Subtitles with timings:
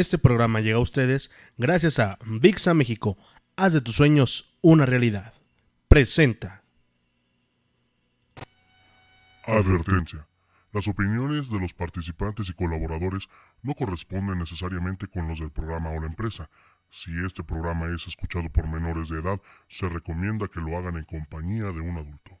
[0.00, 3.18] Este programa llega a ustedes gracias a VIXA México.
[3.54, 5.34] Haz de tus sueños una realidad.
[5.88, 6.62] Presenta.
[9.44, 10.26] Advertencia.
[10.72, 13.28] Las opiniones de los participantes y colaboradores
[13.60, 16.48] no corresponden necesariamente con los del programa o la empresa.
[16.88, 21.04] Si este programa es escuchado por menores de edad, se recomienda que lo hagan en
[21.04, 22.40] compañía de un adulto.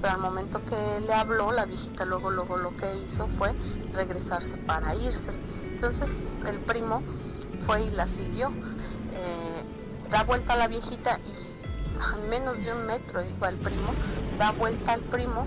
[0.00, 3.52] pero al momento que le habló, la viejita luego, luego lo que hizo fue
[3.92, 5.32] regresarse para irse.
[5.64, 7.02] Entonces el primo
[7.66, 8.48] fue y la siguió.
[9.12, 9.64] Eh,
[10.10, 11.50] da vuelta a la viejita y
[12.16, 13.92] en menos de un metro iba el primo,
[14.38, 15.46] da vuelta al primo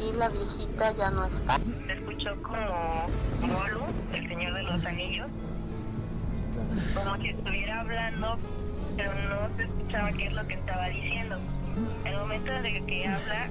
[0.00, 1.58] y la viejita ya no está.
[1.86, 3.08] Se escuchó como
[3.40, 3.84] Molu,
[4.14, 5.28] el señor de los anillos,
[6.94, 8.38] como si estuviera hablando,
[8.96, 11.36] pero no se escuchaba qué es lo que estaba diciendo.
[12.04, 13.50] El momento de que habla,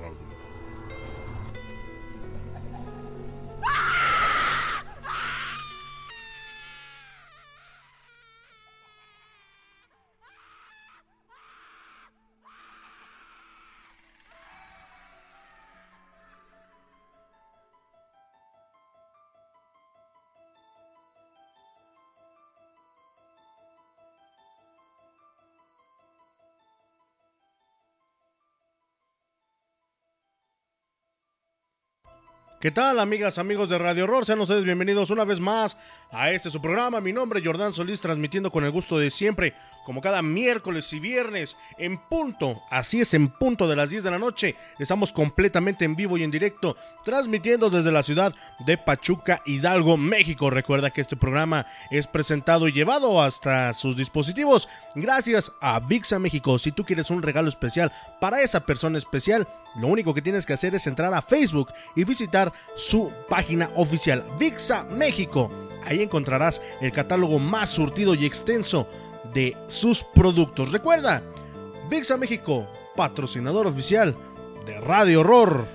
[32.61, 34.23] ¿Qué tal, amigas, amigos de Radio Horror?
[34.23, 35.75] Sean ustedes bienvenidos una vez más
[36.11, 37.01] a este su programa.
[37.01, 40.99] Mi nombre es Jordán Solís, transmitiendo con el gusto de siempre, como cada miércoles y
[40.99, 44.55] viernes, en punto, así es, en punto de las 10 de la noche.
[44.77, 50.51] Estamos completamente en vivo y en directo, transmitiendo desde la ciudad de Pachuca, Hidalgo, México.
[50.51, 56.59] Recuerda que este programa es presentado y llevado hasta sus dispositivos gracias a VIXA México.
[56.59, 60.53] Si tú quieres un regalo especial para esa persona especial, lo único que tienes que
[60.53, 65.51] hacer es entrar a Facebook y visitar su página oficial VIXA México.
[65.85, 68.87] Ahí encontrarás el catálogo más surtido y extenso
[69.33, 70.71] de sus productos.
[70.71, 71.23] Recuerda,
[71.89, 74.15] VIXA México, patrocinador oficial
[74.65, 75.65] de Radio Horror.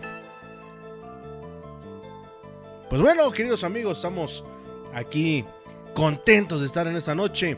[2.89, 4.45] Pues bueno, queridos amigos, estamos
[4.95, 5.45] aquí
[5.95, 7.57] contentos de estar en esta noche.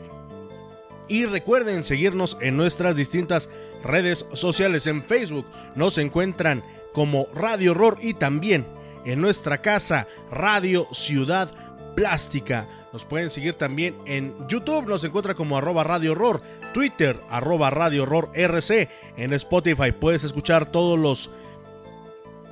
[1.07, 3.49] Y recuerden seguirnos en nuestras distintas
[3.83, 4.87] redes sociales.
[4.87, 5.45] En Facebook
[5.75, 6.63] nos encuentran
[6.93, 8.65] como Radio Horror y también
[9.05, 11.51] en nuestra casa Radio Ciudad
[11.95, 12.67] Plástica.
[12.93, 16.41] Nos pueden seguir también en YouTube, nos encuentra como arroba Radio Horror,
[16.73, 18.89] Twitter arroba Radio Horror RC.
[19.17, 21.29] En Spotify puedes escuchar todos los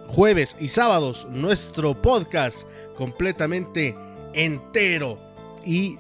[0.08, 3.96] jueves y sábados nuestro podcast completamente
[4.34, 5.20] entero
[5.66, 5.98] y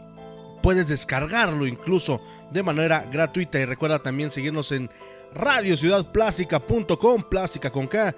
[0.61, 2.21] puedes descargarlo incluso
[2.51, 4.89] de manera gratuita y recuerda también seguirnos en
[5.33, 8.15] radiociudadplástica.com, plástica con K.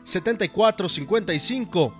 [0.04, 1.94] 771-115-7455.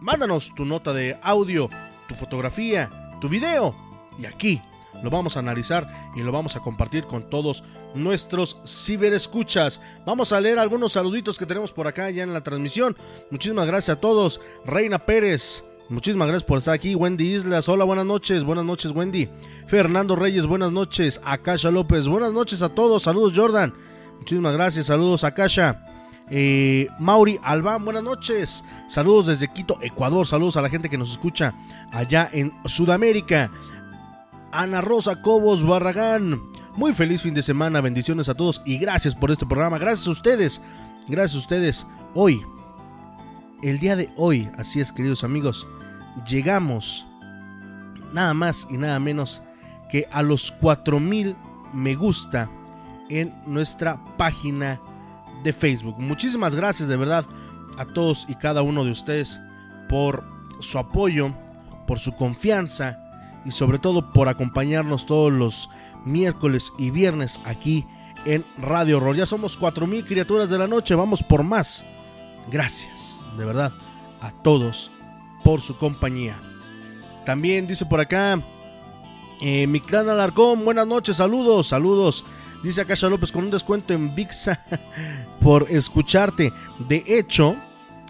[0.00, 1.70] Mándanos tu nota de audio,
[2.08, 2.90] tu fotografía,
[3.20, 3.74] tu video.
[4.18, 4.60] Y aquí
[5.02, 7.64] lo vamos a analizar y lo vamos a compartir con todos
[7.94, 9.80] nuestros ciberescuchas.
[10.04, 12.96] Vamos a leer algunos saluditos que tenemos por acá ya en la transmisión.
[13.30, 14.40] Muchísimas gracias a todos.
[14.64, 15.64] Reina Pérez.
[15.88, 16.94] Muchísimas gracias por estar aquí.
[16.94, 18.42] Wendy Islas, hola, buenas noches.
[18.42, 19.28] Buenas noches, Wendy.
[19.66, 21.20] Fernando Reyes, buenas noches.
[21.24, 23.02] Akasha López, buenas noches a todos.
[23.02, 23.74] Saludos, Jordan.
[24.18, 24.86] Muchísimas gracias.
[24.86, 25.84] Saludos, Akasha.
[26.30, 28.64] Eh, Mauri Albán, buenas noches.
[28.88, 30.26] Saludos desde Quito, Ecuador.
[30.26, 31.54] Saludos a la gente que nos escucha
[31.92, 33.50] allá en Sudamérica.
[34.52, 36.40] Ana Rosa Cobos Barragán.
[36.76, 37.82] Muy feliz fin de semana.
[37.82, 39.78] Bendiciones a todos y gracias por este programa.
[39.78, 40.62] Gracias a ustedes.
[41.08, 41.86] Gracias a ustedes.
[42.14, 42.40] Hoy
[43.70, 45.66] el día de hoy, así es queridos amigos,
[46.28, 47.06] llegamos
[48.12, 49.40] nada más y nada menos
[49.90, 51.34] que a los 4000
[51.72, 52.50] me gusta
[53.08, 54.78] en nuestra página
[55.42, 55.98] de Facebook.
[55.98, 57.24] Muchísimas gracias de verdad
[57.78, 59.40] a todos y cada uno de ustedes
[59.88, 60.24] por
[60.60, 61.32] su apoyo,
[61.86, 62.98] por su confianza
[63.46, 65.70] y sobre todo por acompañarnos todos los
[66.04, 67.86] miércoles y viernes aquí
[68.26, 69.16] en Radio Horror.
[69.16, 71.82] Ya somos 4000 criaturas de la noche, vamos por más.
[72.50, 73.72] Gracias de verdad,
[74.20, 74.90] a todos
[75.42, 76.36] por su compañía.
[77.24, 78.40] También dice por acá,
[79.40, 82.24] eh, mi clan Alarcón, buenas noches, saludos, saludos.
[82.62, 84.64] Dice Akasha López con un descuento en VIXA
[85.40, 86.52] por escucharte.
[86.88, 87.56] De hecho,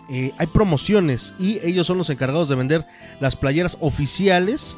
[0.08, 2.86] eh, hay promociones y ellos son los encargados de vender
[3.20, 4.76] las playeras oficiales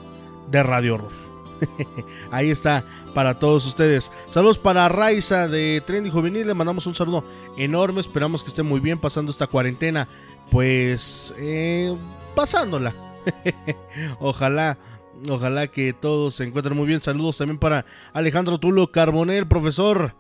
[0.51, 1.26] de Radio Horror.
[2.31, 4.11] Ahí está para todos ustedes.
[4.31, 6.47] Saludos para Raiza de Trendy Juvenil.
[6.47, 7.25] Le mandamos un saludo
[7.57, 8.01] enorme.
[8.01, 10.09] Esperamos que esté muy bien pasando esta cuarentena
[10.51, 11.97] pues eh,
[12.35, 12.95] pasándola.
[14.21, 14.79] ojalá,
[15.29, 17.03] ojalá que todos se encuentren muy bien.
[17.03, 20.15] Saludos también para Alejandro Tulo Carbonel, profesor.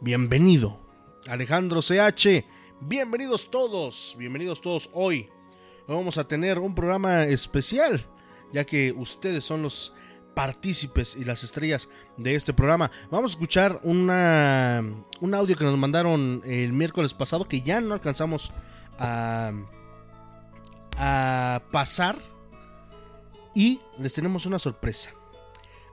[0.00, 0.84] Bienvenido.
[1.26, 2.44] Alejandro CH,
[2.82, 5.30] bienvenidos todos, bienvenidos todos hoy.
[5.88, 8.04] Vamos a tener un programa especial,
[8.52, 9.94] ya que ustedes son los
[10.34, 12.90] partícipes y las estrellas de este programa.
[13.10, 18.52] Vamos a escuchar un audio que nos mandaron el miércoles pasado que ya no alcanzamos
[18.98, 19.52] a,
[21.72, 22.16] pasar
[23.54, 25.10] y les tenemos una sorpresa.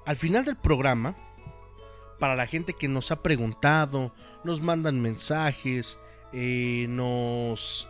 [0.06, 1.16] Al final del programa,
[2.20, 5.98] para la gente que nos ha preguntado, nos mandan mensajes,
[6.34, 7.88] eh, nos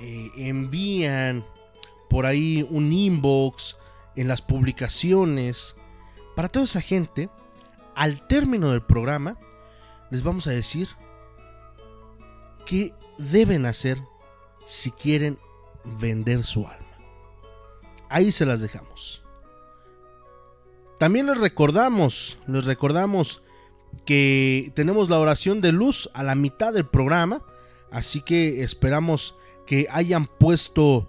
[0.00, 1.44] eh, envían
[2.08, 3.76] por ahí un inbox
[4.16, 5.76] en las publicaciones.
[6.34, 7.28] Para toda esa gente,
[7.94, 9.36] al término del programa,
[10.10, 10.88] les vamos a decir
[12.66, 13.98] qué deben hacer
[14.66, 15.38] si quieren
[15.84, 16.84] vender su alma.
[18.08, 19.22] Ahí se las dejamos.
[20.98, 23.42] También les recordamos, les recordamos
[24.04, 27.42] que tenemos la oración de luz a la mitad del programa,
[27.90, 31.08] así que esperamos que hayan puesto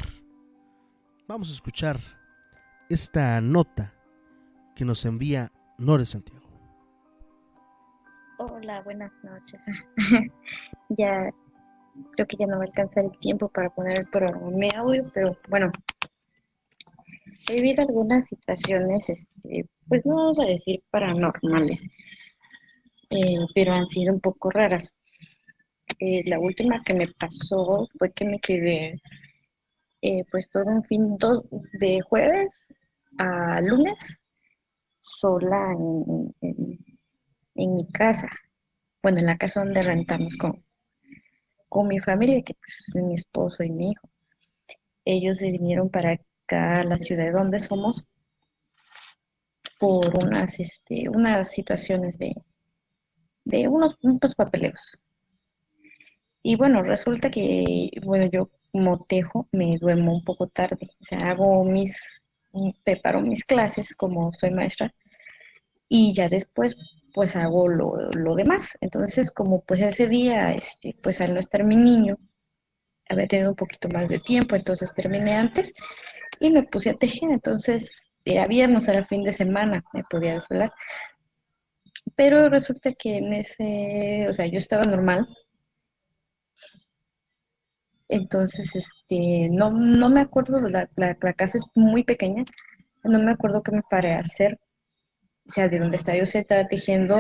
[1.28, 2.00] vamos a escuchar
[2.90, 3.94] esta nota
[4.76, 6.46] que nos envía Nore Santiago.
[8.38, 9.62] Hola, buenas noches.
[10.90, 11.32] ya
[12.12, 15.10] creo que ya no va a alcanzar el tiempo para poner el programa mi audio,
[15.14, 15.72] pero bueno,
[17.50, 21.88] he vivido algunas situaciones, este, pues no vamos a decir paranormales,
[23.10, 24.94] eh, pero han sido un poco raras.
[26.00, 29.02] Eh, la última que me pasó fue que me quedé
[30.02, 31.18] eh, pues todo un fin
[31.74, 32.68] de jueves
[33.18, 34.20] a lunes
[35.00, 36.34] sola en,
[37.56, 38.28] mi casa,
[39.04, 40.64] bueno, en la casa donde rentamos con,
[41.70, 44.10] con mi familia, que pues es mi esposo y mi hijo.
[45.06, 46.20] Ellos se vinieron para
[46.52, 48.04] acá, la ciudad donde somos,
[49.80, 52.36] por unas, este, unas situaciones de,
[53.46, 54.98] de unos, unos papeleos.
[56.44, 61.20] Y bueno, resulta que, bueno, yo como tejo me duermo un poco tarde, o sea,
[61.32, 62.22] hago mis,
[62.84, 64.94] preparo mis clases como soy maestra
[65.88, 66.76] y ya después
[67.14, 68.78] pues hago lo, lo demás.
[68.82, 72.18] Entonces, como pues ese día, este, pues al no estar mi niño,
[73.10, 75.74] había tenido un poquito más de tiempo, entonces terminé antes
[76.42, 77.32] y me puse a tejer.
[77.32, 80.72] Entonces, era viernes, era fin de semana, me podía desvelar.
[82.16, 85.28] Pero resulta que en ese, o sea, yo estaba normal,
[88.10, 92.44] entonces, este, no, no me acuerdo, la, la, casa es muy pequeña,
[93.04, 94.60] no me acuerdo qué me paré a hacer.
[95.48, 97.18] O sea, de donde estaba yo sentada tejiendo,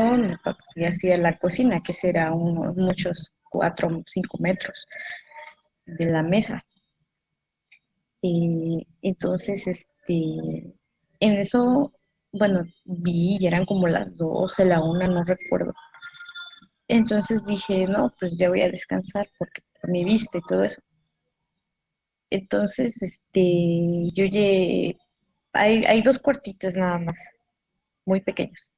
[0.75, 4.86] y hacía la cocina, que será unos muchos cuatro, cinco metros
[5.86, 6.63] de la mesa.
[8.22, 10.13] Y entonces, este,
[11.20, 11.92] en eso,
[12.32, 15.74] bueno, vi, y eran como las 12, la una, no recuerdo.
[16.88, 20.82] Entonces dije, no, pues ya voy a descansar porque mi vista y todo eso.
[22.30, 23.42] Entonces, este,
[24.13, 24.98] yo llegué,
[25.54, 27.20] hay, hay dos cuartitos nada más,
[28.06, 28.70] muy pequeños.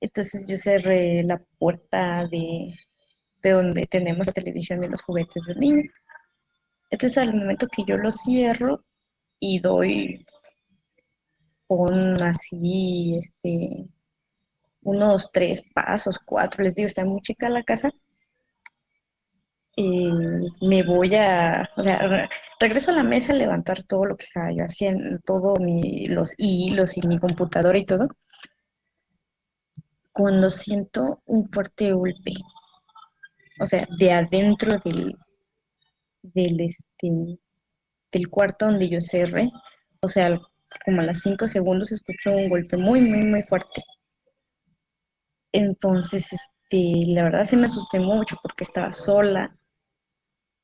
[0.00, 2.74] Entonces yo cerré la puerta de,
[3.42, 5.82] de donde tenemos la televisión y los juguetes del niño.
[6.92, 8.84] Entonces al momento que yo lo cierro
[9.40, 10.26] y doy
[11.66, 13.86] con así, este,
[14.82, 17.90] unos tres pasos, cuatro, les digo, está muy chica la casa,
[19.74, 20.10] y
[20.60, 22.28] me voy a, o sea,
[22.60, 26.34] regreso a la mesa a levantar todo lo que estaba yo haciendo, todo mi, los
[26.36, 28.08] hilos y mi computadora y todo,
[30.12, 32.32] cuando siento un fuerte golpe,
[33.60, 35.16] o sea, de adentro del,
[36.22, 37.10] del, este,
[38.12, 39.50] del cuarto donde yo cerré,
[40.00, 40.40] o sea,
[40.84, 43.82] como a los cinco segundos escucho un golpe muy, muy, muy fuerte.
[45.52, 49.54] Entonces, este, la verdad se me asusté mucho porque estaba sola,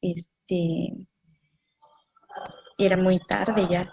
[0.00, 1.06] este,
[2.78, 3.90] era muy tarde ya.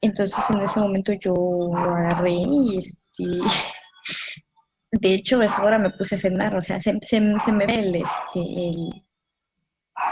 [0.00, 1.34] Entonces en ese momento yo
[1.74, 3.24] agarré y este,
[4.92, 7.96] de hecho a esa hora me puse a cenar, o sea, se, me ve el,
[7.96, 9.03] este, el,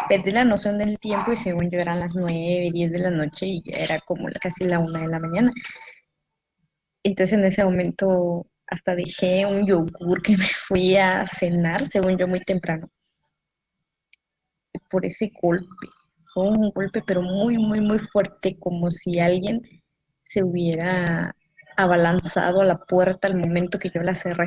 [0.08, 3.46] perdí la noción del tiempo y según yo eran las nueve, diez de la noche
[3.46, 5.52] y ya era como casi la una de la mañana.
[7.04, 12.28] Entonces en ese momento hasta dejé un yogur que me fui a cenar, según yo
[12.28, 12.88] muy temprano
[14.92, 15.88] por ese golpe.
[16.26, 19.62] Fue un golpe, pero muy, muy, muy fuerte, como si alguien
[20.22, 21.34] se hubiera
[21.76, 24.46] abalanzado a la puerta al momento que yo la cerré.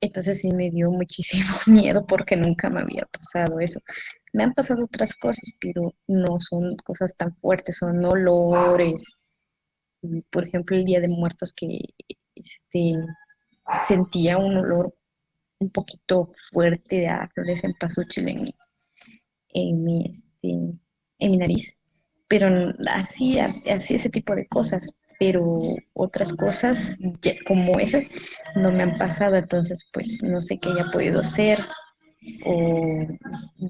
[0.00, 3.80] Entonces sí me dio muchísimo miedo porque nunca me había pasado eso.
[4.32, 9.16] Me han pasado otras cosas, pero no son cosas tan fuertes, son olores.
[10.30, 11.78] Por ejemplo, el Día de Muertos que
[12.34, 12.94] este,
[13.88, 14.94] sentía un olor
[15.60, 18.54] un poquito fuerte de flores en pasuchil en,
[19.54, 20.78] en mi, este,
[21.18, 21.76] en mi nariz.
[22.28, 22.48] Pero
[22.90, 24.90] así, así ese tipo de cosas.
[25.18, 25.58] Pero
[25.92, 26.96] otras cosas
[27.46, 28.04] como esas
[28.56, 31.58] no me han pasado, entonces pues no sé qué haya podido ser.
[32.46, 33.06] O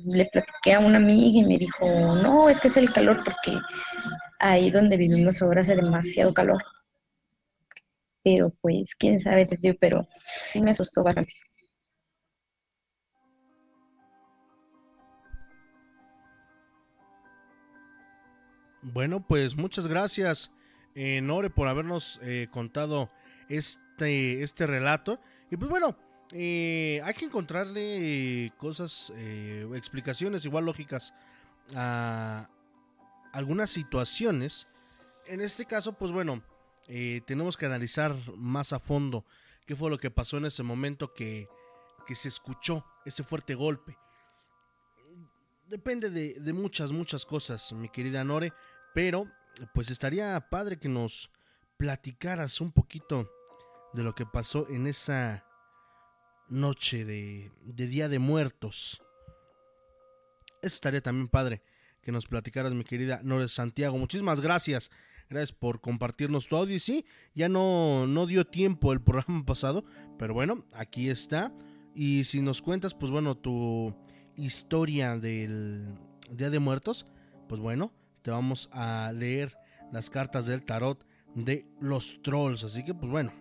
[0.07, 3.59] le platiqué a una amiga y me dijo, no, es que es el calor porque
[4.39, 6.63] ahí donde vivimos ahora hace demasiado calor.
[8.23, 9.47] Pero pues, quién sabe,
[9.79, 10.07] pero
[10.45, 11.35] sí me asustó bastante.
[18.81, 20.51] Bueno, pues muchas gracias,
[20.95, 23.11] eh, Nore, por habernos eh, contado
[23.49, 25.21] este, este relato.
[25.51, 25.97] Y pues bueno,
[26.33, 29.13] eh, hay que encontrarle cosas,
[29.75, 31.15] explicaciones igual lógicas
[31.75, 32.49] a
[33.33, 34.67] algunas situaciones.
[35.27, 36.43] En este caso, pues bueno,
[37.27, 39.25] tenemos que analizar más a fondo
[39.67, 41.49] qué fue lo que pasó en ese momento que,
[42.07, 43.97] que se escuchó ese fuerte golpe.
[45.67, 48.53] Depende de, de muchas, muchas cosas, mi querida Nore.
[48.93, 49.27] Pero,
[49.73, 51.31] pues estaría padre que nos
[51.77, 53.31] platicaras un poquito
[53.93, 55.45] de lo que pasó en esa
[56.49, 59.03] noche de, Día de Muertos.
[60.63, 61.63] Eso estaría también padre
[62.03, 63.97] que nos platicaras, mi querida Nores Santiago.
[63.99, 64.91] Muchísimas gracias.
[65.31, 66.77] Gracias por compartirnos tu audio.
[66.77, 69.85] Y sí, ya no, no dio tiempo el programa pasado,
[70.19, 71.53] pero bueno, aquí está.
[71.95, 73.95] Y si nos cuentas, pues bueno, tu
[74.37, 75.95] historia del
[76.31, 77.07] Día de Muertos,
[77.49, 77.93] pues bueno,
[78.25, 79.59] te vamos a leer
[79.93, 81.05] las cartas del tarot
[81.35, 82.65] de los trolls.
[82.65, 83.35] Así que, pues bueno,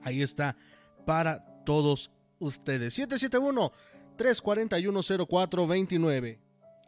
[0.00, 0.56] ahí está
[1.04, 2.94] para todos ustedes.
[2.94, 3.70] 771
[4.16, 6.40] 341 0429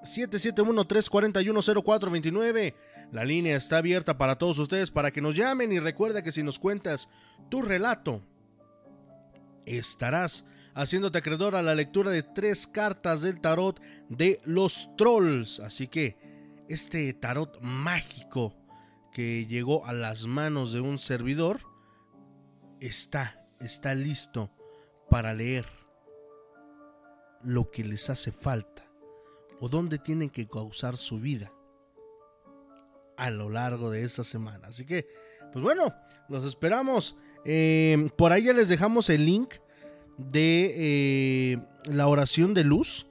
[0.04, 2.74] 771-341-0429.
[3.10, 6.42] La línea está abierta para todos ustedes para que nos llamen y recuerda que si
[6.42, 7.08] nos cuentas
[7.48, 8.20] tu relato,
[9.64, 10.44] estarás
[10.74, 13.80] haciéndote acreedor a la lectura de tres cartas del tarot
[14.10, 15.60] de los trolls.
[15.60, 16.23] Así que
[16.68, 18.54] este tarot mágico
[19.12, 21.60] que llegó a las manos de un servidor
[22.80, 24.50] está, está listo
[25.08, 25.66] para leer
[27.42, 28.84] lo que les hace falta
[29.60, 31.52] o dónde tienen que causar su vida
[33.16, 34.68] a lo largo de esta semana.
[34.68, 35.06] Así que,
[35.52, 35.94] pues bueno,
[36.28, 37.16] los esperamos.
[37.44, 39.54] Eh, por ahí ya les dejamos el link
[40.18, 43.06] de eh, la oración de luz,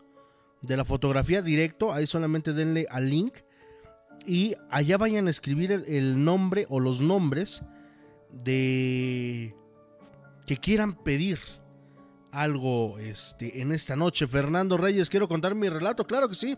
[0.62, 1.94] de la fotografía directo.
[1.94, 3.38] Ahí solamente denle al link
[4.26, 7.62] y allá vayan a escribir el nombre o los nombres
[8.32, 9.54] de
[10.46, 11.40] que quieran pedir
[12.32, 14.28] algo este, en esta noche.
[14.28, 16.56] Fernando Reyes, quiero contar mi relato, claro que sí.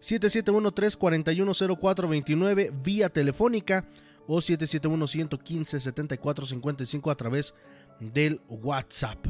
[0.00, 3.86] 771-341-0429 vía telefónica
[4.26, 7.54] o 771-115-7455 a través
[8.00, 9.26] del WhatsApp.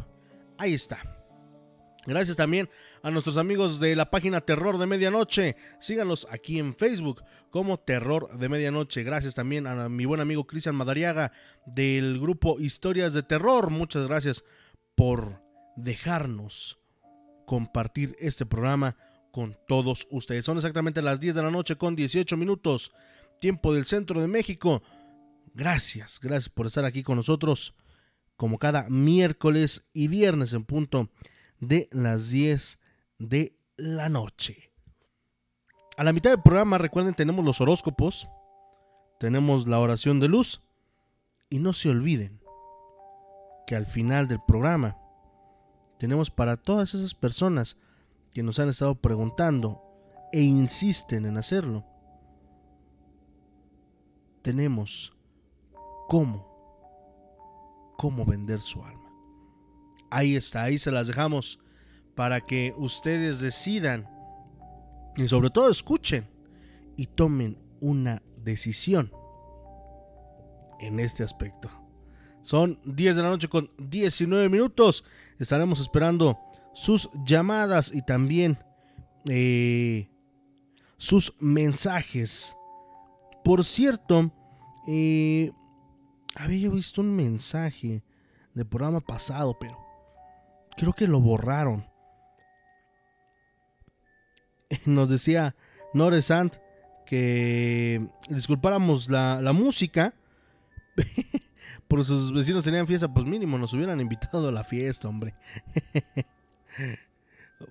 [0.56, 1.21] Ahí está.
[2.04, 2.68] Gracias también
[3.02, 5.54] a nuestros amigos de la página Terror de Medianoche.
[5.78, 9.04] Síganlos aquí en Facebook como Terror de Medianoche.
[9.04, 11.30] Gracias también a mi buen amigo Cristian Madariaga
[11.64, 13.70] del grupo Historias de Terror.
[13.70, 14.42] Muchas gracias
[14.96, 15.40] por
[15.76, 16.80] dejarnos
[17.46, 18.96] compartir este programa
[19.30, 20.44] con todos ustedes.
[20.44, 22.92] Son exactamente las 10 de la noche con 18 minutos,
[23.40, 24.82] tiempo del centro de México.
[25.54, 27.76] Gracias, gracias por estar aquí con nosotros,
[28.36, 31.08] como cada miércoles y viernes en punto
[31.62, 32.78] de las 10
[33.18, 34.72] de la noche.
[35.96, 38.28] A la mitad del programa, recuerden, tenemos los horóscopos,
[39.20, 40.60] tenemos la oración de luz
[41.48, 42.40] y no se olviden
[43.66, 44.98] que al final del programa
[45.98, 47.76] tenemos para todas esas personas
[48.32, 49.82] que nos han estado preguntando
[50.32, 51.84] e insisten en hacerlo.
[54.42, 55.16] Tenemos
[56.08, 59.01] cómo, cómo vender su alma.
[60.12, 61.58] Ahí está, ahí se las dejamos
[62.14, 64.06] para que ustedes decidan
[65.16, 66.28] y sobre todo escuchen
[66.98, 69.10] y tomen una decisión
[70.80, 71.70] en este aspecto.
[72.42, 75.02] Son 10 de la noche con 19 minutos.
[75.38, 76.38] Estaremos esperando
[76.74, 78.58] sus llamadas y también
[79.30, 80.10] eh,
[80.98, 82.54] sus mensajes.
[83.42, 84.30] Por cierto,
[84.86, 85.52] eh,
[86.34, 88.02] había visto un mensaje
[88.52, 89.81] del programa pasado, pero
[90.76, 91.86] creo que lo borraron.
[94.86, 95.54] Nos decía
[95.94, 96.56] Nore Sant
[97.06, 100.14] que disculpáramos la, la música
[101.88, 105.34] por sus vecinos tenían fiesta, pues mínimo nos hubieran invitado a la fiesta, hombre.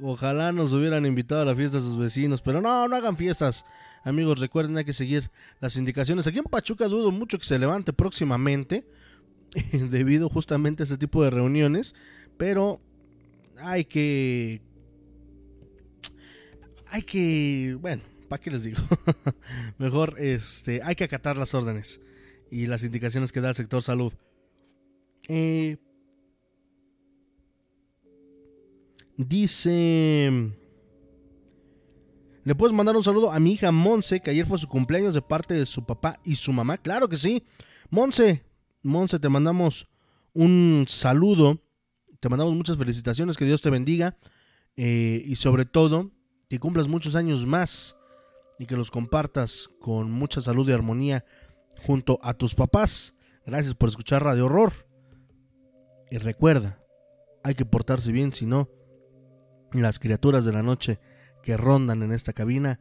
[0.02, 3.66] Ojalá nos hubieran invitado a la fiesta a sus vecinos, pero no, no hagan fiestas.
[4.04, 6.28] Amigos, recuerden hay que seguir las indicaciones.
[6.28, 8.86] Aquí en Pachuca dudo mucho que se levante próximamente,
[9.74, 11.96] debido justamente a este tipo de reuniones,
[12.38, 12.80] pero
[13.64, 14.62] hay que...
[16.88, 17.78] Hay que...
[17.80, 18.82] Bueno, ¿para qué les digo?
[19.78, 22.02] Mejor, este, hay que acatar las órdenes
[22.50, 24.14] y las indicaciones que da el sector salud.
[25.28, 25.78] Eh,
[29.18, 30.52] dice...
[32.44, 35.22] ¿Le puedes mandar un saludo a mi hija Monse, que ayer fue su cumpleaños de
[35.22, 36.80] parte de su papá y su mamá?
[36.80, 37.44] Claro que sí.
[37.92, 38.44] Monse,
[38.82, 39.88] Monse, te mandamos
[40.34, 41.62] un saludo.
[42.22, 44.16] Te mandamos muchas felicitaciones, que Dios te bendiga.
[44.78, 46.12] Eh, y sobre todo,
[46.48, 47.98] que cumplas muchos años más
[48.60, 51.26] y que los compartas con mucha salud y armonía
[51.84, 53.16] junto a tus papás.
[53.44, 54.72] Gracias por escuchar Radio Horror.
[56.12, 56.80] Y recuerda,
[57.44, 58.70] hay que portarse bien, si no,
[59.72, 61.00] las criaturas de la noche
[61.42, 62.80] que rondan en esta cabina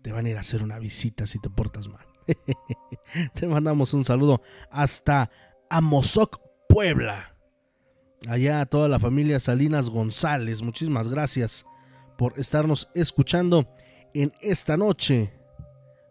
[0.00, 2.06] te van a ir a hacer una visita si te portas mal.
[3.34, 5.30] te mandamos un saludo hasta
[5.68, 7.37] Amozoc, Puebla.
[8.26, 11.64] Allá a toda la familia Salinas González, muchísimas gracias
[12.16, 13.68] por estarnos escuchando
[14.12, 15.32] en esta noche.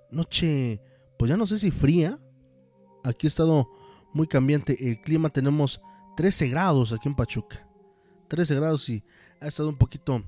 [0.09, 0.81] Noche,
[1.19, 2.19] pues ya no sé si fría,
[3.07, 3.69] Aquí ha estado
[4.11, 5.29] muy cambiante el clima.
[5.29, 5.81] Tenemos
[6.17, 7.65] 13 grados aquí en Pachuca.
[8.27, 9.03] 13 grados y
[9.39, 10.23] ha estado un poquito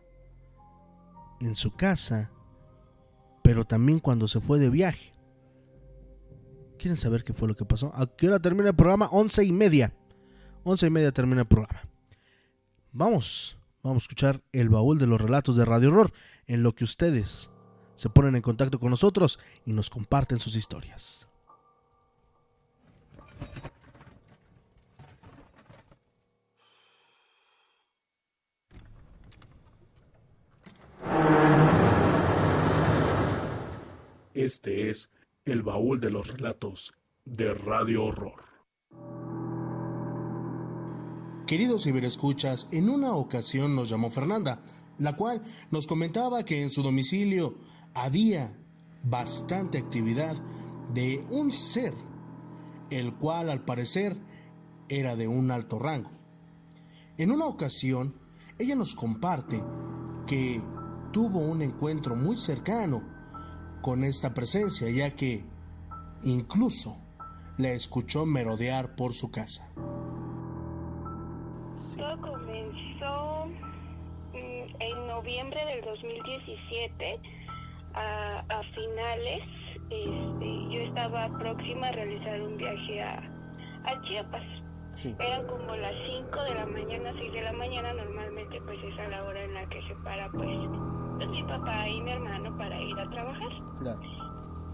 [1.40, 2.32] en su casa,
[3.44, 5.12] pero también cuando se fue de viaje.
[6.80, 7.92] ¿Quieren saber qué fue lo que pasó?
[7.94, 9.10] ¿A qué hora termina el programa?
[9.12, 9.92] Once y media.
[10.64, 11.82] Once y media termina el programa.
[12.90, 16.10] Vamos, vamos a escuchar el baúl de los relatos de Radio Horror,
[16.46, 17.50] en lo que ustedes
[17.96, 21.28] se ponen en contacto con nosotros y nos comparten sus historias.
[34.32, 35.10] Este es
[35.50, 38.44] el baúl de los relatos de Radio Horror.
[41.44, 44.62] Queridos ciberescuchas, en una ocasión nos llamó Fernanda,
[44.98, 47.56] la cual nos comentaba que en su domicilio
[47.94, 48.56] había
[49.02, 50.36] bastante actividad
[50.94, 51.94] de un ser,
[52.90, 54.16] el cual al parecer
[54.88, 56.12] era de un alto rango.
[57.18, 58.14] En una ocasión,
[58.56, 59.60] ella nos comparte
[60.28, 60.62] que
[61.10, 63.19] tuvo un encuentro muy cercano
[63.80, 65.44] con esta presencia, ya que
[66.22, 66.96] incluso
[67.58, 69.68] la escuchó merodear por su casa.
[71.96, 73.46] Todo comenzó
[74.32, 77.20] mm, en noviembre del 2017,
[77.94, 79.42] a, a finales.
[79.90, 83.18] Este, yo estaba próxima a realizar un viaje a,
[83.84, 84.42] a Chiapas.
[85.20, 89.08] Eran como las 5 de la mañana, 6 de la mañana, normalmente pues es a
[89.08, 90.48] la hora en la que se para pues
[91.26, 93.48] mi papá y mi hermano para ir a trabajar.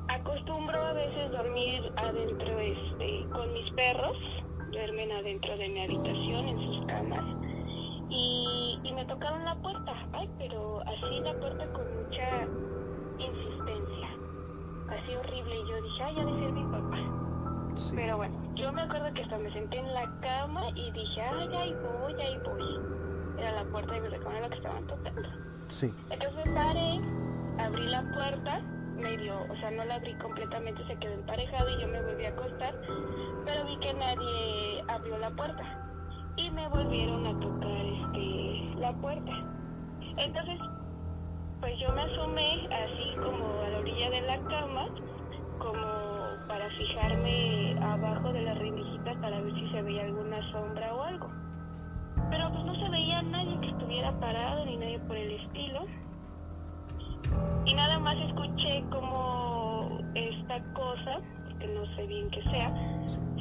[0.08, 4.16] Acostumbro a veces dormir adentro este, con mis perros,
[4.70, 7.24] duermen adentro de mi habitación en sus camas.
[8.08, 12.46] Y, y me tocaron la puerta, ay, pero así la puerta con mucha
[13.18, 14.08] insistencia,
[14.88, 15.54] así horrible.
[15.56, 17.16] Y yo dije, ay, ya de ser mi papá.
[17.94, 21.48] Pero bueno, yo me acuerdo que hasta me senté en la cama y dije, ay,
[21.54, 22.80] ahí voy, ahí voy.
[23.38, 25.45] Era la puerta de mi recámara que estaban tocando.
[25.68, 25.92] Sí.
[26.10, 27.00] Entonces paré,
[27.58, 28.60] abrí la puerta,
[28.96, 32.30] medio, o sea, no la abrí completamente, se quedó emparejado y yo me volví a
[32.30, 32.74] acostar,
[33.44, 35.62] pero vi que nadie abrió la puerta
[36.36, 39.32] y me volvieron a tocar este, la puerta.
[40.18, 40.60] Entonces,
[41.60, 44.88] pues yo me asomé así como a la orilla de la cama,
[45.58, 51.02] como para fijarme abajo de las remijitas para ver si se veía alguna sombra o
[51.02, 51.45] algo
[52.30, 55.86] pero pues no se veía nadie que estuviera parado ni nadie por el estilo.
[57.64, 61.20] Y nada más escuché como esta cosa,
[61.58, 62.72] que no sé bien qué sea,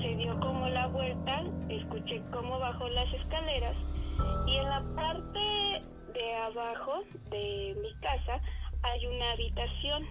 [0.02, 3.76] se dio como la vuelta, escuché cómo bajó las escaleras
[4.48, 5.82] y en la parte
[6.14, 8.42] de abajo de mi casa
[8.84, 10.06] hay una habitación.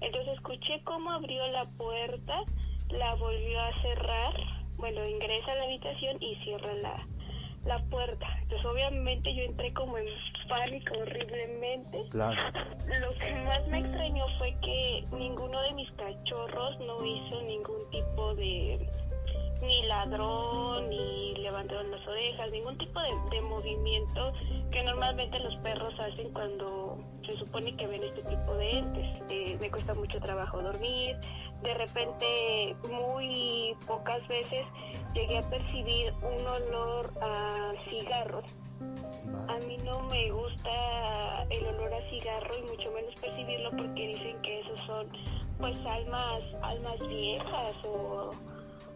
[0.00, 2.42] Entonces escuché cómo abrió la puerta,
[2.90, 4.34] la volvió a cerrar,
[4.76, 6.96] bueno, ingresa a la habitación y cierra la,
[7.64, 8.26] la puerta.
[8.42, 10.06] Entonces obviamente yo entré como en
[10.48, 12.04] pánico horriblemente.
[12.10, 12.40] Claro.
[13.00, 18.34] Lo que más me extrañó fue que ninguno de mis cachorros no hizo ningún tipo
[18.34, 18.88] de
[19.60, 24.32] ni ladrón, ni levantaron las orejas, ningún tipo de, movimiento
[24.70, 29.22] que normalmente los perros hacen cuando se supone que ven este tipo de entes.
[29.30, 31.16] Eh, me cuesta mucho trabajo dormir,
[31.62, 34.66] de repente muy pocas veces
[35.14, 38.42] llegué a percibir un olor a cigarro.
[39.48, 44.40] A mí no me gusta el olor a cigarro y mucho menos percibirlo porque dicen
[44.42, 45.08] que esos son
[45.58, 48.30] pues almas, almas viejas o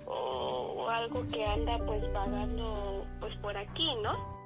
[0.07, 4.43] o, algo que anda pues vagando pues por aquí, ¿no?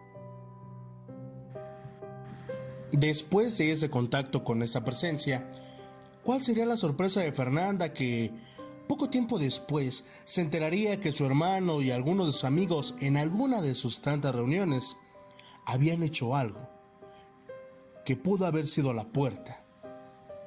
[2.93, 5.51] Después de ese contacto con esa presencia,
[6.23, 8.33] ¿cuál sería la sorpresa de Fernanda que
[8.87, 13.61] poco tiempo después se enteraría que su hermano y algunos de sus amigos en alguna
[13.61, 14.97] de sus tantas reuniones
[15.65, 16.69] habían hecho algo
[18.05, 19.65] que pudo haber sido la puerta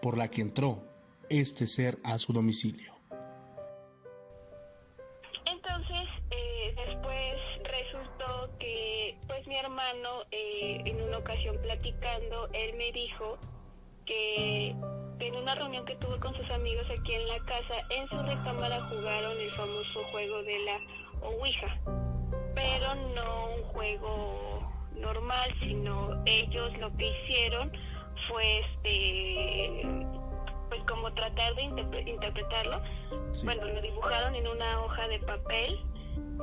[0.02, 0.88] por la que entró
[1.30, 2.99] este ser a su domicilio?
[9.60, 13.38] Hermano, eh, en una ocasión platicando, él me dijo
[14.06, 14.70] que
[15.20, 18.82] en una reunión que tuvo con sus amigos aquí en la casa, en su recámara
[18.86, 20.80] jugaron el famoso juego de la
[21.22, 21.80] Ouija,
[22.56, 27.72] pero no un juego normal, sino ellos lo que hicieron
[28.28, 29.86] fue este
[30.70, 31.64] pues como tratar de
[32.06, 32.82] interpretarlo.
[33.44, 35.80] Bueno, lo dibujaron en una hoja de papel,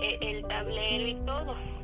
[0.01, 1.76] eh, el tablero y todo.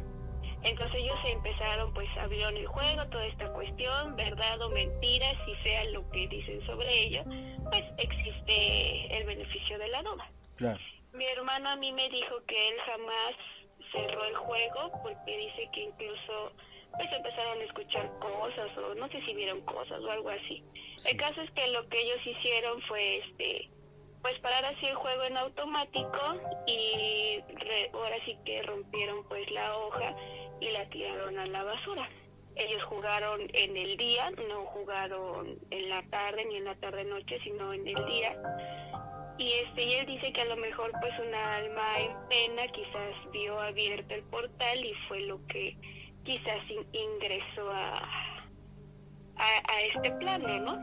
[0.65, 5.85] Entonces ellos empezaron, pues abrieron el juego, toda esta cuestión, verdad o mentira, si sea
[5.87, 7.25] lo que dicen sobre ello,
[7.71, 10.31] pues existe el beneficio de la duda.
[11.13, 13.35] Mi hermano a mí me dijo que él jamás
[13.93, 16.53] cerró el juego porque dice que incluso
[16.97, 20.63] pues empezaron a escuchar cosas o no sé si vieron cosas o algo así.
[21.07, 23.71] El caso es que lo que ellos hicieron fue este
[24.23, 26.21] pues parar así el juego en automático
[26.67, 27.41] y
[27.93, 30.15] ahora sí que rompieron pues la hoja
[30.63, 32.09] y la tiraron a la basura.
[32.55, 37.39] Ellos jugaron en el día, no jugaron en la tarde ni en la tarde noche,
[37.43, 38.37] sino en el día.
[39.39, 43.33] Y este y él dice que a lo mejor pues una alma en pena quizás
[43.33, 45.77] vio abierto el portal y fue lo que
[46.25, 46.61] quizás
[46.93, 48.03] ingresó a,
[49.37, 50.79] a, este plano, ¿no?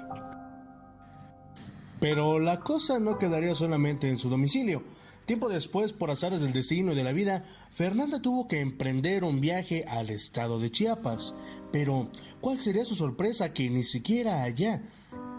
[2.00, 4.84] Pero la cosa no quedaría solamente en su domicilio.
[5.30, 9.40] Tiempo después, por azares del destino y de la vida, Fernanda tuvo que emprender un
[9.40, 11.36] viaje al estado de Chiapas.
[11.72, 12.10] Pero,
[12.42, 14.82] ¿cuál sería su sorpresa que ni siquiera allá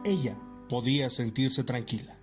[0.04, 0.36] ella
[0.68, 2.16] podía sentirse tranquila?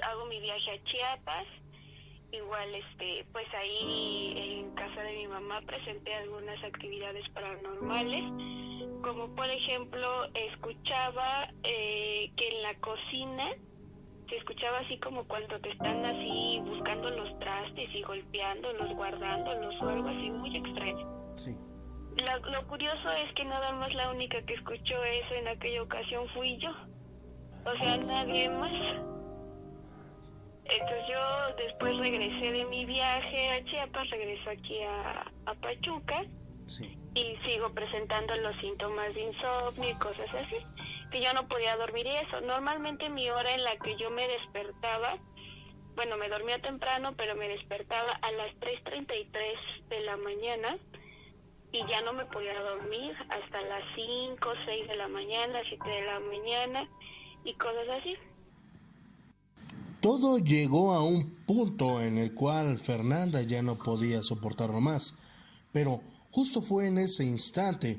[0.00, 1.46] Hago mi viaje a Chiapas,
[2.30, 8.22] igual este pues ahí en casa de mi mamá presenté algunas actividades paranormales
[9.02, 13.50] como por ejemplo escuchaba eh, que en la cocina
[14.28, 19.88] se escuchaba así como cuando te están así buscando los trastes y golpeándolos, guardándolos o
[19.88, 21.34] algo así muy extraño.
[21.34, 21.56] Sí.
[22.50, 26.58] lo curioso es que nada más la única que escuchó eso en aquella ocasión fui
[26.58, 26.70] yo.
[27.64, 28.72] O sea, nadie más.
[30.64, 36.24] Entonces yo después regresé de mi viaje a Chiapas, regreso aquí a, Pachuca
[37.14, 40.56] y sigo presentando los síntomas de insomnio y cosas así,
[41.10, 42.40] que yo no podía dormir y eso.
[42.40, 45.18] Normalmente mi hora en la que yo me despertaba,
[45.96, 50.78] bueno, me dormía temprano, pero me despertaba a las 3.33 de la mañana
[51.72, 56.06] y ya no me podía dormir hasta las 5, 6 de la mañana, 7 de
[56.06, 56.88] la mañana
[57.44, 58.16] y cosas así.
[60.00, 65.16] Todo llegó a un punto en el cual Fernanda ya no podía soportarlo más,
[65.72, 67.98] pero justo fue en ese instante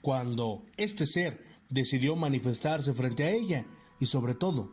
[0.00, 3.64] cuando este ser decidió manifestarse frente a ella
[3.98, 4.70] y sobre todo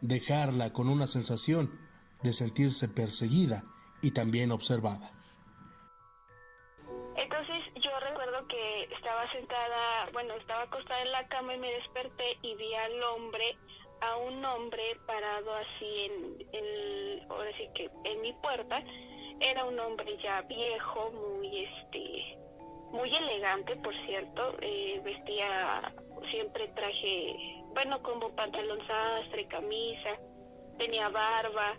[0.00, 1.78] dejarla con una sensación
[2.22, 3.64] de sentirse perseguida
[4.02, 5.12] y también observada.
[7.16, 12.38] Entonces yo recuerdo que estaba sentada, bueno, estaba acostada en la cama y me desperté
[12.42, 13.56] y vi al hombre
[14.00, 18.82] a un hombre parado así en, en ahora sí que en mi puerta
[19.40, 22.43] era un hombre ya viejo muy este
[22.94, 25.92] muy elegante por cierto eh, vestía
[26.30, 30.18] siempre traje bueno como pantalón sastre camisa
[30.78, 31.76] tenía barba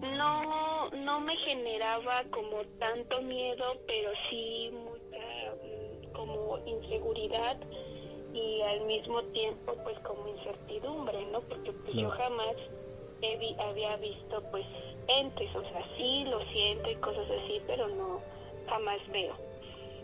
[0.00, 7.56] no no me generaba como tanto miedo pero sí mucha mm, como inseguridad
[8.34, 11.40] y al mismo tiempo pues como incertidumbre, ¿no?
[11.42, 12.56] Porque pues, yo jamás
[13.60, 14.66] había visto pues
[15.08, 18.20] entes, o sea, sí lo siento y cosas así, pero no,
[18.68, 19.34] jamás veo.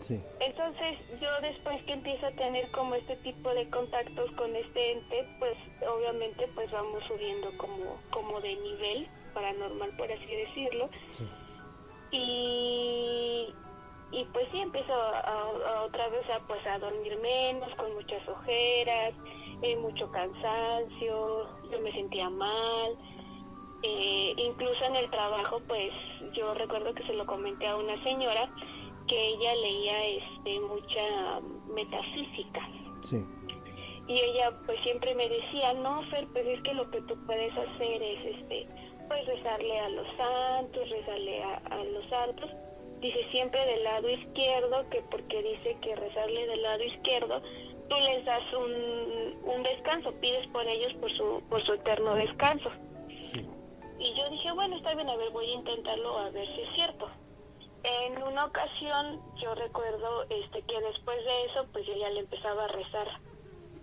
[0.01, 0.19] Sí.
[0.39, 5.27] Entonces yo después que empiezo a tener como este tipo de contactos con este ente,
[5.37, 5.55] pues
[5.87, 10.89] obviamente pues vamos subiendo como, como de nivel paranormal por así decirlo.
[11.09, 11.27] Sí.
[12.11, 13.53] Y,
[14.11, 19.13] y pues sí empiezo a, otra vez a pues a dormir menos con muchas ojeras
[19.61, 22.97] eh, mucho cansancio yo me sentía mal
[23.83, 25.91] eh, incluso en el trabajo pues
[26.33, 28.49] yo recuerdo que se lo comenté a una señora
[29.11, 32.61] que ella leía este mucha metafísica
[33.01, 33.25] sí.
[34.07, 37.51] y ella pues siempre me decía no Fer pues es que lo que tú puedes
[37.51, 38.67] hacer es este
[39.09, 42.49] pues rezarle a los santos rezarle a, a los santos
[43.01, 47.41] dice siempre del lado izquierdo, que porque dice que rezarle del lado izquierdo,
[47.89, 52.69] tú les das un, un descanso, pides por ellos por su, por su eterno descanso.
[53.99, 56.69] Y yo dije, bueno, está bien, a ver, voy a intentarlo a ver si es
[56.75, 57.09] cierto.
[57.83, 62.65] En una ocasión yo recuerdo este que después de eso, pues yo ya le empezaba
[62.65, 63.07] a rezar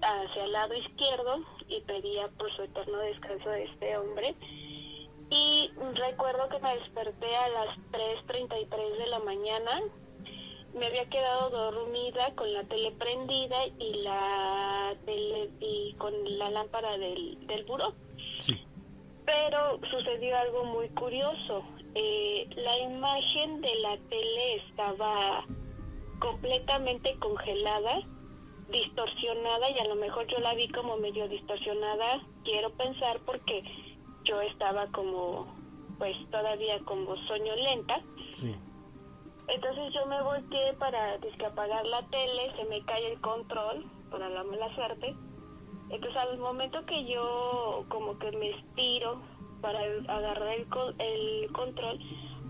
[0.01, 4.37] hacia el lado izquierdo y pedía por su eterno descanso de este hombre
[5.31, 9.83] y recuerdo que me desperté a las 3.33 de la mañana
[10.75, 16.97] me había quedado dormida con la tele prendida y la tele y con la lámpara
[16.99, 17.95] del, del buró.
[18.39, 18.65] Sí.
[19.25, 21.65] Pero sucedió algo muy curioso.
[21.94, 25.44] Eh, la imagen de la tele estaba
[26.18, 28.01] completamente congelada,
[28.70, 33.62] distorsionada y a lo mejor yo la vi como medio distorsionada, quiero pensar porque
[34.24, 35.46] yo estaba como
[35.98, 38.01] pues todavía como sueño lenta.
[38.33, 38.55] Sí.
[39.48, 44.44] Entonces yo me volteé para apagar la tele, se me cae el control, para la
[44.44, 45.16] mala suerte.
[45.90, 49.20] Entonces al momento que yo como que me estiro
[49.61, 51.99] para agarrar el, co- el control,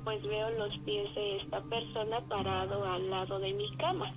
[0.05, 4.12] pues veo los pies de esta persona parado al lado de mi cama.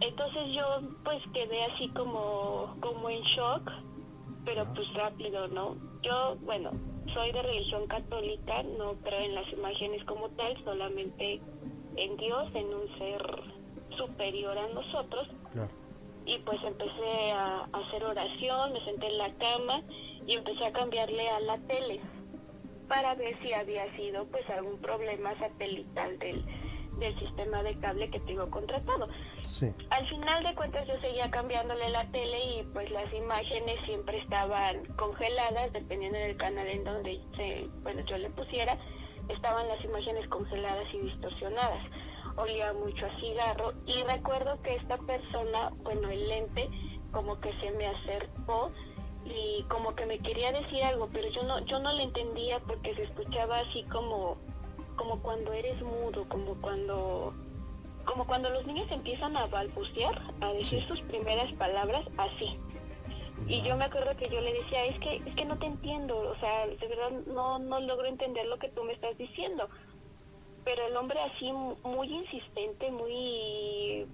[0.00, 3.70] Entonces yo pues quedé así como, como en shock,
[4.44, 5.76] pero pues rápido, ¿no?
[6.02, 6.70] Yo, bueno,
[7.14, 11.40] soy de religión católica, no creo en las imágenes como tal, solamente
[11.96, 13.22] en Dios, en un ser
[13.96, 15.28] superior a nosotros.
[15.52, 15.70] Claro.
[16.26, 19.82] Y pues empecé a, a hacer oración, me senté en la cama
[20.26, 22.00] y empecé a cambiarle a la tele
[22.88, 26.44] para ver si había sido pues algún problema satelital del,
[26.98, 29.08] del sistema de cable que tengo contratado.
[29.42, 29.72] Sí.
[29.90, 34.84] Al final de cuentas yo seguía cambiándole la tele y pues las imágenes siempre estaban
[34.96, 38.78] congeladas, dependiendo del canal en donde se, bueno, yo le pusiera,
[39.28, 41.82] estaban las imágenes congeladas y distorsionadas.
[42.36, 46.68] Olía mucho a cigarro y recuerdo que esta persona, bueno, el lente,
[47.12, 48.72] como que se me acercó
[49.24, 52.94] y como que me quería decir algo, pero yo no, yo no le entendía porque
[52.94, 54.36] se escuchaba así como,
[54.96, 57.34] como cuando eres mudo, como cuando
[58.04, 60.88] como cuando los niños empiezan a balbucear, a decir Sí.
[60.88, 62.58] sus primeras palabras así.
[63.48, 66.14] Y yo me acuerdo que yo le decía, es que es que no te entiendo,
[66.18, 69.68] o sea, de verdad no no logro entender lo que tú me estás diciendo.
[70.64, 74.06] Pero el hombre así mu- muy insistente, muy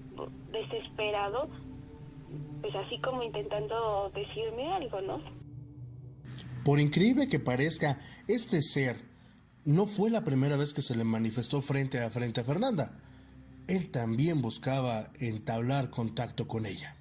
[0.53, 1.49] desesperado,
[2.61, 5.21] pues así como intentando decirme algo, ¿no?
[6.65, 8.97] Por increíble que parezca, este ser
[9.65, 12.99] no fue la primera vez que se le manifestó frente a frente a Fernanda.
[13.67, 16.97] Él también buscaba entablar contacto con ella.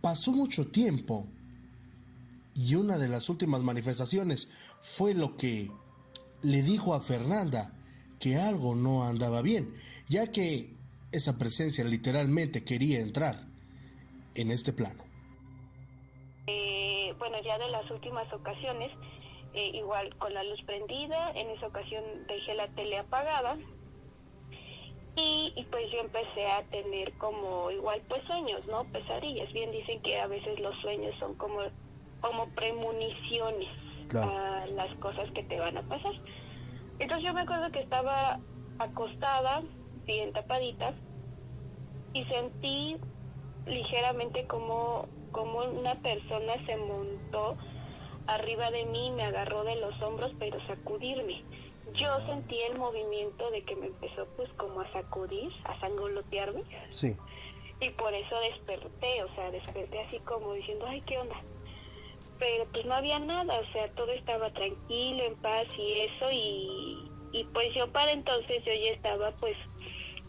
[0.00, 1.26] Pasó mucho tiempo
[2.54, 5.70] y una de las últimas manifestaciones fue lo que
[6.42, 7.72] le dijo a Fernanda
[8.18, 9.72] que algo no andaba bien,
[10.08, 10.74] ya que
[11.10, 13.51] esa presencia literalmente quería entrar
[14.34, 15.02] en este plano.
[16.46, 18.90] Eh, bueno, ya de las últimas ocasiones,
[19.54, 23.56] eh, igual con la luz prendida, en esa ocasión dejé la tele apagada
[25.16, 28.84] y, y pues yo empecé a tener como igual pues sueños, ¿no?
[28.84, 29.52] Pesadillas.
[29.52, 31.58] Bien dicen que a veces los sueños son como,
[32.20, 33.68] como premoniciones
[34.08, 34.30] Claro.
[34.30, 36.12] a las cosas que te van a pasar.
[36.98, 38.40] Entonces yo me acuerdo que estaba
[38.78, 39.62] acostada,
[40.04, 40.92] bien tapadita,
[42.12, 42.96] y sentí
[43.66, 47.56] ligeramente como, como una persona se montó
[48.26, 51.42] arriba de mí, me agarró de los hombros, pero sacudirme.
[51.94, 57.16] Yo sentí el movimiento de que me empezó pues como a sacudir, a sangolotearme, Sí.
[57.80, 61.36] y por eso desperté, o sea, desperté así como diciendo, ay, ¿qué onda?
[62.38, 67.10] Pero pues no había nada, o sea, todo estaba tranquilo, en paz y eso, y,
[67.32, 69.56] y pues yo para entonces yo ya estaba pues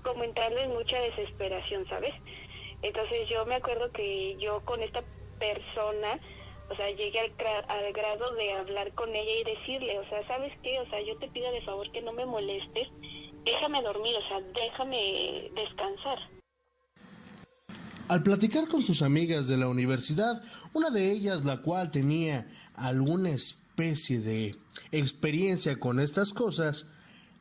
[0.04, 2.14] como entrando en mucha desesperación, ¿sabes?
[2.84, 5.04] Entonces yo me acuerdo que yo con esta
[5.40, 6.20] persona,
[6.70, 7.32] o sea, llegué al,
[7.70, 10.80] al grado de hablar con ella y decirle, o sea, ¿sabes qué?
[10.80, 12.90] O sea, yo te pido de favor que no me molestes,
[13.46, 16.20] déjame dormir, o sea, déjame descansar.
[18.10, 23.30] Al platicar con sus amigas de la universidad, una de ellas, la cual tenía alguna
[23.30, 24.58] especie de
[24.92, 26.88] experiencia con estas cosas,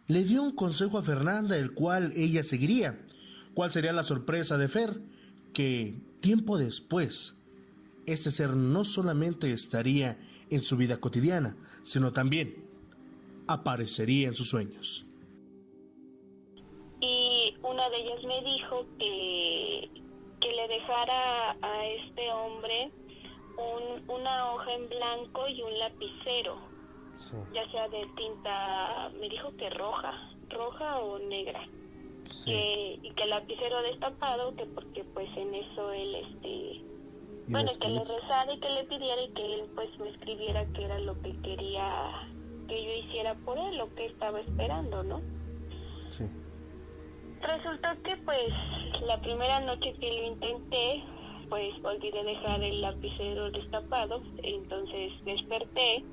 [0.06, 2.96] le dio un consejo a Fernanda, el cual ella seguiría.
[3.54, 5.00] ¿Cuál sería la sorpresa de Fer?
[5.52, 7.36] Que tiempo después,
[8.06, 10.18] este ser no solamente estaría
[10.50, 12.64] en su vida cotidiana, sino también
[13.46, 15.06] aparecería en sus sueños.
[17.02, 19.90] y una de ellas me dijo que,
[20.40, 22.92] que le dejara a este hombre
[23.58, 26.56] un, una hoja en blanco y un lapicero,
[27.52, 31.68] ya sea de tinta, me dijo que roja, roja o negra,
[32.44, 36.82] que, y que el lapicero destapado, que porque pues en eso él, este,
[37.48, 40.84] bueno, que le rezara y que le pidiera y que él pues me escribiera que
[40.84, 42.28] era lo que quería
[42.68, 45.20] que yo hiciera por él, lo que estaba esperando, ¿no?
[46.08, 46.24] Sí.
[47.40, 48.48] Resultó que pues
[49.06, 51.02] la primera noche que lo intenté,
[51.48, 56.04] pues olvidé dejar el lapicero destapado, entonces desperté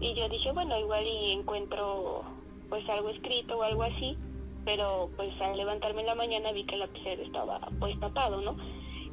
[0.00, 2.24] y yo dije, bueno, igual y encuentro
[2.68, 4.18] pues algo escrito o algo así.
[4.66, 8.56] Pero pues al levantarme en la mañana vi que el lapicero estaba pues tapado, ¿no?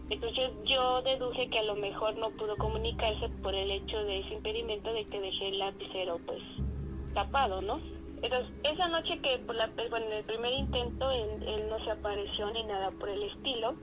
[0.10, 4.34] Entonces yo deduje que a lo mejor no pudo comunicarse por el hecho de ese
[4.34, 6.42] impedimento de que dejé el lapicero pues
[7.14, 7.80] tapado, ¿no?
[8.24, 11.92] Entonces esa noche que por la, bueno, en el primer intento él, él no se
[11.92, 13.76] apareció ni nada por el estilo,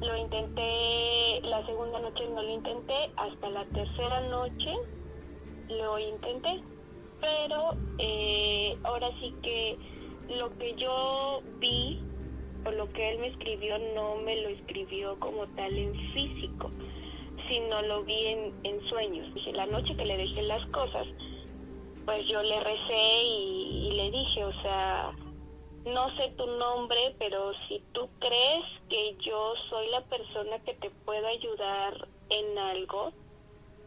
[0.00, 4.74] lo intenté, la segunda noche no lo intenté, hasta la tercera noche
[5.68, 6.60] lo intenté,
[7.20, 9.95] pero eh, ahora sí que
[10.28, 12.00] lo que yo vi
[12.64, 16.70] o lo que él me escribió no me lo escribió como tal en físico,
[17.48, 19.32] sino lo vi en, en sueños.
[19.34, 21.06] Dije, la noche que le dejé las cosas,
[22.04, 25.12] pues yo le recé y, y le dije, o sea,
[25.86, 30.90] no sé tu nombre, pero si tú crees que yo soy la persona que te
[31.04, 33.12] pueda ayudar en algo,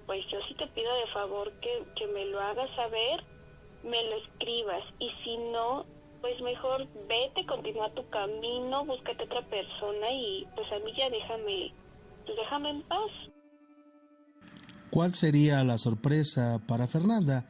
[0.05, 3.23] pues yo sí te pido de favor que, que me lo hagas saber,
[3.83, 4.83] me lo escribas.
[4.99, 5.85] Y si no,
[6.21, 11.73] pues mejor vete, continúa tu camino, búscate otra persona y pues a mí ya déjame,
[12.25, 13.11] pues déjame en paz.
[14.89, 17.45] ¿Cuál sería la sorpresa para Fernanda?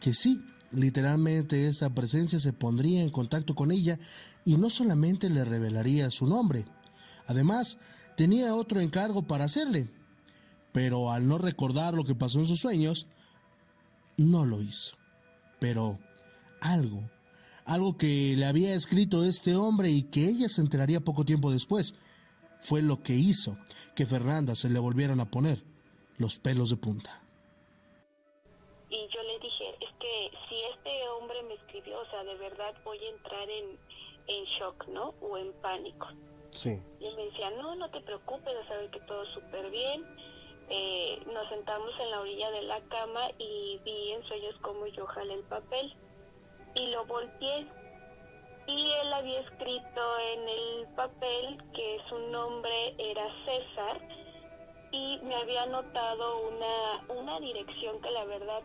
[0.00, 0.42] Que sí,
[0.72, 3.98] literalmente esa presencia se pondría en contacto con ella
[4.44, 6.64] y no solamente le revelaría su nombre,
[7.26, 7.78] además
[8.16, 9.88] tenía otro encargo para hacerle,
[10.72, 13.06] pero al no recordar lo que pasó en sus sueños,
[14.16, 14.96] no lo hizo.
[15.60, 15.98] Pero
[16.60, 17.02] algo,
[17.68, 21.94] algo que le había escrito este hombre y que ella se enteraría poco tiempo después,
[22.60, 23.56] fue lo que hizo
[23.94, 25.62] que Fernanda se le volvieran a poner
[26.16, 27.22] los pelos de punta.
[28.88, 32.74] Y yo le dije, es que si este hombre me escribió, o sea, de verdad
[32.84, 33.78] voy a entrar en,
[34.28, 35.14] en shock, ¿no?
[35.20, 36.08] O en pánico.
[36.50, 36.80] Sí.
[37.00, 40.06] Y él me decía, no, no te preocupes, a saber que todo súper bien.
[40.70, 45.06] Eh, nos sentamos en la orilla de la cama y vi en sueños como yo
[45.06, 45.94] jalé el papel
[46.78, 47.66] y lo volteé.
[48.66, 54.00] Y él había escrito en el papel que su nombre era César
[54.92, 58.62] y me había anotado una, una dirección que la verdad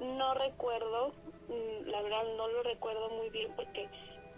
[0.00, 1.12] no recuerdo,
[1.48, 3.88] mm, la verdad no lo recuerdo muy bien porque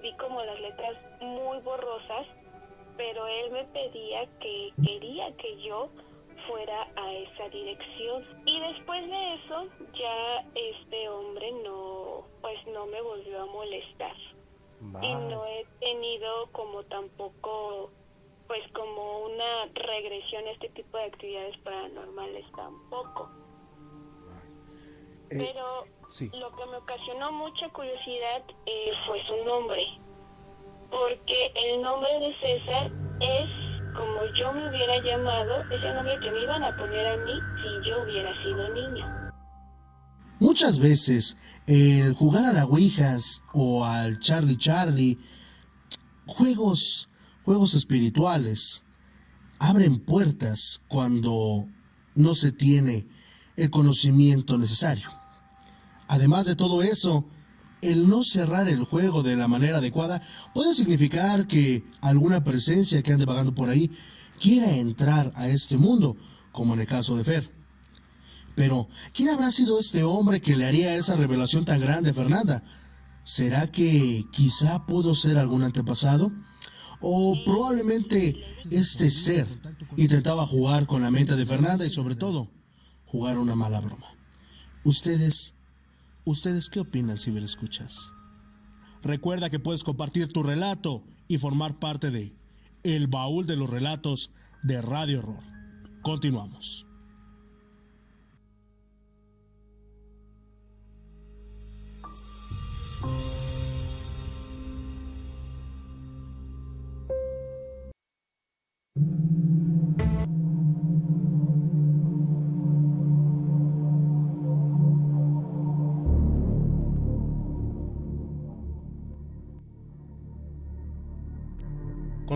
[0.02, 2.26] vi como las letras muy borrosas,
[2.96, 5.90] pero él me pedía que quería que yo
[6.46, 8.24] fuera a esa dirección.
[8.46, 14.16] Y después de eso, ya este hombre no, pues no me volvió a molestar.
[15.00, 17.92] Y no he tenido como tampoco,
[18.48, 23.30] pues como una regresión a este tipo de actividades paranormales tampoco.
[25.30, 26.30] Eh, Pero sí.
[26.34, 29.86] lo que me ocasionó mucha curiosidad eh, fue su nombre.
[30.90, 32.90] Porque el nombre de César
[33.20, 35.64] es como yo me hubiera llamado,
[35.94, 37.32] nombre que me iban a poner a mí
[37.62, 39.32] si yo hubiera sido niña.
[40.40, 41.36] Muchas veces
[41.66, 45.18] el jugar a la Ouijas o al Charlie Charlie,
[46.26, 47.08] juegos,
[47.44, 48.82] juegos espirituales,
[49.58, 51.66] abren puertas cuando
[52.14, 53.06] no se tiene
[53.56, 55.10] el conocimiento necesario.
[56.08, 57.24] Además de todo eso,
[57.82, 60.22] el no cerrar el juego de la manera adecuada
[60.54, 63.90] puede significar que alguna presencia que ande vagando por ahí
[64.40, 66.16] quiera entrar a este mundo,
[66.52, 67.50] como en el caso de Fer.
[68.54, 72.62] Pero, ¿quién habrá sido este hombre que le haría esa revelación tan grande Fernanda?
[73.24, 76.32] ¿Será que quizá pudo ser algún antepasado?
[77.00, 78.36] ¿O probablemente
[78.70, 79.48] este ser
[79.96, 82.48] intentaba jugar con la mente de Fernanda y sobre todo
[83.06, 84.06] jugar una mala broma?
[84.84, 85.54] ¿Ustedes,
[86.24, 88.12] ustedes qué opinan si me escuchas?
[89.02, 92.32] Recuerda que puedes compartir tu relato y formar parte de
[92.84, 94.30] El Baúl de los Relatos
[94.62, 95.42] de Radio Horror.
[96.02, 96.86] Continuamos.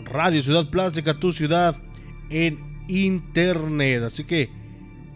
[0.04, 1.78] Radio Ciudad Plástica, tu ciudad
[2.30, 4.04] en internet.
[4.04, 4.50] Así que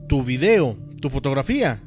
[0.08, 1.82] tu video, tu fotografía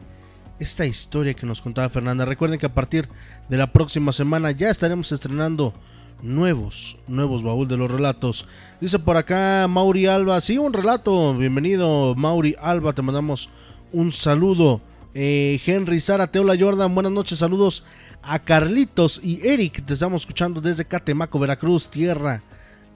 [0.59, 2.25] esta historia que nos contaba Fernanda?
[2.25, 3.07] Recuerden que a partir
[3.47, 5.73] de la próxima semana ya estaremos estrenando
[6.21, 8.47] nuevos, nuevos baúl de los relatos.
[8.81, 11.33] Dice por acá Mauri Alba, sí, un relato.
[11.33, 13.49] Bienvenido Mauri Alba, te mandamos
[13.93, 14.81] un saludo.
[15.13, 17.85] Eh, Henry Sara Teola Jordan, buenas noches, saludos
[18.25, 22.41] a Carlitos y Eric, te estamos escuchando desde Catemaco, Veracruz, tierra,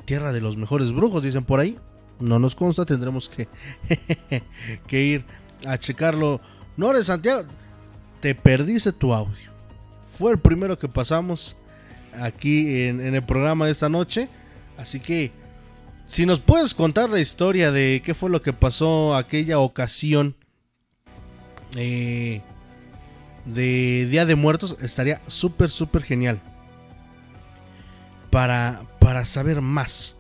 [0.05, 1.77] tierra de los mejores brujos, dicen por ahí.
[2.19, 3.47] No nos consta, tendremos que,
[4.87, 5.25] que ir
[5.65, 6.41] a checarlo.
[6.75, 7.43] No Santiago,
[8.19, 9.51] te perdiste tu audio.
[10.05, 11.55] Fue el primero que pasamos
[12.19, 14.27] aquí en, en el programa de esta noche.
[14.77, 15.31] Así que,
[16.07, 20.35] si nos puedes contar la historia de qué fue lo que pasó aquella ocasión
[21.75, 22.41] eh,
[23.53, 26.39] de Día de Muertos estaría súper, súper genial.
[28.29, 30.15] Para, para saber más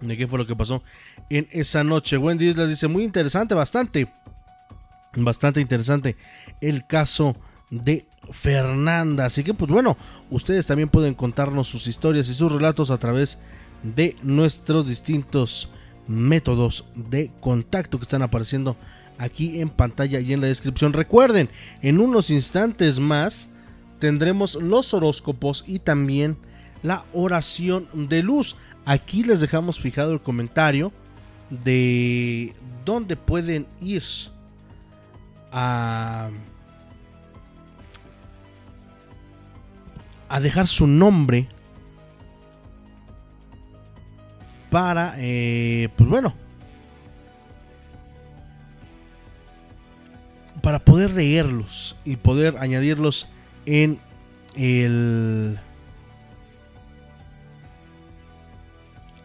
[0.00, 0.82] de qué fue lo que pasó
[1.30, 2.18] en esa noche.
[2.18, 4.12] Wendy Islas dice, muy interesante, bastante,
[5.14, 6.16] bastante interesante
[6.60, 7.36] el caso
[7.70, 9.26] de Fernanda.
[9.26, 9.96] Así que pues bueno,
[10.30, 13.38] ustedes también pueden contarnos sus historias y sus relatos a través
[13.82, 15.70] de nuestros distintos
[16.06, 18.76] métodos de contacto que están apareciendo
[19.22, 20.92] aquí en pantalla y en la descripción.
[20.92, 21.48] Recuerden,
[21.80, 23.48] en unos instantes más
[24.00, 26.36] tendremos los horóscopos y también
[26.82, 28.56] la oración de luz.
[28.84, 30.92] Aquí les dejamos fijado el comentario
[31.50, 32.52] de
[32.84, 34.02] dónde pueden ir
[35.52, 36.30] a,
[40.40, 41.46] dejar su nombre
[44.68, 46.34] para, eh, pues bueno,
[50.62, 53.26] para poder leerlos y poder añadirlos
[53.66, 53.98] en
[54.54, 55.58] el...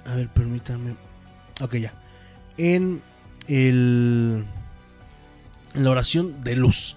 [0.06, 0.96] A ver, permítanme.
[1.62, 1.94] Ok, ya.
[2.58, 3.02] En
[3.48, 4.46] el...
[5.76, 6.96] En la oración de luz.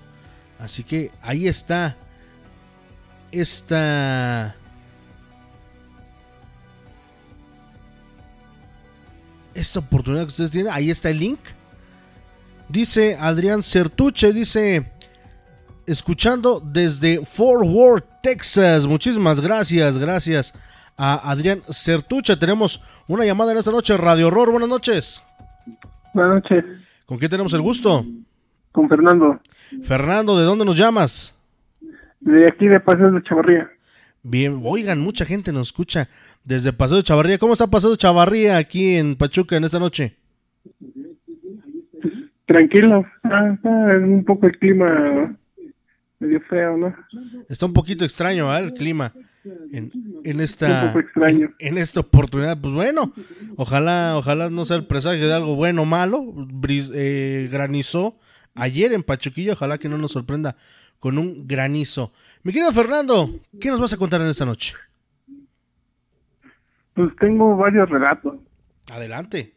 [0.59, 1.97] Así que ahí está.
[3.33, 4.57] Esta...
[9.53, 10.73] Esta oportunidad que ustedes tienen.
[10.73, 11.41] Ahí está el link
[12.71, 14.93] Dice Adrián Certuche, dice,
[15.87, 18.87] escuchando desde Fort Worth, Texas.
[18.87, 20.55] Muchísimas gracias, gracias
[20.97, 22.37] a Adrián Certuche.
[22.37, 24.53] Tenemos una llamada en esta noche, Radio Horror.
[24.53, 25.21] Buenas noches.
[26.15, 26.65] Buenas noches.
[27.07, 28.07] ¿Con quién tenemos el gusto?
[28.71, 29.41] Con Fernando.
[29.83, 31.35] Fernando, ¿de dónde nos llamas?
[32.21, 33.69] De aquí de Paseo de Chavarría.
[34.23, 36.09] Bien, oigan, mucha gente nos escucha
[36.45, 37.39] desde Paseo de Chavarría.
[37.39, 40.15] ¿Cómo está Paseo de Chavarría aquí en Pachuca en esta noche?
[42.51, 45.39] Tranquilo, ah, es un poco el clima
[46.19, 46.93] medio feo, ¿no?
[47.49, 49.13] Está un poquito extraño el clima
[49.71, 49.93] en,
[50.25, 50.93] en esta.
[51.61, 52.61] En, esta oportunidad.
[52.61, 53.13] Pues bueno,
[53.55, 56.25] ojalá, ojalá no sea el presagio de algo bueno o malo.
[56.69, 58.19] Eh, granizó
[58.57, 60.57] ayer en Pachuquillo, ojalá que no nos sorprenda
[60.99, 62.13] con un granizo.
[62.43, 63.31] Mi querido Fernando,
[63.61, 64.75] ¿qué nos vas a contar en esta noche?
[66.95, 68.41] Pues tengo varios relatos.
[68.91, 69.55] Adelante.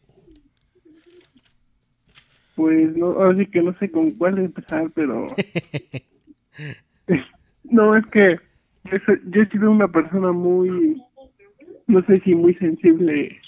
[2.54, 5.26] Pues no, así que no sé con cuál empezar, pero...
[7.64, 8.38] no, es que
[8.84, 11.02] yo he sido una persona muy,
[11.86, 13.40] no sé si muy sensible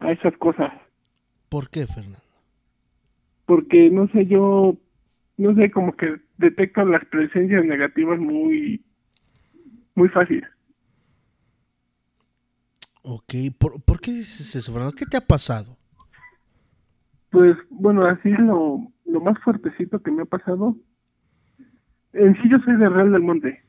[0.00, 0.72] a esas cosas.
[1.48, 2.18] ¿Por qué, Fernando?
[3.46, 4.76] Porque, no sé, yo,
[5.36, 8.82] no sé, como que detecto las presencias negativas muy,
[9.94, 10.44] muy fácil.
[13.02, 14.94] Ok, ¿por, ¿por qué dices eso, Fernando?
[14.94, 15.77] ¿Qué te ha pasado?
[17.30, 20.76] Pues bueno, así lo, lo más fuertecito que me ha pasado.
[22.12, 23.62] En sí yo soy de Real del Monte.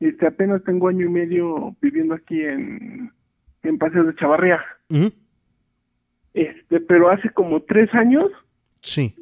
[0.00, 3.12] Este apenas tengo año y medio viviendo aquí en,
[3.62, 4.62] en Paseo de Chavarría.
[6.34, 8.30] Este, pero hace como tres años.
[8.80, 9.14] Sí.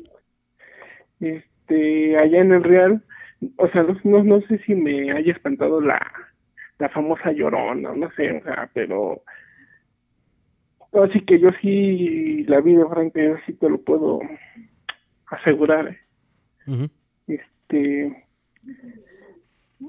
[1.21, 3.03] Este, allá en el Real,
[3.57, 6.01] o sea, no, no, sé si me haya espantado la,
[6.79, 9.23] la famosa llorona, no sé, o sea, pero
[11.03, 14.20] Así que yo sí, la vida frente, sí te lo puedo
[15.26, 15.88] asegurar.
[16.68, 16.88] ¿eh?
[17.26, 18.26] Este,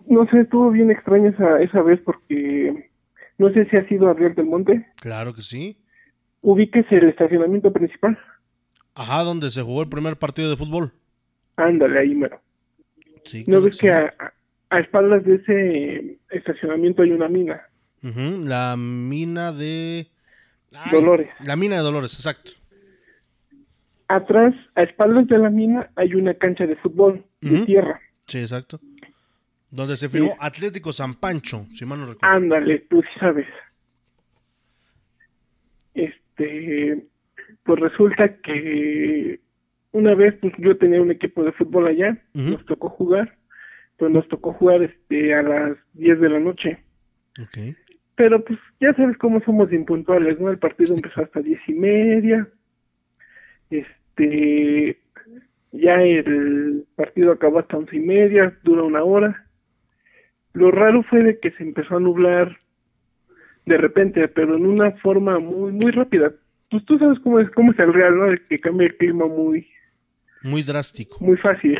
[0.07, 2.89] no sé, estuvo bien extraña esa, esa vez porque
[3.37, 4.87] no sé si ha sido a Real del Monte.
[5.01, 5.77] Claro que sí.
[6.41, 8.17] Ubiques el estacionamiento principal.
[8.93, 10.93] Ajá, donde se jugó el primer partido de fútbol.
[11.57, 12.39] Ándale, ahí mero.
[13.23, 14.13] Sí, ¿No ves que a,
[14.71, 17.61] espaldas de ese estacionamiento hay una mina?
[18.01, 20.07] La mina de...
[20.78, 21.30] Ay, Dolores.
[21.41, 22.51] La mina de Dolores, exacto.
[24.07, 27.65] Atrás, a espaldas de la mina, hay una cancha de fútbol de Ujú.
[27.65, 27.99] tierra.
[28.28, 28.80] Sí, exacto.
[29.71, 30.38] Donde se firmó Sí.
[30.39, 32.36] Atlético San Pancho, si mal no recuerdo.
[32.36, 33.47] Ándale, tú sabes.
[35.93, 37.05] Este,
[37.63, 39.39] pues resulta que
[39.91, 43.38] una vez pues yo tenía un equipo de fútbol allá, nos tocó jugar,
[43.97, 46.84] pues nos tocó jugar este a las 10 de la noche.
[47.41, 47.76] Ok.
[48.16, 50.49] Pero pues ya sabes cómo somos impuntuales, ¿no?
[50.49, 52.47] El partido empezó hasta diez y media.
[53.70, 54.97] Este,
[55.72, 59.45] ya el partido acabó hasta once y media, dura una hora.
[60.53, 62.57] Lo raro fue de que se empezó a nublar
[63.66, 66.32] de repente, pero en una forma muy muy rápida.
[66.70, 68.26] Pues tú sabes cómo es cómo es el real, ¿no?
[68.28, 69.68] De que cambia el clima muy
[70.41, 71.18] Muy drástico.
[71.20, 71.80] muy fácil.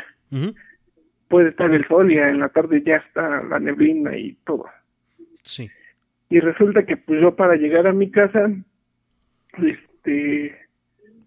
[1.30, 4.66] Puede estar el sol y en la tarde ya está la neblina y todo.
[5.44, 5.70] Sí.
[6.30, 8.52] Y resulta que pues yo para llegar a mi casa
[9.62, 10.56] este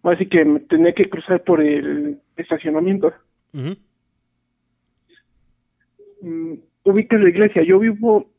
[0.03, 3.13] así que me tenía que cruzar por el estacionamiento.
[6.21, 8.31] Mm, ubicas la iglesia yo vivo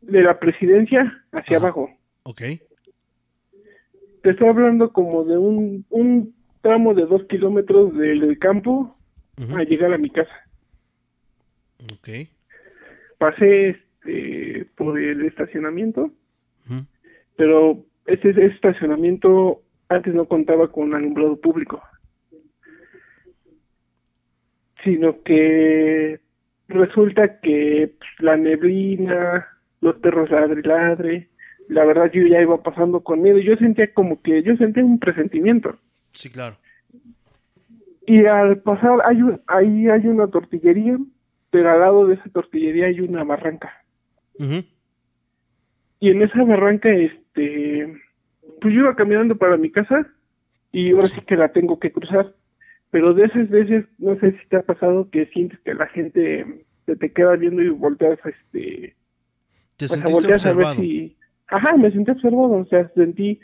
[0.00, 1.90] de la presidencia hacia abajo.
[2.24, 2.42] Ok.
[4.22, 8.96] te estoy hablando como de un un tramo de dos kilómetros del campo
[9.38, 10.32] Ujú, a llegar a mi casa.
[11.92, 12.08] Ok.
[13.18, 16.10] pasé este por el estacionamiento
[17.36, 21.82] pero ese, ese estacionamiento antes no contaba con alumbrado público,
[24.84, 26.20] sino que
[26.68, 29.46] resulta que pues, la neblina,
[29.80, 31.28] los perros ladre ladre,
[31.68, 34.98] la verdad yo ya iba pasando con miedo, yo sentía como que yo sentía un
[34.98, 35.76] presentimiento.
[36.12, 36.56] Sí, claro.
[38.06, 40.98] Y al pasar hay un- ahí hay una tortillería,
[41.50, 43.81] pero al lado de esa tortillería hay una barranca.
[44.38, 47.94] Y en esa barranca este
[48.60, 50.06] pues yo iba caminando para mi casa
[50.70, 52.34] y ahora sí que la tengo que cruzar.
[52.90, 56.64] Pero de esas veces no sé si te ha pasado que sientes que la gente
[56.86, 58.94] se te queda viendo y volteas este
[59.76, 61.16] Te sentiste volteas a ver si
[61.48, 63.40] ajá me sentí observado o sea sentí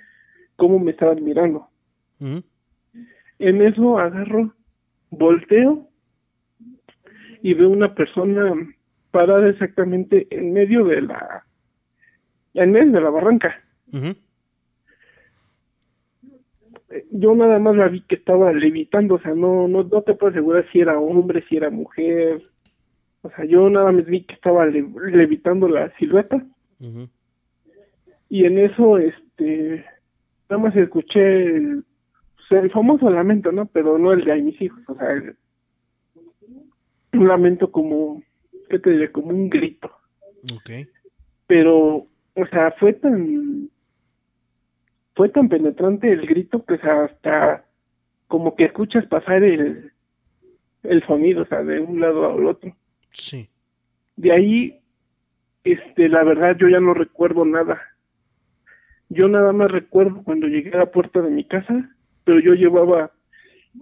[0.57, 1.69] cómo me estaban mirando.
[2.21, 4.53] En eso agarro
[5.11, 5.89] volteo
[7.43, 8.55] y veo una persona
[9.11, 11.45] parada exactamente en medio de la
[12.55, 13.55] en medio de la barranca.
[16.91, 20.15] Eh, yo nada más la vi que estaba levitando, o sea, no, no, no te
[20.15, 22.43] puedo asegurar si era hombre, si era mujer,
[23.23, 26.43] o sea, yo nada más vi que estaba le- levitando la silueta.
[28.31, 29.85] Y en eso, este,
[30.49, 31.85] nada más escuché el,
[32.49, 33.67] pues, el famoso lamento, ¿no?
[33.67, 35.37] Pero no el de mis hijos, o sea, el-
[37.13, 38.23] un lamento como,
[38.69, 39.11] ¿qué te diré?
[39.13, 39.91] Como un grito,
[40.55, 40.71] Ok.
[41.47, 43.69] pero, o sea, fue tan,
[45.15, 47.65] fue tan penetrante el grito que o sea, hasta
[48.29, 49.91] como que escuchas pasar el,
[50.83, 52.77] el sonido, o sea, de un lado al otro.
[53.13, 53.49] Sí.
[54.17, 54.81] De ahí,
[55.65, 57.81] este, la verdad yo ya no recuerdo nada.
[59.09, 61.91] Yo nada más recuerdo cuando llegué a la puerta de mi casa,
[62.25, 63.11] pero yo llevaba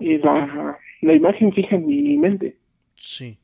[0.00, 2.56] eh, la, la imagen fija en mi mente.
[2.94, 3.38] Sí.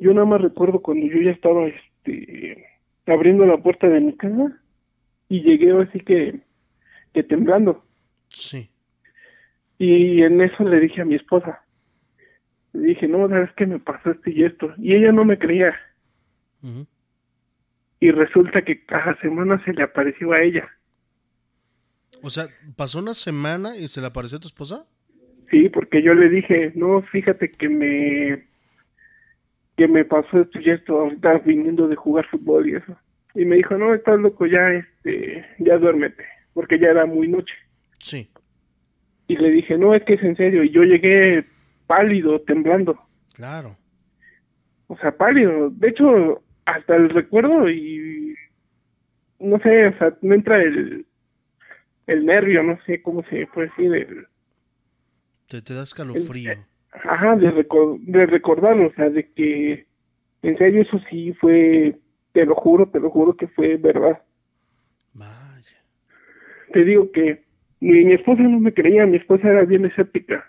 [0.00, 2.66] Yo nada más recuerdo cuando yo ya estaba, este,
[3.06, 4.60] abriendo la puerta de mi casa
[5.28, 6.40] y llegué así que,
[7.12, 7.84] que temblando.
[8.28, 8.70] Sí.
[9.78, 11.62] Y en eso le dije a mi esposa,
[12.72, 14.72] le dije, no, sabes que me pasó esto y esto.
[14.78, 15.74] Y ella no me creía.
[18.00, 20.68] Y resulta que cada semana se le apareció a ella.
[22.22, 24.86] O sea, ¿pasó una semana y se le apareció a tu esposa?
[25.50, 28.46] Sí, porque yo le dije, no, fíjate que me
[29.76, 32.96] que me pasó esto y esto, ahorita viniendo de jugar fútbol y eso.
[33.34, 37.54] Y me dijo, no, estás loco, ya, este, ya duérmete, porque ya era muy noche.
[37.98, 38.28] Sí.
[39.28, 40.62] Y le dije, no, es que es en serio.
[40.64, 41.46] Y yo llegué
[41.86, 42.98] pálido, temblando.
[43.32, 43.76] Claro.
[44.88, 45.70] O sea, pálido.
[45.70, 48.34] De hecho, hasta el recuerdo y
[49.40, 51.06] no sé, o sea, me entra el
[52.06, 54.26] el nervio, no sé cómo se puede decir, el,
[55.48, 56.52] Te, te da escalofrío.
[56.92, 59.86] Ajá, de, recor- de recordarlo, o sea, de que
[60.42, 61.96] en serio eso sí fue,
[62.32, 64.22] te lo juro, te lo juro que fue verdad.
[65.14, 65.78] Vaya.
[66.72, 67.44] Te digo que
[67.80, 70.46] mi, mi esposa no me creía, mi esposa era bien escéptica.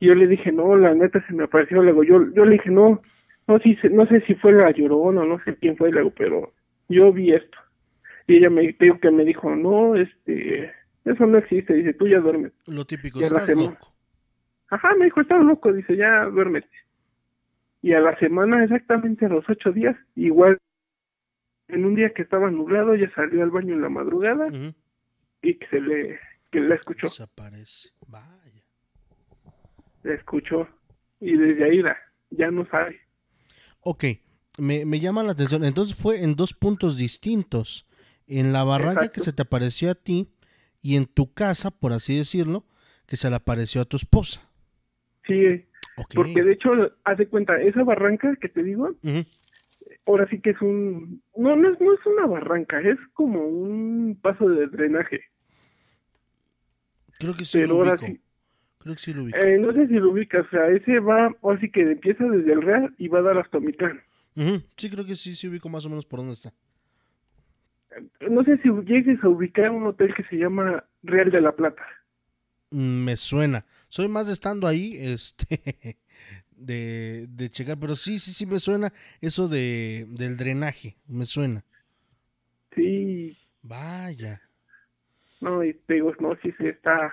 [0.00, 2.70] Y yo le dije, no, la neta se me apareció, luego yo, yo le dije,
[2.70, 3.00] no,
[3.46, 6.52] no, si, no sé si fue la llorona no sé quién fue, luego, pero
[6.88, 7.58] yo vi esto.
[8.26, 10.72] Y ella me dijo que me dijo, no, este,
[11.04, 12.52] eso no existe, dice, tú ya duermes.
[12.66, 13.91] Lo típico, Y estás loco.
[14.72, 16.70] Ajá, me dijo, estás loco, dice, ya duérmete.
[17.82, 20.56] Y a la semana, exactamente a los ocho días, igual,
[21.68, 24.48] en un día que estaba nublado, ella salió al baño en la madrugada
[25.42, 26.18] y que se le,
[26.50, 27.90] que la escuchó, Desaparece.
[28.06, 28.64] Vaya.
[30.04, 30.66] la escuchó.
[31.20, 31.98] Y desde ahí la,
[32.30, 32.98] ya no sabe.
[33.80, 34.04] Ok,
[34.56, 35.66] me, me llama la atención.
[35.66, 37.86] Entonces fue en dos puntos distintos.
[38.26, 40.32] En la barranca que se te apareció a ti
[40.80, 42.64] y en tu casa, por así decirlo,
[43.04, 44.48] que se le apareció a tu esposa.
[45.26, 45.64] Sí,
[46.14, 46.70] porque de hecho,
[47.04, 48.94] haz de cuenta, esa barranca que te digo,
[50.06, 54.18] ahora sí que es un, no, no es, no es una barranca, es como un
[54.20, 55.20] paso de drenaje.
[57.18, 58.06] Creo que sí Pero lo ubico.
[58.06, 58.20] sí,
[58.78, 59.38] Creo que sí lo ubico.
[59.38, 62.52] eh, no sé si lo ubicas, o sea, ese va, ahora sí que empieza desde
[62.52, 64.00] el Real y va a dar hasta Mitlán.
[64.34, 64.62] Ujú.
[64.76, 66.52] Sí, creo que sí, sí ubico más o menos por dónde está.
[68.28, 71.82] No sé si llegues a ubicar un hotel que se llama Real de la Plata.
[72.72, 73.64] Mm, Me suena.
[73.88, 75.98] Soy más de estando ahí, este,
[76.50, 81.64] de, de checar, pero sí, sí, sí me suena eso de, del drenaje, me suena.
[82.74, 84.40] Sí, Vaya.
[85.40, 87.12] no, y te digo, no, sí, sí, está...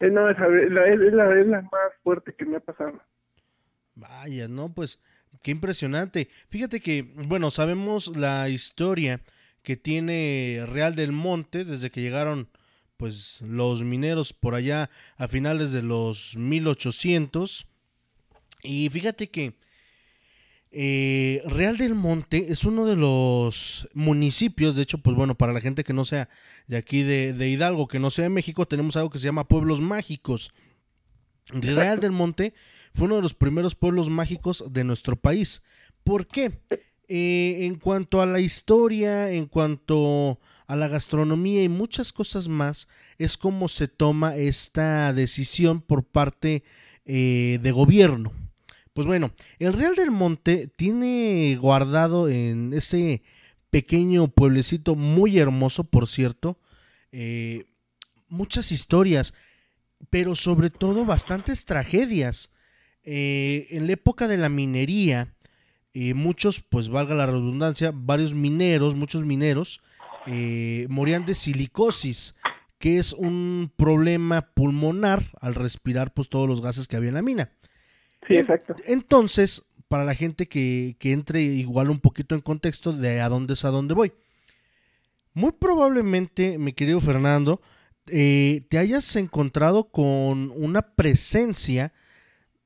[0.00, 3.00] Es, no, es, la, es, la, es la más fuerte que me ha pasado.
[3.94, 5.00] Vaya, no, pues
[5.42, 6.28] qué impresionante.
[6.50, 9.20] Fíjate que, bueno, sabemos la historia
[9.62, 12.48] que tiene Real del Monte desde que llegaron
[12.96, 17.66] pues los mineros por allá a finales de los 1800.
[18.62, 19.54] Y fíjate que
[20.70, 25.60] eh, Real del Monte es uno de los municipios, de hecho, pues bueno, para la
[25.60, 26.28] gente que no sea
[26.66, 29.48] de aquí de, de Hidalgo, que no sea de México, tenemos algo que se llama
[29.48, 30.52] pueblos mágicos.
[31.48, 32.54] Real del Monte
[32.92, 35.62] fue uno de los primeros pueblos mágicos de nuestro país.
[36.02, 36.60] ¿Por qué?
[37.08, 42.88] Eh, en cuanto a la historia, en cuanto a la gastronomía y muchas cosas más,
[43.18, 46.64] es como se toma esta decisión por parte
[47.04, 48.32] eh, de gobierno.
[48.92, 53.22] Pues bueno, el Real del Monte tiene guardado en ese
[53.70, 56.58] pequeño pueblecito muy hermoso, por cierto,
[57.12, 57.66] eh,
[58.28, 59.34] muchas historias,
[60.10, 62.50] pero sobre todo bastantes tragedias.
[63.04, 65.32] Eh, en la época de la minería,
[66.14, 69.82] muchos, pues valga la redundancia, varios mineros, muchos mineros,
[70.26, 72.34] eh, morían de silicosis,
[72.78, 77.22] que es un problema pulmonar al respirar pues todos los gases que había en la
[77.22, 77.50] mina.
[78.28, 78.74] Sí, exacto.
[78.86, 83.54] Entonces, para la gente que, que entre igual un poquito en contexto de a dónde
[83.54, 84.12] es a dónde voy.
[85.32, 87.60] Muy probablemente, mi querido Fernando,
[88.08, 91.92] eh, te hayas encontrado con una presencia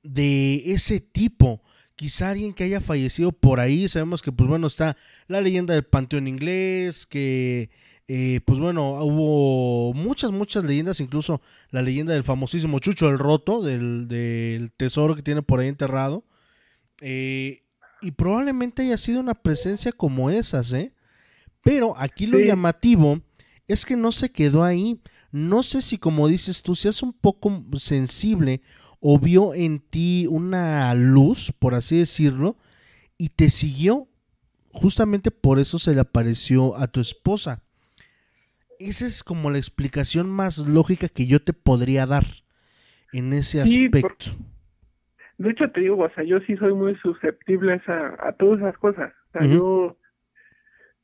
[0.03, 1.63] de ese tipo.
[2.01, 3.87] Quizá alguien que haya fallecido por ahí.
[3.87, 4.97] Sabemos que, pues bueno, está
[5.29, 7.69] la leyenda del Panteón Inglés, que,
[8.09, 13.61] eh, pues bueno, hubo muchas, muchas leyendas, incluso la leyenda del famosísimo Chucho el Roto,
[13.61, 16.25] del, del tesoro que tiene por ahí enterrado.
[17.03, 17.59] Eh,
[18.01, 20.95] y probablemente haya sido una presencia como esas, ¿eh?
[21.63, 22.47] Pero aquí lo Sí.
[22.47, 23.21] llamativo
[23.69, 25.03] es que no se quedó ahí.
[25.33, 28.63] No sé si, como dices tú, seas un poco sensible
[29.01, 32.57] o vio en ti una luz, por así decirlo,
[33.19, 34.07] y te siguió.
[34.73, 37.63] Justamente por eso se le apareció a tu esposa.
[38.79, 42.25] Esa es como la explicación más lógica que yo te podría dar
[43.13, 44.31] en ese Sí, por- aspecto.
[45.39, 48.61] De hecho, te digo, o sea, yo sí soy muy susceptible a, esa, a todas
[48.61, 49.13] esas cosas.
[49.29, 49.97] O sea, yo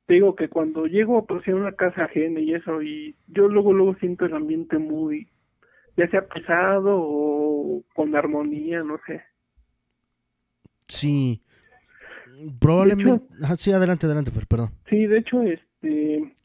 [0.07, 3.73] te digo que cuando llego pues, a una casa ajena y eso, y yo luego,
[3.73, 5.29] luego siento el ambiente muy,
[5.97, 9.23] ya sea pesado o con armonía, no sé.
[10.89, 11.43] Sí.
[12.61, 13.25] Probablemente.
[13.43, 14.71] Ajá, sí, adelante, adelante, Fer, perdón.
[14.89, 16.37] Sí, de hecho, este,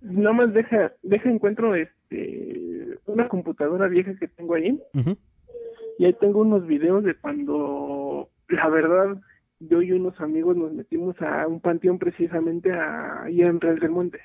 [0.00, 4.80] nada más deja, deja encuentro, este, una computadora vieja que tengo ahí,
[5.98, 9.20] y ahí tengo unos videos de cuando, la verdad,
[9.60, 13.90] yo y unos amigos nos metimos a un panteón precisamente a, ahí en Real del
[13.90, 14.20] Monte.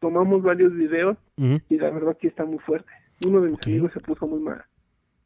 [0.00, 2.90] Tomamos varios videos y la verdad que está muy fuerte.
[3.26, 3.66] Uno de mis Ok.
[3.66, 4.64] amigos se puso muy mal.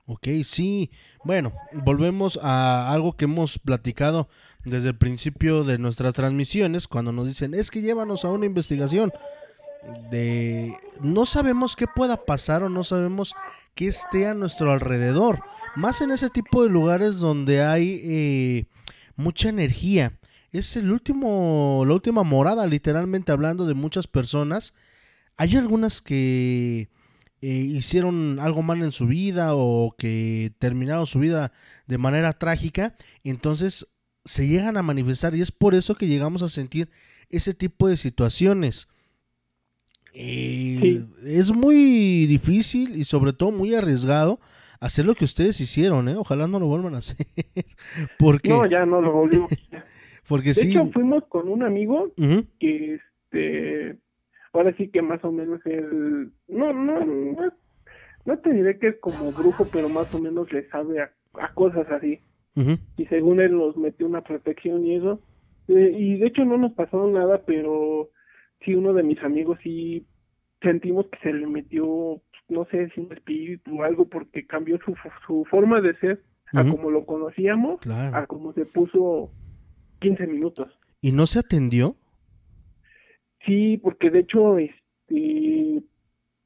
[0.07, 0.91] Ok, sí.
[1.25, 4.29] Bueno, volvemos a algo que hemos platicado
[4.65, 9.13] desde el principio de nuestras transmisiones, cuando nos dicen, es que llévanos a una investigación.
[10.11, 13.35] De no sabemos qué pueda pasar o no sabemos
[13.75, 15.41] qué esté a nuestro alrededor.
[15.77, 18.65] Más en ese tipo de lugares donde hay eh,
[19.17, 20.19] mucha energía.
[20.53, 24.75] Es el último, la última morada, literalmente hablando de muchas personas.
[25.37, 26.89] Hay algunas que
[27.49, 31.53] eh, hicieron algo mal en su vida o que terminaron su vida
[31.87, 33.87] de manera trágica, entonces
[34.25, 36.89] se llegan a manifestar y es por eso que llegamos a sentir
[37.31, 38.89] ese tipo de situaciones.
[40.13, 41.07] Eh, Sí.
[41.25, 44.41] Es muy difícil y sobre todo muy arriesgado
[44.81, 46.17] hacer lo que ustedes hicieron, ¿eh?
[46.17, 47.27] Ojalá no lo vuelvan a hacer.
[48.19, 49.51] Porque, No, ya no lo volvimos.
[50.29, 50.71] porque De sí.
[50.71, 52.13] hecho, fuimos con un amigo
[52.59, 53.99] que, este,
[54.57, 57.53] ahora sí que más o menos él, no, no, no,
[58.25, 61.53] no te diré que es como brujo, pero más o menos le sabe a, a
[61.55, 62.21] cosas así.
[62.97, 65.21] Y según él nos metió una protección y eso.
[65.69, 68.09] Eh, y de hecho no nos pasó nada, pero
[68.65, 70.07] sí uno de mis amigos sí
[70.63, 74.95] sentimos que se le metió, no sé si un espíritu o algo, porque cambió su,
[75.27, 76.23] su forma de ser
[76.55, 78.17] a como lo conocíamos, Claro.
[78.17, 79.31] a como se puso
[80.01, 80.69] 15 minutos.
[81.03, 81.97] ¿Y no se atendió?
[83.47, 85.83] Sí, porque de hecho, este,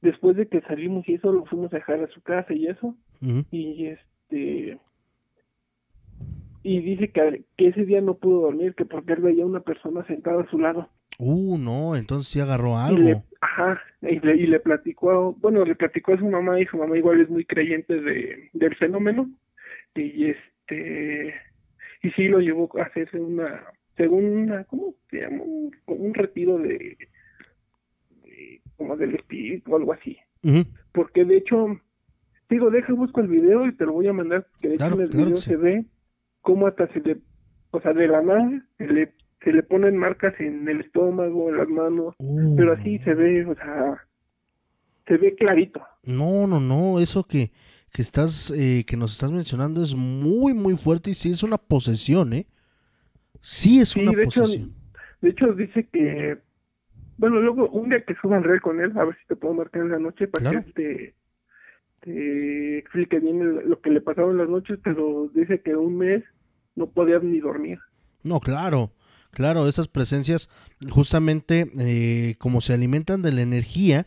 [0.02, 2.94] después de que salimos y eso, lo fuimos a dejar a su casa y eso,
[3.50, 4.78] y este,
[6.62, 10.04] y dice que, que ese día no pudo dormir, que porque él veía una persona
[10.06, 10.88] sentada a su lado.
[11.18, 13.24] Uh, no, entonces sí agarró Y le, algo.
[13.40, 16.96] ajá, y le, y le platicó, bueno, le platicó a su mamá y su mamá
[16.96, 19.30] igual es muy creyente de, del fenómeno,
[19.94, 21.34] y este,
[22.02, 23.64] y sí lo llevó a hacerse una,
[24.00, 25.42] según una, ¿cómo se llama?
[25.86, 26.96] Un, retiro de,
[28.24, 30.16] de- como del espíritu o algo así.
[30.92, 31.66] Porque de hecho,
[32.48, 35.00] digo, deja, busco el video y te lo voy a mandar, que de Claro, hecho
[35.02, 35.50] en el claro video sí.
[35.50, 35.84] se ve
[36.40, 37.18] cómo hasta se le,
[37.72, 39.12] o sea, de la nada se le,
[39.44, 43.44] se le ponen marcas en el estómago, en las manos, Uh, pero así se ve,
[43.44, 44.06] o sea,
[45.06, 45.82] se ve clarito.
[46.04, 47.50] No, no, no, eso que,
[47.92, 51.58] que estás, eh, que nos estás mencionando es muy, muy fuerte y sí es una
[51.58, 52.46] posesión, ¿eh?
[53.40, 54.74] Sí es Sí, una de hecho, posesión.
[55.20, 56.38] de hecho dice que,
[57.16, 59.54] bueno, luego un día que suba el reel con él, a ver si te puedo
[59.54, 60.64] marcar en la noche para Claro.
[60.66, 61.14] que te,
[62.00, 66.24] te explique bien lo que le pasaba en las noches, pero dice que un mes
[66.76, 67.78] no podía ni dormir.
[68.22, 68.92] No, claro,
[69.30, 70.48] claro, esas presencias
[70.90, 74.06] justamente eh, como se alimentan de la energía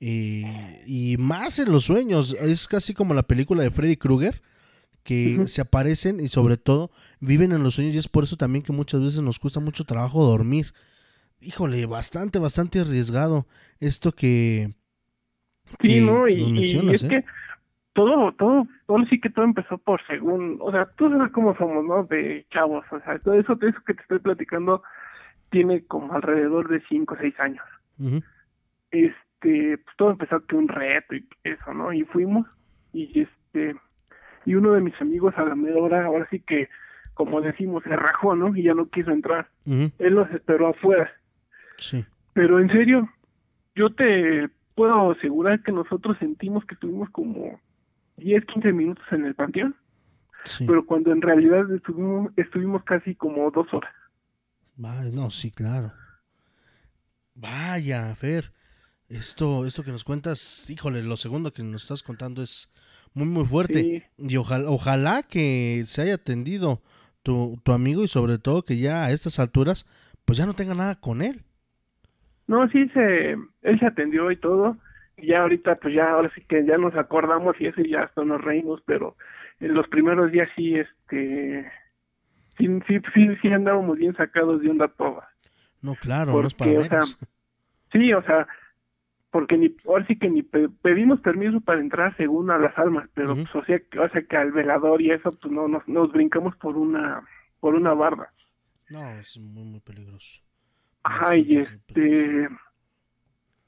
[0.00, 4.42] eh, y más en los sueños, es casi como la película de Freddy Krueger
[5.04, 6.90] que se aparecen y sobre todo
[7.20, 9.84] viven en los sueños y es por eso también que muchas veces nos cuesta mucho
[9.84, 10.72] trabajo dormir.
[11.40, 13.46] Híjole, bastante, bastante arriesgado
[13.80, 14.74] esto que...
[15.82, 16.26] Sí, ¿no?
[16.28, 17.08] Y, es ¿eh?
[17.08, 17.24] que
[17.92, 21.84] todo, todo, todo sí que todo empezó por según, o sea, tú sabes cómo somos,
[21.84, 22.04] ¿no?
[22.04, 24.82] De chavos, o sea, todo eso, eso que te estoy platicando
[25.50, 27.64] tiene como alrededor de cinco o seis años.
[27.98, 28.22] Ujú,
[28.90, 31.92] este, pues todo empezó que un reto y eso, ¿no?
[31.92, 32.46] Y fuimos
[32.92, 33.76] y este,
[34.44, 36.68] y uno de mis amigos a la media hora, ahora sí que,
[37.14, 38.54] como decimos, se rajó, ¿no?
[38.56, 39.48] Y ya no quiso entrar.
[39.66, 41.10] Él nos esperó afuera.
[41.78, 42.04] sí.
[42.32, 43.08] Pero en serio,
[43.76, 47.60] yo te puedo asegurar que nosotros sentimos que estuvimos como
[48.16, 49.76] 10, 15 minutos en el panteón,
[50.44, 50.66] Sí.
[50.66, 53.94] pero cuando en realidad estuvimos, estuvimos casi como dos horas.
[54.76, 55.92] Vaya, no, sí, claro.
[57.34, 58.52] Vaya, Fer,
[59.08, 62.68] esto, esto que nos cuentas, híjole, lo segundo que nos estás contando es
[63.14, 63.80] muy, muy fuerte.
[63.80, 64.02] Sí.
[64.18, 66.82] Y ojalá, ojalá que se haya atendido
[67.22, 69.86] tu, tu amigo y sobre todo que ya a estas alturas,
[70.24, 71.42] pues ya no tenga nada con él.
[72.46, 74.76] No, sí, se, él se atendió y todo.
[75.16, 78.02] Y ya ahorita, pues ya, ahora sí que ya nos acordamos y eso y ya
[78.02, 79.16] hasta nos reímos, pero
[79.60, 81.70] en los primeros días sí, este,
[82.58, 85.26] sí, sí, sí, sí andábamos bien sacados de onda todas.
[85.80, 87.02] No, claro, no es para o sea.
[87.92, 88.48] Sí, o sea,
[89.34, 93.08] porque ni, ahora sí que ni pe- pedimos permiso para entrar según a las almas,
[93.14, 93.42] pero Ujú.
[93.42, 96.12] pues, o sea, que- o sea que al velador y eso, pues no, nos, nos
[96.12, 97.26] brincamos por una,
[97.58, 98.32] por una barda.
[98.90, 100.40] No, es muy, muy peligroso.
[101.02, 102.48] Ajá, y este,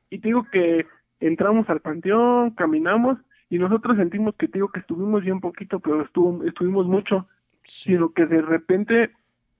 [0.09, 0.87] y te digo que
[1.19, 3.19] entramos al panteón, caminamos,
[3.51, 7.27] y nosotros sentimos que te digo que estuvimos bien poquito, pero estuvo, estuvimos mucho,
[7.64, 7.91] Sí.
[7.95, 9.11] sino que de repente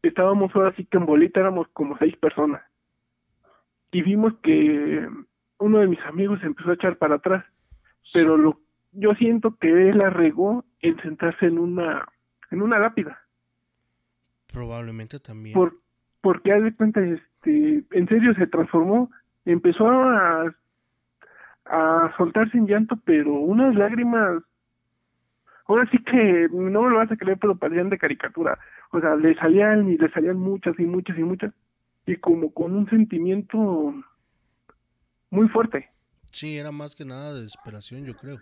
[0.03, 2.63] estábamos ahora sí que en bolita éramos como seis personas.
[3.91, 5.09] Y vimos que
[5.59, 7.45] uno de mis amigos se empezó a echar para atrás,
[8.03, 8.19] Sí.
[8.21, 8.61] pero lo
[8.93, 12.07] yo siento que él la regó en sentarse en una
[12.51, 13.19] en una lápida,
[14.53, 15.55] Probablemente también.
[15.55, 15.75] por
[16.21, 19.11] porque haz de cuenta este en serio se transformó,
[19.45, 20.55] empezó a
[21.67, 24.43] a soltarse en llanto, pero unas lágrimas
[25.67, 28.57] ahora sí que no me lo vas a creer, pero parecían de caricatura.
[28.93, 31.53] O sea, le salían y le salían muchas y muchas y muchas.
[32.07, 33.93] Y como con un sentimiento
[35.37, 35.89] muy fuerte.
[36.33, 38.39] Sí, era más que nada de desesperación, yo creo.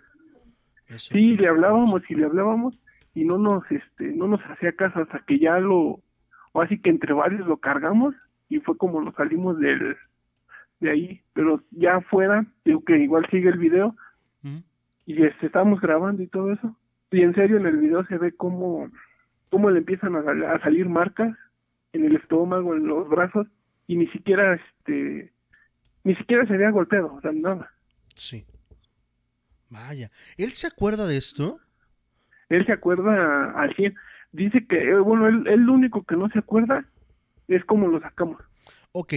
[0.87, 2.77] Eso Sí, que- le hablábamos y le hablábamos
[3.13, 5.99] y no nos, este, no nos hacía caso hasta que ya lo,
[6.51, 8.13] o así que entre varios lo cargamos
[8.49, 9.95] y fue como nos salimos del,
[10.79, 11.21] de ahí.
[11.33, 13.95] Pero ya afuera, digo que igual sigue el video
[15.07, 16.75] y este, estamos grabando y todo eso.
[17.11, 18.89] Y en serio en el video se ve como,
[19.49, 21.35] cómo le empiezan a, sal- a salir marcas
[21.93, 23.47] en el estómago, en los brazos,
[23.87, 25.31] y ni siquiera, este,
[26.05, 27.71] ni siquiera se había golpeado, o sea, nada.
[28.15, 28.45] Sí.
[29.69, 30.11] Vaya.
[30.37, 31.59] ¿Él se acuerda de esto?
[32.47, 33.95] Él se acuerda al 100.
[34.31, 36.85] Dice que, eh, bueno, él, él lo único que no se acuerda
[37.47, 38.39] es cómo lo sacamos.
[38.91, 39.13] Ok,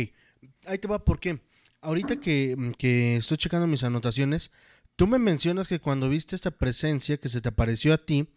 [0.67, 1.41] ahí te va, ¿por qué?
[1.83, 4.51] Ahorita que, que estoy checando mis anotaciones,
[4.97, 8.33] tú me mencionas que cuando viste esta presencia que se te apareció a ti,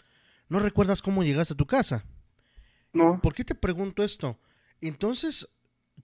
[0.50, 2.04] no recuerdas cómo llegaste a tu casa.
[2.92, 4.42] No, ¿Por qué te pregunto esto?
[4.82, 5.48] Entonces,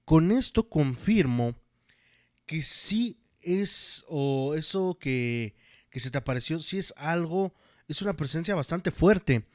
[0.06, 1.56] con esto confirmo
[2.48, 5.56] que sí es, o eso que,
[5.92, 7.54] que se te apareció, sí es algo,
[7.88, 9.46] es una presencia bastante fuerte.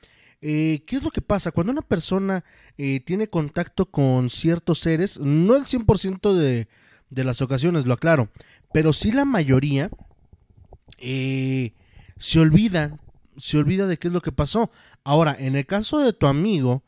[0.40, 1.52] Eh, ¿Qué es lo que pasa?
[1.52, 2.44] Cuando una persona
[2.76, 6.68] eh, tiene contacto con ciertos seres, no el 100% de,
[7.10, 8.30] de las ocasiones, lo aclaro,
[8.72, 9.90] pero sí la mayoría,
[10.98, 11.74] eh,
[12.16, 13.00] se olvida,
[13.36, 14.70] se olvida de qué es lo que pasó.
[15.04, 16.84] Ahora, en el caso de tu amigo,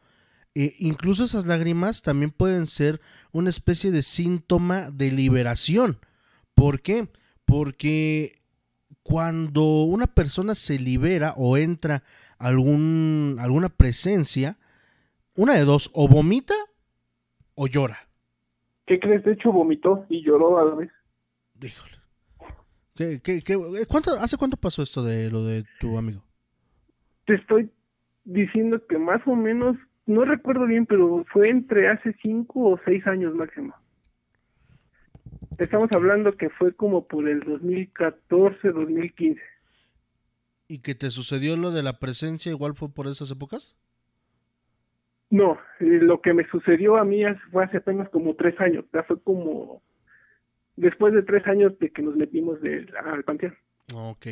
[0.55, 3.01] eh, incluso esas lágrimas también pueden ser
[3.33, 5.99] una especie de síntoma de liberación.
[6.55, 7.09] ¿Por qué?
[7.45, 8.41] Porque
[9.03, 12.03] cuando una persona se libera o entra
[12.39, 14.59] algún, alguna presencia,
[15.37, 16.55] una de dos, o vomita
[17.55, 17.99] o llora.
[18.87, 19.25] ¿qué crees?
[19.25, 20.91] De hecho, vomitó y lloró a la vez.
[21.61, 21.95] Híjole.
[22.95, 26.23] ¿Qué, qué, qué- eh, cuánto, ¿Hace cuánto pasó esto de lo de tu amigo?
[27.27, 27.71] Te estoy
[28.25, 29.77] diciendo que más o menos,
[30.07, 33.75] no recuerdo bien, pero fue entre hace cinco o seis años máximo.
[35.59, 39.41] Estamos hablando que fue como por el 2014, 2015.
[40.67, 43.77] ¿Y que te sucedió lo de la presencia igual fue por esas épocas?
[45.31, 48.85] No, eh, lo que me sucedió a mí fue hace apenas como tres años.
[48.93, 49.83] Ya fue como
[50.77, 53.57] después de tres años de que nos metimos del- al panteón.
[53.95, 54.27] Ok.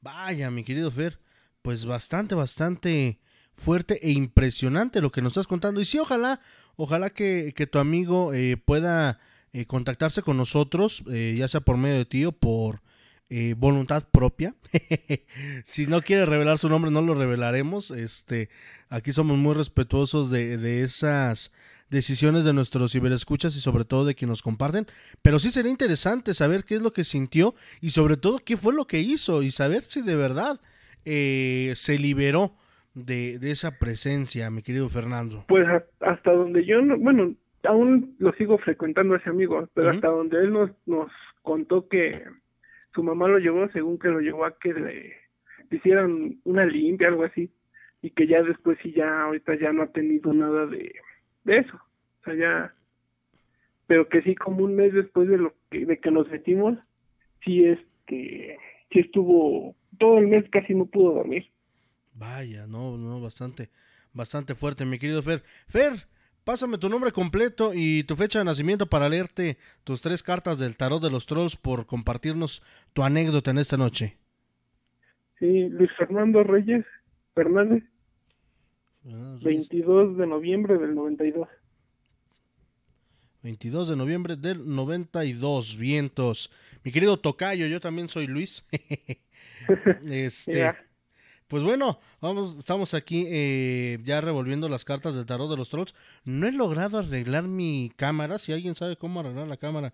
[0.00, 1.18] Vaya, mi querido Fer,
[1.62, 3.18] pues bastante, bastante
[3.54, 5.80] fuerte e impresionante lo que nos estás contando.
[5.80, 6.40] Y sí, ojalá,
[6.76, 9.18] ojalá que, que tu amigo eh, pueda
[9.56, 12.82] eh, contactarse con nosotros, eh, ya sea por medio de ti o por
[13.30, 14.56] eh, voluntad propia.
[15.64, 17.92] si no quiere revelar su nombre, no lo revelaremos.
[17.92, 18.48] Este,
[18.88, 21.52] aquí somos muy respetuosos de, de esas
[21.88, 24.88] decisiones de nuestros ciberescuchas y sobre todo de quienes nos comparten.
[25.22, 28.74] Pero sí sería interesante saber qué es lo que sintió y sobre todo qué fue
[28.74, 30.60] lo que hizo y saber si de verdad
[31.04, 32.56] se liberó
[32.94, 35.44] de, de esa presencia, mi querido Fernando.
[35.48, 35.66] Pues
[36.00, 37.34] hasta donde yo, no, bueno,
[37.64, 41.10] aún lo sigo frecuentando a ese amigo, pero hasta donde él nos, nos
[41.42, 42.22] contó que
[42.94, 45.14] su mamá lo llevó, según que lo llevó a que le,
[45.70, 47.50] le hicieran una limpia, algo así,
[48.02, 50.94] y que ya después sí, ya ahorita ya no ha tenido nada de,
[51.44, 52.74] de eso, o sea, ya,
[53.86, 56.78] pero que sí como un mes después de lo que, de que nos metimos,
[57.44, 58.58] sí este,
[58.90, 61.46] sí estuvo, todo el mes casi no pudo dormir.
[62.14, 63.70] Vaya, no, no, bastante,
[64.12, 65.42] bastante fuerte, mi querido Fer.
[65.68, 65.92] Fer,
[66.44, 70.76] pásame tu nombre completo y tu fecha de nacimiento para leerte tus tres cartas del
[70.76, 72.62] tarot de los trolls por compartirnos
[72.92, 74.16] tu anécdota en esta noche.
[75.38, 76.84] Sí, Luis Fernando Reyes
[77.34, 77.82] Fernández,
[79.06, 81.48] Ah, Reyes, 22 de noviembre del 92.
[83.42, 86.50] 22 de noviembre del 92, vientos.
[86.82, 88.64] Mi querido Tocayo, yo también soy Luis.
[90.10, 90.72] este,
[91.48, 95.94] Pues bueno, vamos, estamos aquí eh, ya revolviendo las cartas del tarot de los trolls.
[96.24, 98.38] No he logrado arreglar mi cámara.
[98.38, 99.92] Si alguien sabe cómo arreglar la cámara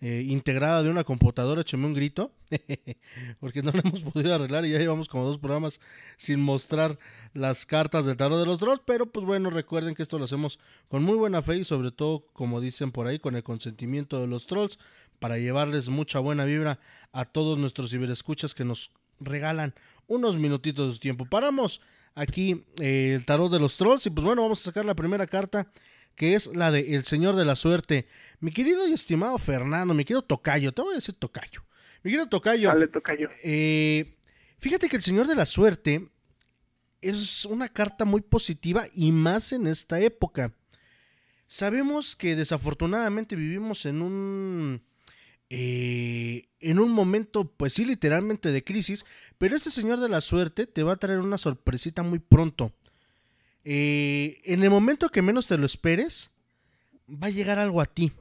[0.00, 2.32] eh, integrada de una computadora, écheme un grito.
[3.40, 5.80] Porque no la hemos podido arreglar y ya llevamos como dos programas
[6.16, 6.98] sin mostrar
[7.34, 8.82] las cartas del tarot de los trolls.
[8.84, 12.26] Pero pues bueno, recuerden que esto lo hacemos con muy buena fe y sobre todo,
[12.32, 14.78] como dicen por ahí, con el consentimiento de los trolls
[15.18, 16.78] para llevarles mucha buena vibra
[17.12, 19.74] a todos nuestros ciberescuchas que nos regalan
[20.06, 21.24] unos minutitos de su tiempo.
[21.24, 21.80] Paramos
[22.14, 25.26] aquí eh, el tarot de los trolls y pues bueno, vamos a sacar la primera
[25.26, 25.66] carta
[26.14, 28.06] que es la de El Señor de la Suerte.
[28.40, 31.64] Mi querido y estimado Fernando, mi querido Tocayo, te voy a decir Tocayo.
[32.02, 33.28] Mi querido Tocayo, dale, toca yo.
[33.42, 34.16] eh,
[34.58, 36.08] fíjate que el Señor de la Suerte
[37.00, 40.52] es una carta muy positiva y más en esta época.
[41.46, 44.82] Sabemos que desafortunadamente vivimos en un
[45.54, 49.04] eh, en un momento, pues sí, literalmente de crisis,
[49.36, 52.72] pero este Señor de la Suerte te va a traer una sorpresita muy pronto.
[53.62, 56.30] Eh, en el momento que menos te lo esperes,
[57.06, 58.12] va a llegar algo a ti.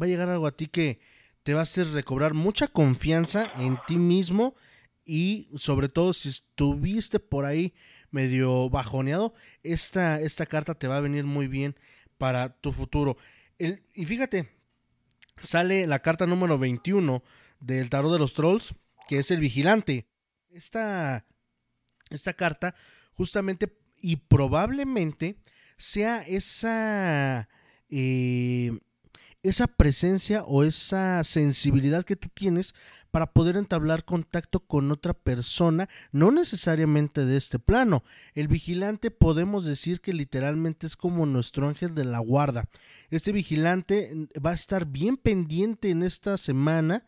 [0.00, 0.98] Va a llegar algo a ti que
[1.42, 4.54] te va a hacer recobrar mucha confianza en ti mismo
[5.04, 7.74] y sobre todo si estuviste por ahí
[8.10, 11.76] medio bajoneado, esta, esta carta te va a venir muy bien
[12.16, 13.18] para tu futuro.
[13.58, 14.61] Y fíjate,
[15.42, 17.22] sale la carta número 21
[17.60, 18.74] del tarot de los trolls,
[19.08, 20.06] que es el vigilante.
[20.50, 21.26] Esta,
[22.10, 22.74] esta carta
[23.14, 25.36] justamente y probablemente
[25.76, 27.48] sea esa,
[27.88, 28.78] eh,
[29.42, 32.74] esa presencia o esa sensibilidad que tú tienes
[33.10, 38.04] para poder entablar contacto con otra persona, no necesariamente de este plano.
[38.34, 42.68] El vigilante podemos decir que literalmente es como nuestro ángel de la guarda.
[43.10, 47.06] Este vigilante va a estar bien pendiente en esta semana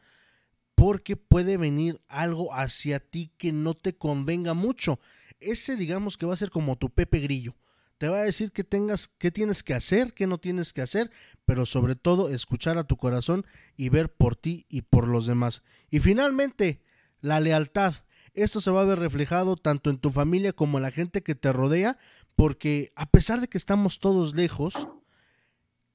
[0.74, 4.98] porque puede venir algo hacia ti que no te convenga mucho.
[5.40, 7.54] Ese digamos que va a ser como tu Pepe Grillo.
[7.98, 11.10] Te va a decir que tengas, qué tienes que hacer, qué no tienes que hacer,
[11.44, 15.62] pero sobre todo escuchar a tu corazón y ver por ti y por los demás.
[15.90, 16.82] Y finalmente,
[17.20, 17.94] la lealtad.
[18.34, 21.36] Esto se va a ver reflejado tanto en tu familia como en la gente que
[21.36, 21.98] te rodea,
[22.34, 24.88] porque a pesar de que estamos todos lejos,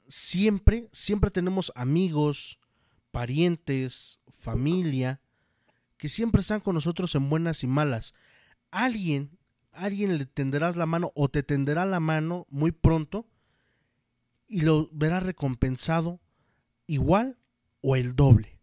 [0.07, 2.59] siempre, siempre tenemos amigos,
[3.11, 5.21] parientes, familia,
[5.97, 8.13] que siempre están con nosotros en buenas y malas.
[8.71, 9.37] Alguien
[9.71, 13.27] alguien le tenderás la mano o te tenderá la mano muy pronto
[14.47, 16.19] y lo verás recompensado
[16.87, 17.37] igual
[17.81, 18.59] o el doble.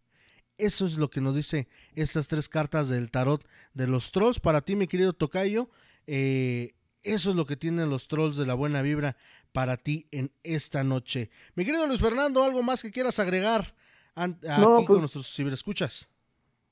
[0.59, 4.41] Eso es lo que nos dice estas tres cartas del tarot de los trolls.
[4.41, 5.69] Para ti, mi querido Tocayo,
[6.07, 9.17] eh, eso es lo que tienen los trolls de la buena vibra
[9.53, 11.31] para ti en esta noche.
[11.55, 13.75] Mi querido Luis Fernando, ¿algo más que quieras agregar
[14.15, 16.09] aquí con pues nuestros ciberescuchas?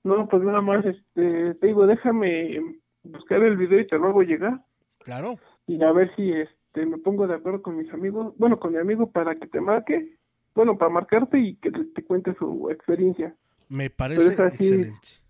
[0.02, 4.22] No, pues nada más, este, te digo, déjame buscar el video y te lo hago
[4.22, 4.60] llegar.
[4.98, 5.38] Claro.
[5.66, 8.78] Y a ver si este me pongo de acuerdo con mis amigos, bueno, con mi
[8.78, 10.16] amigo para que te marque,
[10.54, 13.34] bueno, para marcarte y que te cuente su experiencia.
[13.68, 15.20] Me parece excelente.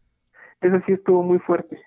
[0.60, 1.78] Eso sí estuvo muy fuerte.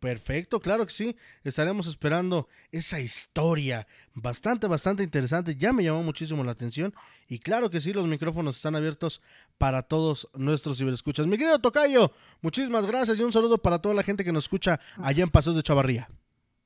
[0.00, 1.16] Perfecto, claro que sí.
[1.44, 5.54] Estaremos esperando esa historia bastante, bastante interesante.
[5.56, 6.94] Ya me llamó muchísimo la atención.
[7.28, 9.22] Y claro que sí, los micrófonos están abiertos
[9.58, 11.26] para todos nuestros ciberescuchas.
[11.26, 14.80] Mi querido Tocayo, muchísimas gracias y un saludo para toda la gente que nos escucha
[14.96, 16.08] allá en Pasos de Chavarría.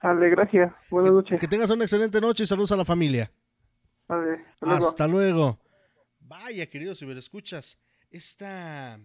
[0.01, 0.73] Vale, gracias.
[0.89, 1.41] Buenas noches.
[1.41, 3.33] Que tengas una excelente noche y saludos a la familia.
[4.07, 5.59] Vale, hasta luego.
[6.21, 7.81] Vaya, queridos ciberescuchas,
[8.11, 9.01] esta,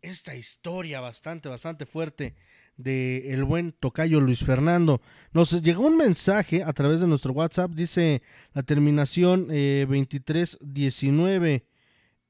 [0.00, 2.36] esta historia bastante, bastante fuerte
[2.76, 5.00] de el buen tocayo Luis Fernando.
[5.32, 8.22] Nos llegó un mensaje a través de nuestro WhatsApp, dice
[8.52, 11.64] la terminación eh, 2319.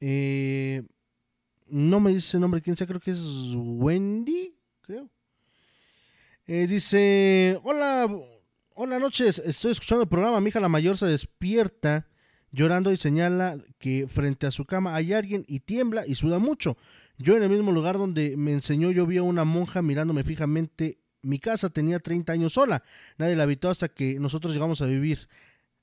[0.00, 0.82] Eh,
[1.68, 3.24] no me dice el nombre, quién sea, creo que es
[3.56, 5.10] Wendy, creo.
[6.46, 8.06] Eh, dice, hola,
[8.74, 12.06] hola noches, estoy escuchando el programa, mi hija la mayor se despierta
[12.52, 16.76] llorando y señala que frente a su cama hay alguien y tiembla y suda mucho.
[17.18, 20.98] Yo en el mismo lugar donde me enseñó yo vi a una monja mirándome fijamente.
[21.22, 22.82] Mi casa tenía 30 años sola.
[23.16, 25.28] Nadie la habitó hasta que nosotros llegamos a vivir.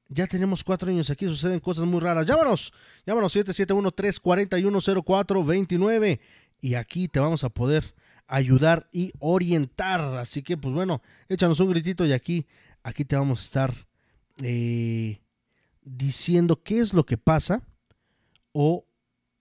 [0.10, 2.28] Ya tenemos cuatro años aquí, suceden cosas muy raras.
[2.28, 2.74] Llámanos,
[3.06, 6.20] llámanos 771-341-0429
[6.60, 7.96] y aquí te vamos a poder
[8.28, 10.02] ayudar y orientar.
[10.18, 12.46] Así que, pues bueno, échanos un gritito y aquí,
[12.84, 13.74] aquí te vamos a estar
[14.44, 15.22] eh,
[15.82, 17.64] diciendo qué es lo que pasa
[18.52, 18.86] o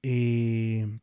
[0.03, 1.01] eh,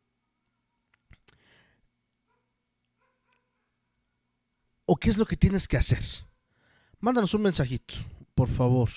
[4.88, 6.02] o qué es lo que tienes que hacer.
[6.98, 7.94] Mándanos un mensajito,
[8.34, 8.88] por favor.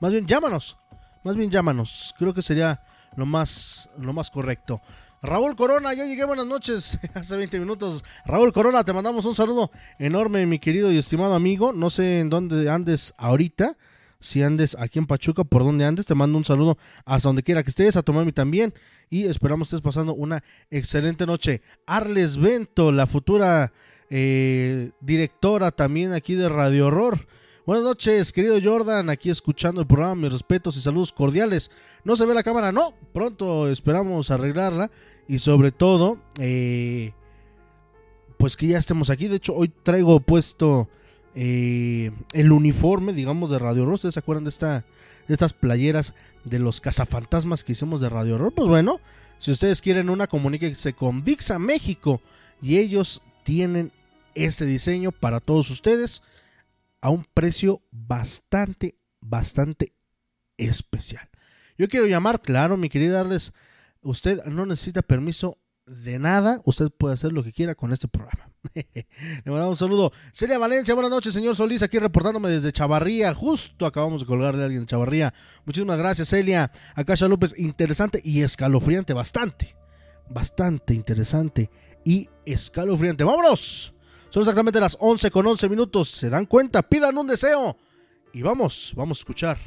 [0.00, 0.78] Más bien, llámanos.
[1.22, 2.14] Más bien, llámanos.
[2.18, 2.82] Creo que sería
[3.14, 4.80] lo más, lo más correcto.
[5.22, 8.02] Raúl Corona, yo llegué, buenas noches, hace 20 minutos.
[8.24, 11.74] Raúl Corona, te mandamos un saludo enorme, mi querido y estimado amigo.
[11.74, 13.76] No sé en dónde andes ahorita,
[14.20, 17.62] si andes aquí en Pachuca, por dónde andes, te mando un saludo hasta donde quiera
[17.62, 18.72] que estés, a tu mami también.
[19.10, 21.60] Y esperamos estés pasando una excelente noche.
[21.86, 23.74] Arles Vento, la futura
[24.16, 27.26] eh, directora también aquí de Radio Horror.
[27.66, 31.72] Buenas noches, querido Jordan, aquí escuchando el programa, mis respetos y saludos cordiales.
[32.04, 34.92] No se ve la cámara, no, pronto esperamos arreglarla
[35.26, 37.10] y sobre todo, eh,
[38.38, 39.26] pues que ya estemos aquí.
[39.26, 40.88] De hecho, hoy traigo puesto
[41.34, 43.94] eh, el uniforme, digamos, de Radio Horror.
[43.94, 44.84] ¿Ustedes se acuerdan de, esta,
[45.26, 46.14] de estas playeras
[46.44, 48.52] de los cazafantasmas que hicimos de Radio Horror?
[48.54, 49.00] Pues bueno,
[49.40, 52.20] si ustedes quieren una, comuníquense con VIXA México
[52.62, 53.90] y ellos tienen
[54.34, 56.22] ese diseño para todos ustedes
[57.00, 59.92] a un precio bastante, bastante
[60.56, 61.28] especial.
[61.76, 63.52] Yo quiero llamar, claro, mi querida darles,
[64.00, 68.48] usted no necesita permiso de nada, usted puede hacer lo que quiera con este programa.
[68.74, 69.04] Le
[69.44, 70.12] mandamos un saludo.
[70.32, 73.34] Celia Valencia, buenas noches, señor Solís, aquí reportándome desde Chavarría.
[73.34, 75.34] Justo acabamos de colgarle a alguien de Chavarría.
[75.64, 76.72] Muchísimas gracias, Celia.
[76.94, 79.76] Acá López, interesante y escalofriante, bastante,
[80.30, 81.70] bastante interesante
[82.04, 83.24] y escalofriante.
[83.24, 83.93] ¡Vámonos!
[84.34, 86.08] Son exactamente las 11 con 11 minutos.
[86.08, 86.82] ¿Se dan cuenta?
[86.82, 87.76] Pidan un deseo.
[88.32, 89.58] Y vamos, vamos a escuchar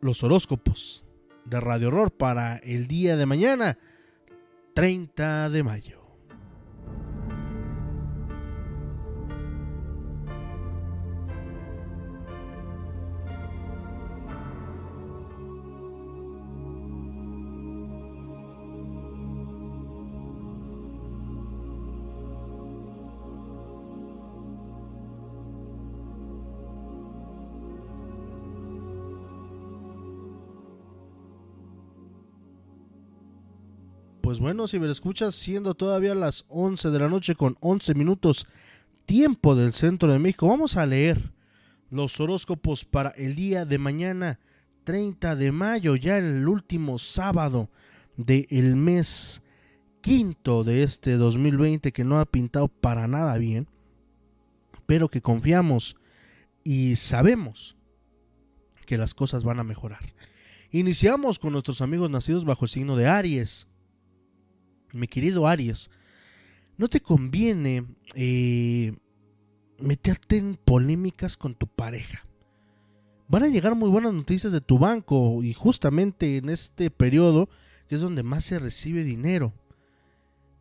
[0.00, 1.04] los horóscopos
[1.44, 3.78] de Radio Horror para el día de mañana,
[4.74, 6.07] 30 de mayo.
[34.28, 38.46] Pues bueno, si me escuchas, siendo todavía las 11 de la noche con 11 minutos,
[39.06, 41.32] tiempo del centro de México, vamos a leer
[41.88, 44.38] los horóscopos para el día de mañana,
[44.84, 47.70] 30 de mayo, ya el último sábado
[48.18, 49.40] del mes
[50.02, 53.66] quinto de este 2020 que no ha pintado para nada bien,
[54.84, 55.96] pero que confiamos
[56.64, 57.78] y sabemos
[58.84, 60.12] que las cosas van a mejorar.
[60.70, 63.66] Iniciamos con nuestros amigos nacidos bajo el signo de Aries.
[64.92, 65.90] Mi querido Aries,
[66.76, 67.84] no te conviene
[68.14, 68.94] eh,
[69.78, 72.26] meterte en polémicas con tu pareja.
[73.28, 77.48] Van a llegar muy buenas noticias de tu banco y justamente en este periodo,
[77.88, 79.52] que es donde más se recibe dinero,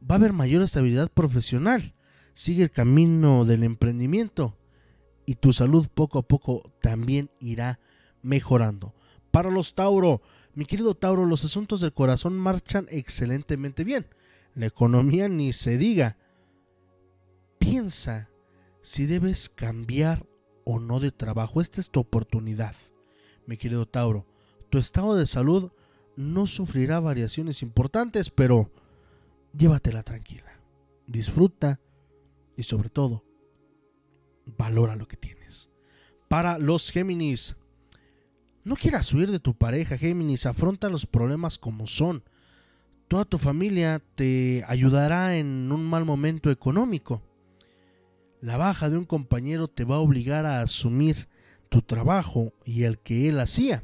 [0.01, 1.93] va a haber mayor estabilidad profesional.
[2.33, 4.57] Sigue el camino del emprendimiento
[5.25, 7.79] y tu salud poco a poco también irá
[8.21, 8.93] mejorando.
[9.31, 10.21] Para los Tauro,
[10.53, 14.07] mi querido Tauro, los asuntos del corazón marchan excelentemente bien.
[14.57, 16.17] La economía ni se diga.
[17.59, 18.31] Piensa
[18.81, 20.25] si debes cambiar
[20.65, 21.61] o no de trabajo.
[21.61, 22.75] Esta es tu oportunidad,
[23.45, 24.25] mi querido Tauro.
[24.71, 25.71] Tu estado de salud
[26.15, 28.71] no sufrirá variaciones importantes, pero
[29.55, 30.59] llévatela tranquila.
[31.05, 31.79] Disfruta
[32.55, 33.23] y sobre todo,
[34.57, 35.69] valora lo que tienes.
[36.29, 37.57] Para los Géminis,
[38.63, 42.23] no quieras huir de tu pareja, Géminis, afronta los problemas como son.
[43.07, 47.21] Toda tu familia te ayudará en un mal momento económico.
[48.41, 51.29] La baja de un compañero te va a obligar a asumir
[51.69, 53.83] tu trabajo y el que él hacía.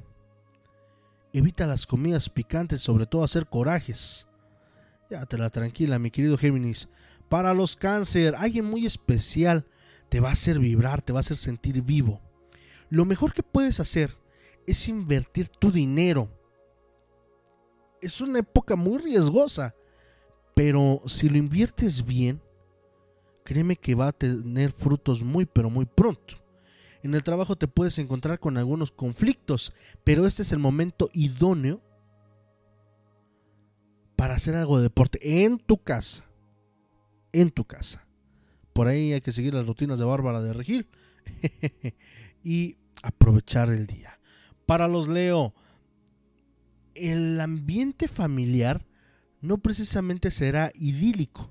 [1.31, 4.27] Evita las comidas picantes, sobre todo hacer corajes.
[5.09, 6.89] Ya te la tranquila, mi querido Géminis.
[7.29, 9.65] Para los cáncer, alguien muy especial
[10.09, 12.21] te va a hacer vibrar, te va a hacer sentir vivo.
[12.89, 14.17] Lo mejor que puedes hacer
[14.67, 16.29] es invertir tu dinero.
[18.03, 19.75] Es una época muy riesgosa,
[20.53, 22.41] pero si lo inviertes bien,
[23.45, 26.35] créeme que va a tener frutos muy, pero muy pronto.
[27.01, 29.73] En el trabajo te puedes encontrar con algunos conflictos,
[30.03, 31.81] pero este es el momento idóneo
[34.15, 36.25] para hacer algo de deporte en tu casa.
[37.31, 38.05] En tu casa.
[38.73, 40.87] Por ahí hay que seguir las rutinas de Bárbara de Regil
[42.43, 44.19] y aprovechar el día.
[44.65, 45.53] Para los Leo,
[46.95, 48.85] el ambiente familiar
[49.41, 51.49] no precisamente será idílico.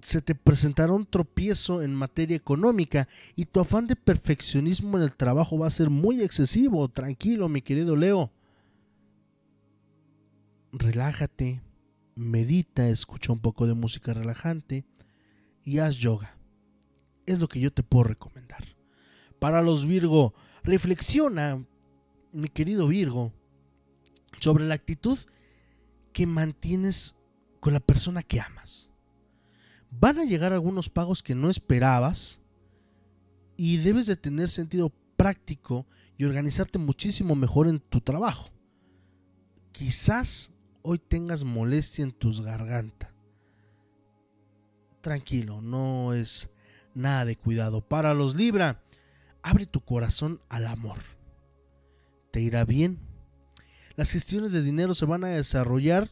[0.00, 5.16] Se te presentará un tropiezo en materia económica y tu afán de perfeccionismo en el
[5.16, 6.88] trabajo va a ser muy excesivo.
[6.88, 8.30] Tranquilo, mi querido Leo.
[10.72, 11.62] Relájate,
[12.16, 14.84] medita, escucha un poco de música relajante
[15.64, 16.36] y haz yoga.
[17.26, 18.64] Es lo que yo te puedo recomendar.
[19.38, 20.34] Para los Virgo,
[20.64, 21.62] Reflexiona,
[22.32, 23.34] mi querido Virgo,
[24.40, 25.18] sobre la actitud
[26.12, 27.16] que mantienes
[27.60, 28.90] con la persona que amas.
[29.90, 32.40] Van a llegar algunos pagos que no esperabas
[33.56, 35.86] y debes de tener sentido práctico
[36.16, 38.50] y organizarte muchísimo mejor en tu trabajo.
[39.72, 40.52] Quizás
[40.82, 43.12] hoy tengas molestia en tus garganta.
[45.00, 46.48] Tranquilo, no es
[46.94, 47.80] nada de cuidado.
[47.80, 48.82] Para los Libra,
[49.44, 50.96] Abre tu corazón al amor.
[52.30, 52.98] Te irá bien.
[53.96, 56.10] Las gestiones de dinero se van a desarrollar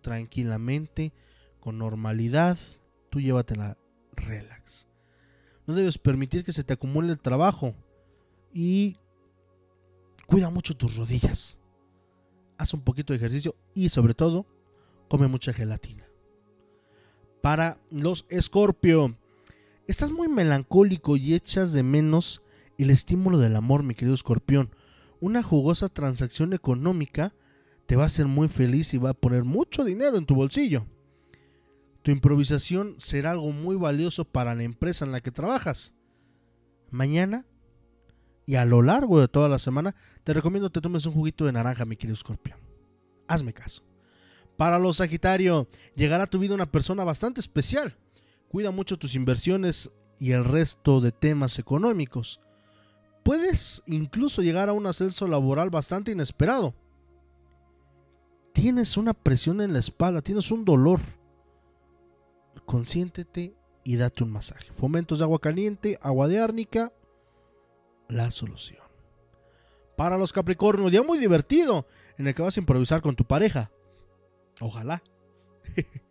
[0.00, 1.12] tranquilamente,
[1.60, 2.58] con normalidad.
[3.10, 3.76] Tú llévatela
[4.12, 4.86] relax.
[5.66, 7.74] No debes permitir que se te acumule el trabajo.
[8.52, 8.96] Y
[10.26, 11.58] cuida mucho tus rodillas.
[12.56, 14.46] Haz un poquito de ejercicio y sobre todo,
[15.08, 16.06] come mucha gelatina.
[17.42, 19.16] Para los Escorpio,
[19.86, 22.42] estás muy melancólico y echas de menos
[22.78, 24.70] el estímulo del amor, mi querido escorpión.
[25.20, 27.34] Una jugosa transacción económica
[27.86, 30.86] te va a hacer muy feliz y va a poner mucho dinero en tu bolsillo.
[32.02, 35.94] Tu improvisación será algo muy valioso para la empresa en la que trabajas.
[36.90, 37.46] Mañana
[38.46, 41.44] y a lo largo de toda la semana te recomiendo que te tomes un juguito
[41.44, 42.58] de naranja, mi querido escorpión.
[43.26, 43.82] Hazme caso.
[44.56, 47.96] Para los Sagitario, llegará a tu vida una persona bastante especial.
[48.48, 52.40] Cuida mucho tus inversiones y el resto de temas económicos
[53.22, 56.74] puedes incluso llegar a un ascenso laboral bastante inesperado.
[58.52, 61.00] Tienes una presión en la espalda, tienes un dolor.
[62.66, 63.54] Consiéntete
[63.84, 64.72] y date un masaje.
[64.72, 66.92] Fomentos de agua caliente, agua de árnica,
[68.08, 68.82] la solución.
[69.96, 71.86] Para los Capricornios, día muy divertido
[72.16, 73.70] en el que vas a improvisar con tu pareja.
[74.60, 75.02] Ojalá.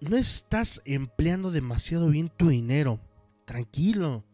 [0.00, 3.00] no estás empleando demasiado bien tu dinero.
[3.44, 4.24] Tranquilo.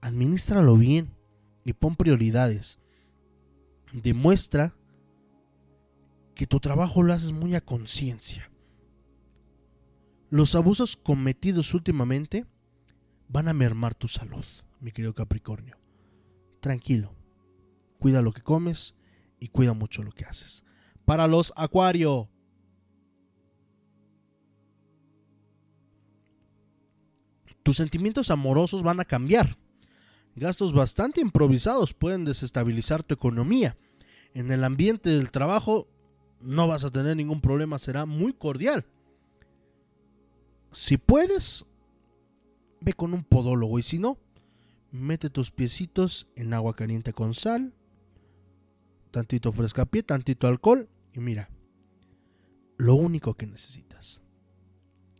[0.00, 1.14] Administralo bien
[1.64, 2.78] y pon prioridades.
[3.92, 4.74] demuestra
[6.34, 8.50] que tu trabajo lo haces muy a conciencia.
[10.28, 12.46] Los abusos cometidos últimamente
[13.28, 14.44] van a mermar tu salud,
[14.80, 15.78] mi querido Capricornio.
[16.60, 17.14] Tranquilo,
[17.98, 18.94] cuida lo que comes
[19.40, 20.64] y cuida mucho lo que haces.
[21.04, 22.28] Para los Acuario,
[27.66, 29.58] tus sentimientos amorosos van a cambiar.
[30.36, 33.76] Gastos bastante improvisados pueden desestabilizar tu economía.
[34.34, 35.88] En el ambiente del trabajo
[36.40, 38.86] no vas a tener ningún problema, será muy cordial.
[40.70, 41.66] Si puedes,
[42.80, 44.16] ve con un podólogo y si no,
[44.92, 47.74] mete tus piecitos en agua caliente con sal,
[49.10, 51.50] tantito frescapié, tantito alcohol y mira,
[52.76, 54.20] lo único que necesitas.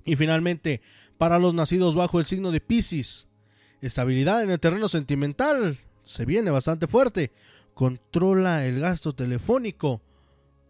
[0.05, 0.81] Y finalmente,
[1.19, 3.29] para los nacidos bajo el signo de Pisces,
[3.81, 7.33] estabilidad en el terreno sentimental, se viene bastante fuerte.
[7.75, 10.01] Controla el gasto telefónico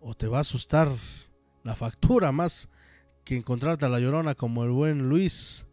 [0.01, 0.89] o te va a asustar
[1.63, 2.69] la factura más
[3.25, 5.67] que encontrarte a la llorona como el buen Luis.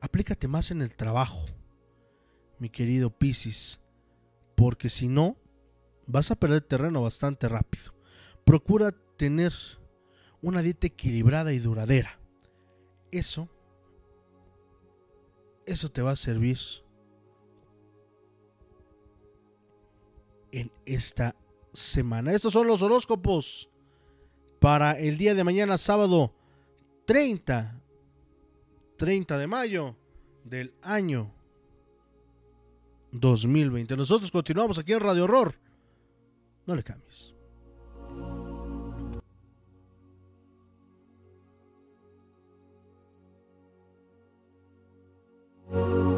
[0.00, 1.46] Aplícate más en el trabajo,
[2.58, 3.80] mi querido Piscis,
[4.54, 5.36] porque si no,
[6.06, 7.94] vas a perder terreno bastante rápido.
[8.44, 9.52] Procura tener
[10.42, 12.18] una dieta equilibrada y duradera.
[13.10, 13.48] Eso,
[15.66, 16.58] eso te va a servir
[20.50, 21.34] en esta
[21.72, 22.32] semana.
[22.32, 23.70] Estos son los horóscopos
[24.60, 26.32] para el día de mañana, sábado
[27.06, 27.80] 30,
[28.96, 29.96] 30 de mayo
[30.44, 31.32] del año
[33.12, 33.96] 2020.
[33.96, 35.54] Nosotros continuamos aquí en Radio Horror.
[36.66, 37.34] No le cambies.
[45.74, 46.11] Ooh.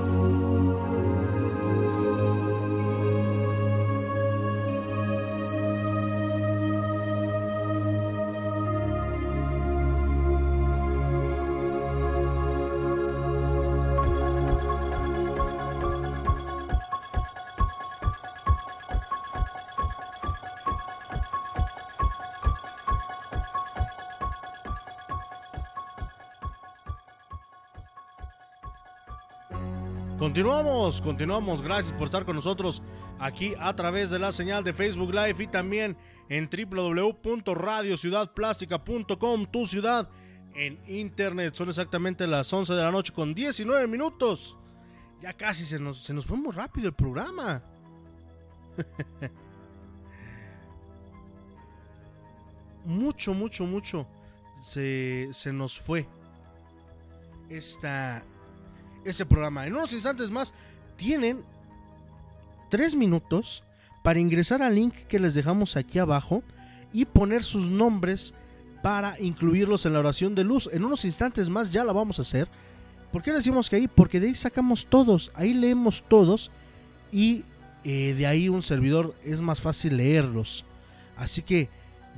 [30.35, 31.63] Continuamos, continuamos.
[31.63, 32.83] Gracias por estar con nosotros
[33.21, 35.97] aquí a través de la señal de Facebook Live y también
[36.29, 40.11] en www.radiociudadplástica.com, tu ciudad
[40.57, 41.55] en internet.
[41.55, 44.57] Son exactamente las 11 de la noche con 19 minutos.
[45.21, 47.63] Ya casi se nos, se nos fue muy rápido el programa.
[52.85, 54.09] mucho, mucho, mucho
[54.61, 56.09] se, se nos fue
[57.49, 58.25] esta,
[59.05, 59.67] ese programa.
[59.67, 60.55] En unos instantes más
[60.97, 61.45] tienen
[62.69, 63.65] tres minutos
[64.03, 66.43] para ingresar al link que les dejamos aquí abajo
[66.93, 68.35] y poner sus nombres
[68.83, 70.69] para incluirlos en la oración de luz.
[70.73, 72.49] En unos instantes más ya la vamos a hacer.
[73.11, 73.89] ¿Por qué decimos que ahí?
[73.89, 76.51] Porque de ahí sacamos todos, ahí leemos todos
[77.11, 77.45] y
[77.85, 80.65] eh, de ahí un servidor es más fácil leerlos.
[81.17, 81.69] Así que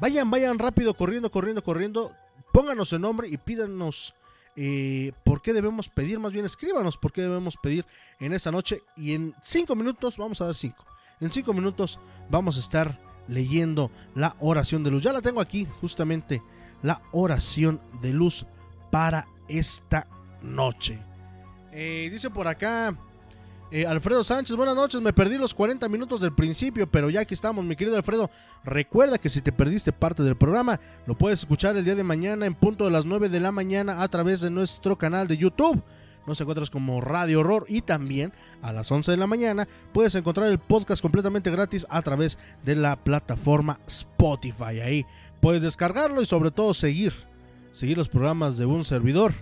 [0.00, 2.12] vayan, vayan rápido, corriendo, corriendo, corriendo.
[2.52, 4.14] Pónganos el nombre y pídanos
[4.56, 7.84] eh, por qué debemos pedir, más bien escríbanos por qué debemos pedir
[8.18, 10.84] en esta noche y en cinco minutos, vamos a dar cinco,
[11.20, 12.00] en cinco minutos
[12.30, 15.02] vamos a estar leyendo la oración de luz.
[15.02, 16.42] Ya la tengo aquí, justamente,
[16.82, 18.46] la oración de luz
[18.90, 20.08] para esta
[20.42, 20.98] noche.
[21.72, 22.96] Eh, dice por acá
[23.70, 25.00] eh, Alfredo Sánchez, buenas noches.
[25.00, 28.30] Me perdí los 40 minutos del principio, pero ya aquí estamos, mi querido Alfredo.
[28.64, 32.46] Recuerda que si te perdiste parte del programa, lo puedes escuchar el día de mañana
[32.46, 35.82] en punto de las 9 de la mañana a través de nuestro canal de YouTube.
[36.26, 40.50] Nos encuentras como Radio Horror y también a las 11 de la mañana puedes encontrar
[40.50, 44.80] el podcast completamente gratis a través de la plataforma Spotify.
[44.82, 45.06] Ahí
[45.40, 47.14] puedes descargarlo y sobre todo seguir,
[47.70, 49.34] seguir los programas de un servidor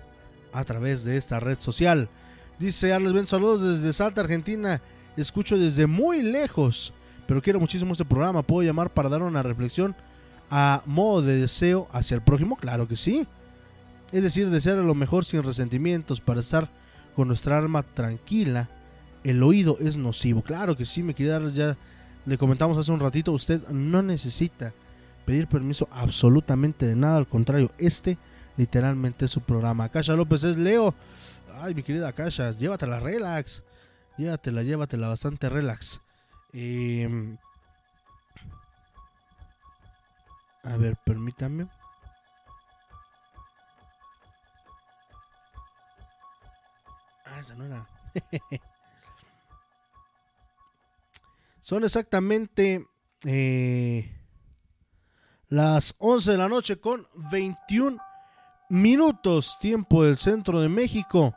[0.53, 2.11] a través de esta red social.
[2.59, 4.81] Dice Arles Ben, saludos desde Salta, Argentina.
[5.17, 6.93] Escucho desde muy lejos,
[7.27, 8.43] pero quiero muchísimo este programa.
[8.43, 9.95] ¿Puedo llamar para dar una reflexión
[10.51, 12.57] a modo de deseo hacia el prójimo?
[12.57, 13.27] Claro que sí.
[14.13, 16.69] Es decir, desear lo mejor sin resentimientos para estar
[17.17, 18.69] con nuestra alma tranquila.
[19.25, 20.43] El oído es nocivo.
[20.43, 21.77] Claro que sí, me quería ya
[22.27, 23.33] le comentamos hace un ratito.
[23.33, 24.73] Usted no necesita
[25.25, 27.17] pedir permiso absolutamente de nada.
[27.17, 28.17] Al contrario, este
[28.57, 29.89] literalmente es su programa.
[29.89, 30.95] Cacha López es Leo.
[31.65, 33.63] Ay, mi querida Kasha, llévatela relax.
[34.19, 35.99] Llévatela, llévatela bastante relax.
[36.53, 37.09] Eh,
[40.63, 41.67] a ver, permítame.
[47.25, 47.89] Ah, esa no era.
[51.63, 52.87] Son exactamente
[53.25, 54.15] eh,
[55.49, 57.97] las 11 de la noche con 21
[58.69, 61.35] minutos, tiempo del centro de México.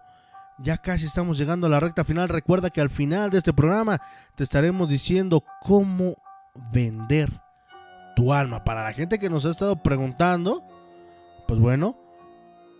[0.60, 2.30] Ya casi estamos llegando a la recta final.
[2.30, 4.02] Recuerda que al final de este programa
[4.36, 6.16] te estaremos diciendo cómo
[6.72, 7.42] vender
[8.16, 8.64] tu alma.
[8.64, 10.64] Para la gente que nos ha estado preguntando,
[11.48, 11.96] pues bueno,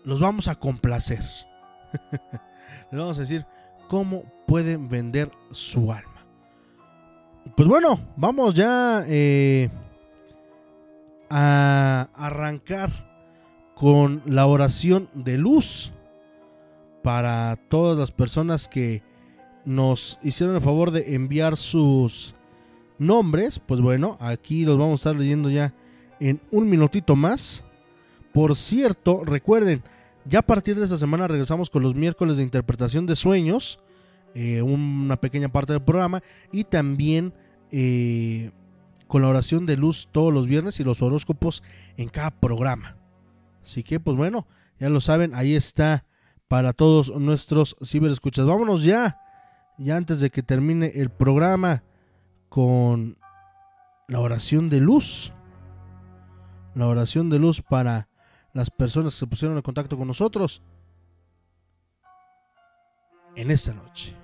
[0.04, 1.24] los vamos a complacer.
[2.92, 3.46] Les vamos a decir
[3.88, 6.26] cómo pueden vender su alma.
[7.56, 9.70] Pues bueno, vamos ya eh,
[11.30, 12.92] a arrancar
[13.76, 15.94] con la oración de luz
[17.08, 19.02] para todas las personas que
[19.64, 22.36] nos hicieron el favor de enviar sus
[23.00, 23.60] nombres.
[23.60, 25.74] Pues bueno, aquí los vamos a estar leyendo ya
[26.20, 27.64] en un minutito más.
[28.34, 29.84] Por cierto, recuerden,
[30.26, 33.80] ya a partir de esta semana regresamos con los miércoles de interpretación de sueños,
[34.36, 36.22] eh, una pequeña parte del programa,
[36.52, 37.34] y también
[37.72, 38.52] eh,
[39.08, 41.64] con la oración de luz todos los viernes y los horóscopos
[41.96, 42.98] en cada programa.
[43.64, 44.46] Así que, pues bueno,
[44.78, 46.04] ya lo saben, ahí está
[46.48, 48.46] para todos nuestros ciberescuchas.
[48.46, 49.20] Vámonos ya,
[49.78, 51.84] ya antes de que termine el programa
[52.50, 53.18] con
[54.08, 55.34] la oración de luz.
[56.76, 58.08] La oración de luz para
[58.54, 60.62] las personas que se pusieron en contacto con nosotros
[63.36, 64.16] en esta noche.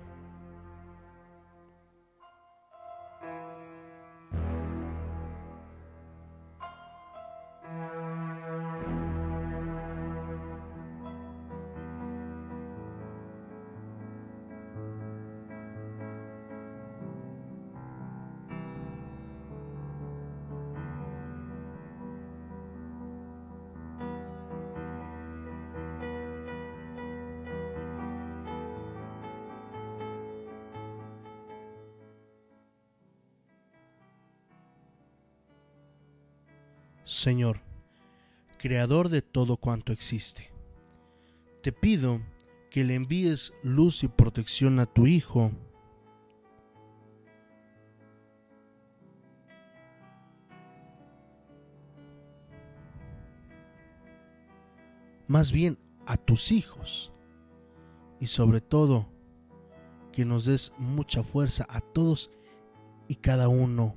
[37.24, 37.62] Señor,
[38.58, 40.52] Creador de todo cuanto existe,
[41.62, 42.20] te pido
[42.70, 45.50] que le envíes luz y protección a tu Hijo,
[55.26, 57.10] más bien a tus hijos,
[58.20, 59.08] y sobre todo
[60.12, 62.30] que nos des mucha fuerza a todos
[63.08, 63.96] y cada uno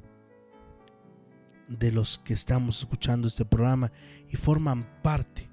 [1.67, 3.91] de los que estamos escuchando este programa
[4.29, 5.49] y forman parte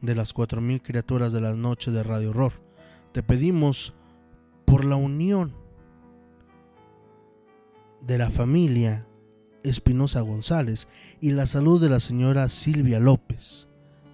[0.00, 2.52] de las 4.000 criaturas de las noches de Radio Horror.
[3.12, 3.94] Te pedimos
[4.64, 5.54] por la unión
[8.00, 9.06] de la familia
[9.62, 10.86] Espinosa González
[11.20, 13.68] y la salud de la señora Silvia López.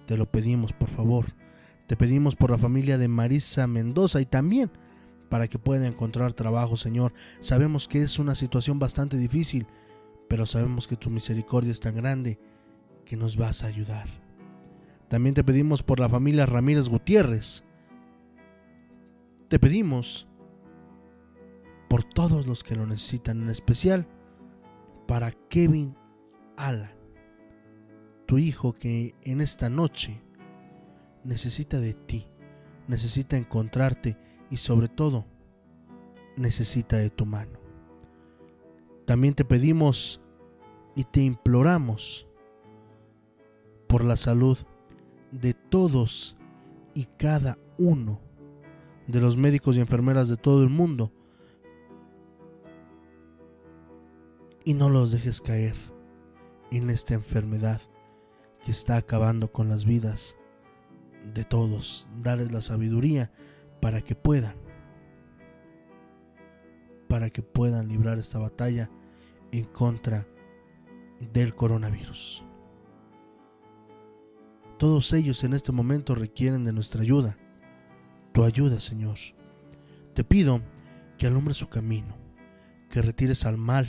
[0.07, 1.33] Te lo pedimos, por favor.
[1.87, 4.71] Te pedimos por la familia de Marisa Mendoza y también
[5.29, 7.13] para que puedan encontrar trabajo, Señor.
[7.39, 9.67] Sabemos que es una situación bastante difícil,
[10.27, 12.39] pero sabemos que tu misericordia es tan grande
[13.05, 14.07] que nos vas a ayudar.
[15.07, 17.63] También te pedimos por la familia Ramírez Gutiérrez.
[19.47, 20.27] Te pedimos
[21.87, 24.07] por todos los que lo necesitan, en especial
[25.07, 25.95] para Kevin
[26.57, 26.95] Alan,
[28.25, 30.23] tu hijo que en esta noche
[31.23, 32.27] necesita de ti,
[32.87, 34.17] necesita encontrarte
[34.49, 35.25] y sobre todo
[36.35, 37.62] necesita de tu mano.
[39.05, 40.21] También te pedimos
[40.95, 42.27] y te imploramos
[43.87, 44.57] por la salud
[45.31, 46.37] de todos
[46.93, 48.21] y cada uno
[49.07, 51.11] de los médicos y enfermeras de todo el mundo
[54.63, 55.75] y no los dejes caer
[56.71, 57.81] en esta enfermedad
[58.63, 60.37] que está acabando con las vidas
[61.33, 62.07] de todos.
[62.21, 63.31] Darles la sabiduría
[63.81, 64.55] para que puedan,
[67.13, 68.89] para que puedan librar esta batalla
[69.51, 70.25] en contra
[71.31, 72.43] del coronavirus.
[74.79, 77.37] Todos ellos en este momento requieren de nuestra ayuda,
[78.31, 79.19] tu ayuda, Señor.
[80.15, 80.63] Te pido
[81.19, 82.17] que alumbres su camino,
[82.89, 83.87] que retires al mal,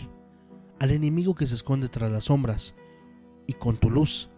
[0.78, 2.74] al enemigo que se esconde tras las sombras,
[3.46, 4.28] y con tu luz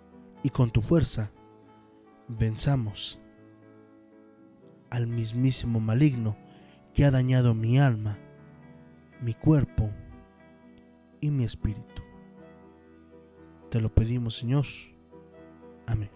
[0.45, 1.33] y con tu fuerza,
[2.29, 3.19] venzamos
[4.91, 6.37] al mismísimo maligno
[6.95, 8.21] que ha dañado mi alma,
[9.21, 9.91] mi cuerpo
[11.21, 12.03] y mi espíritu.
[13.71, 14.65] Te lo pedimos, Señor.
[15.87, 16.11] Amén.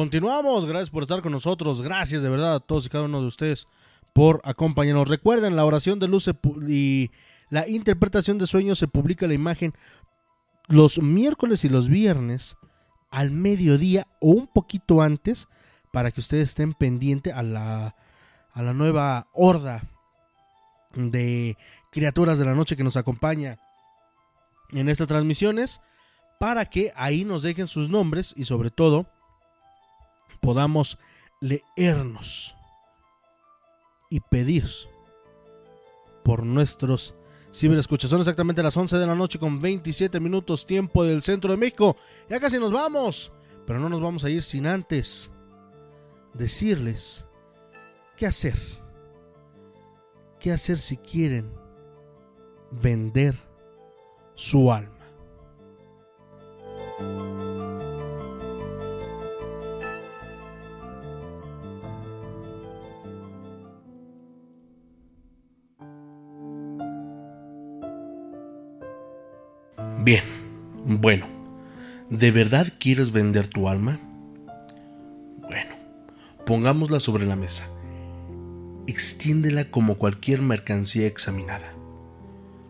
[0.00, 3.26] Continuamos, gracias por estar con nosotros, gracias de verdad a todos y cada uno de
[3.26, 3.68] ustedes
[4.14, 5.10] por acompañarnos.
[5.10, 6.26] Recuerden, la oración de luz
[6.66, 7.10] y
[7.50, 9.74] la interpretación de sueños se publica la imagen
[10.68, 12.56] los miércoles y los viernes
[13.10, 15.48] al mediodía o un poquito antes
[15.92, 17.94] para que ustedes estén pendientes a la,
[18.54, 19.82] a la nueva horda
[20.94, 21.58] de
[21.92, 23.58] criaturas de la noche que nos acompaña
[24.70, 25.82] en estas transmisiones
[26.38, 29.06] para que ahí nos dejen sus nombres y sobre todo
[30.40, 30.98] podamos
[31.40, 32.54] leernos
[34.10, 34.68] y pedir
[36.24, 37.14] por nuestros
[37.52, 38.10] ciberescuchas.
[38.10, 41.96] Son exactamente las 11 de la noche con 27 minutos tiempo del centro de México.
[42.28, 43.32] Ya casi nos vamos,
[43.66, 45.30] pero no nos vamos a ir sin antes
[46.34, 47.26] decirles
[48.16, 48.56] qué hacer.
[50.38, 51.52] ¿Qué hacer si quieren
[52.70, 53.36] vender
[54.34, 55.00] su alma?
[70.02, 70.24] Bien,
[70.86, 71.26] bueno,
[72.08, 74.00] ¿de verdad quieres vender tu alma?
[75.42, 75.74] Bueno,
[76.46, 77.66] pongámosla sobre la mesa.
[78.86, 81.74] Extiéndela como cualquier mercancía examinada.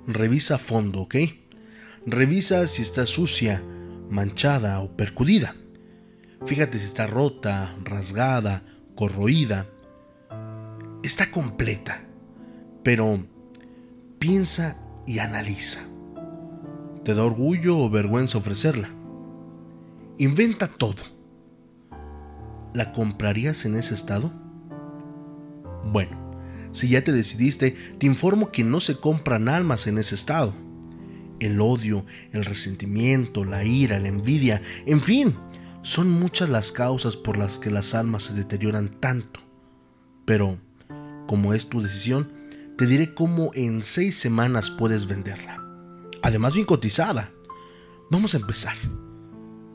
[0.09, 1.15] Revisa a fondo, ¿ok?
[2.05, 3.63] Revisa si está sucia,
[4.11, 5.55] manchada o percudida.
[6.47, 8.65] Fíjate si está rota, rasgada,
[8.97, 9.69] corroída.
[11.05, 12.03] Está completa,
[12.83, 13.25] pero
[14.19, 15.87] piensa y analiza.
[17.05, 18.91] ¿Te da orgullo o vergüenza ofrecerla?
[20.19, 21.03] Inventa todo.
[22.75, 24.31] ¿La comprarías en ese estado?
[25.91, 26.11] Bueno,
[26.73, 30.53] si ya te decidiste, te informo que no se compran almas en ese estado.
[31.41, 35.35] El odio, el resentimiento, la ira, la envidia, en fin,
[35.81, 39.41] son muchas las causas por las que las almas se deterioran tanto.
[40.27, 40.59] Pero,
[41.27, 42.31] como es tu decisión,
[42.77, 45.60] te diré cómo en seis semanas puedes venderla
[46.23, 47.33] además bien cotizada.
[48.11, 48.77] Vamos a empezar.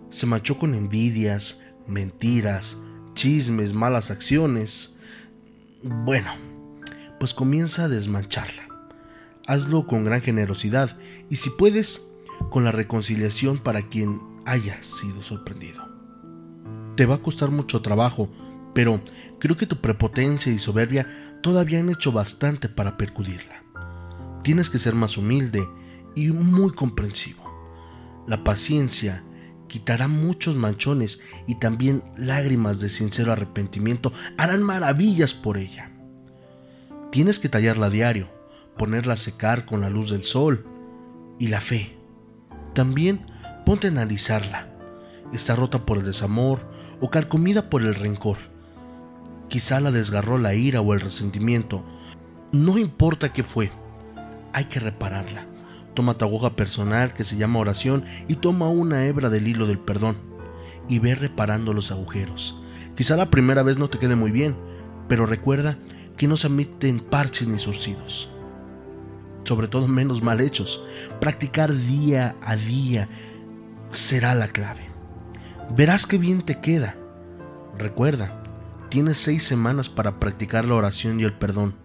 [0.09, 2.77] Se manchó con envidias, mentiras,
[3.13, 4.95] chismes, malas acciones.
[5.83, 6.31] Bueno,
[7.19, 8.67] pues comienza a desmancharla.
[9.47, 10.97] Hazlo con gran generosidad
[11.29, 12.07] y si puedes,
[12.49, 15.87] con la reconciliación para quien haya sido sorprendido.
[16.95, 18.29] Te va a costar mucho trabajo,
[18.73, 19.01] pero
[19.39, 21.07] creo que tu prepotencia y soberbia
[21.41, 23.63] todavía han hecho bastante para percudirla.
[24.43, 25.67] Tienes que ser más humilde
[26.15, 27.43] y muy comprensivo.
[28.25, 29.23] La paciencia
[29.67, 35.91] quitará muchos manchones y también lágrimas de sincero arrepentimiento harán maravillas por ella.
[37.11, 38.29] Tienes que tallarla a diario,
[38.77, 40.65] ponerla a secar con la luz del sol
[41.39, 41.97] y la fe.
[42.73, 43.25] También
[43.65, 44.71] ponte a analizarla.
[45.33, 46.59] Está rota por el desamor
[47.01, 48.37] o carcomida por el rencor.
[49.49, 51.83] Quizá la desgarró la ira o el resentimiento.
[52.51, 53.71] No importa qué fue,
[54.53, 55.47] hay que repararla
[55.95, 59.79] Toma tu aguja personal que se llama oración y toma una hebra del hilo del
[59.79, 60.17] perdón
[60.87, 62.61] y ve reparando los agujeros.
[62.95, 64.55] Quizá la primera vez no te quede muy bien,
[65.07, 65.77] pero recuerda
[66.17, 68.29] que no se admiten parches ni surcidos.
[69.45, 70.83] Sobre todo menos mal hechos.
[71.19, 73.07] Practicar día a día
[73.91, 74.81] será la clave.
[75.75, 76.95] Verás qué bien te queda.
[77.77, 78.41] Recuerda,
[78.89, 81.75] tienes seis semanas para practicar la oración y el perdón.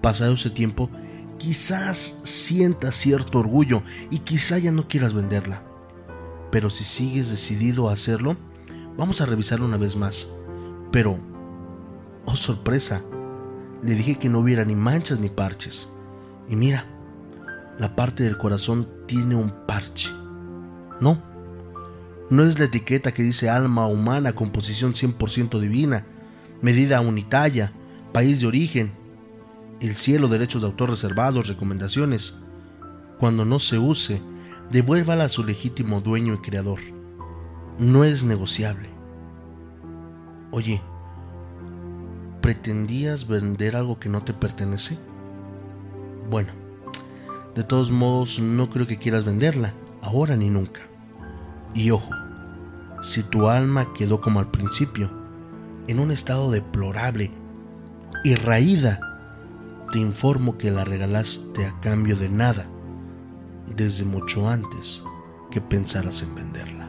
[0.00, 0.90] Pasado ese tiempo,
[1.42, 5.64] quizás sientas cierto orgullo y quizá ya no quieras venderla.
[6.52, 8.36] Pero si sigues decidido a hacerlo,
[8.96, 10.28] vamos a revisarlo una vez más.
[10.92, 11.18] Pero,
[12.26, 13.02] oh sorpresa,
[13.82, 15.88] le dije que no hubiera ni manchas ni parches.
[16.48, 16.86] Y mira,
[17.76, 20.10] la parte del corazón tiene un parche.
[21.00, 21.20] No,
[22.30, 26.06] no es la etiqueta que dice alma humana, composición 100% divina,
[26.60, 27.72] medida unitaria,
[28.12, 28.92] país de origen,
[29.82, 32.34] el cielo, derechos de autor reservados, recomendaciones.
[33.18, 34.22] Cuando no se use,
[34.70, 36.78] devuélvala a su legítimo dueño y creador.
[37.78, 38.88] No es negociable.
[40.52, 40.80] Oye,
[42.40, 44.98] ¿pretendías vender algo que no te pertenece?
[46.30, 46.52] Bueno,
[47.56, 50.82] de todos modos no creo que quieras venderla, ahora ni nunca.
[51.74, 52.10] Y ojo,
[53.02, 55.10] si tu alma quedó como al principio,
[55.88, 57.32] en un estado deplorable
[58.22, 59.11] y raída,
[59.92, 62.66] te informo que la regalaste a cambio de nada,
[63.76, 65.04] desde mucho antes
[65.50, 66.81] que pensaras en venderla.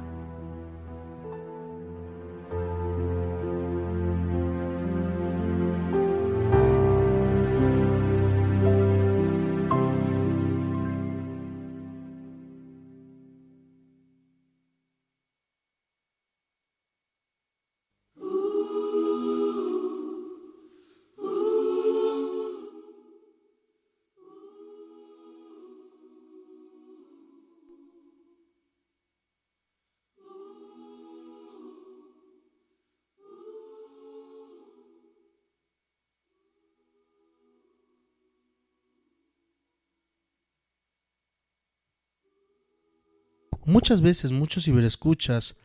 [43.66, 45.56] Muchas veces muchos ciberescuchas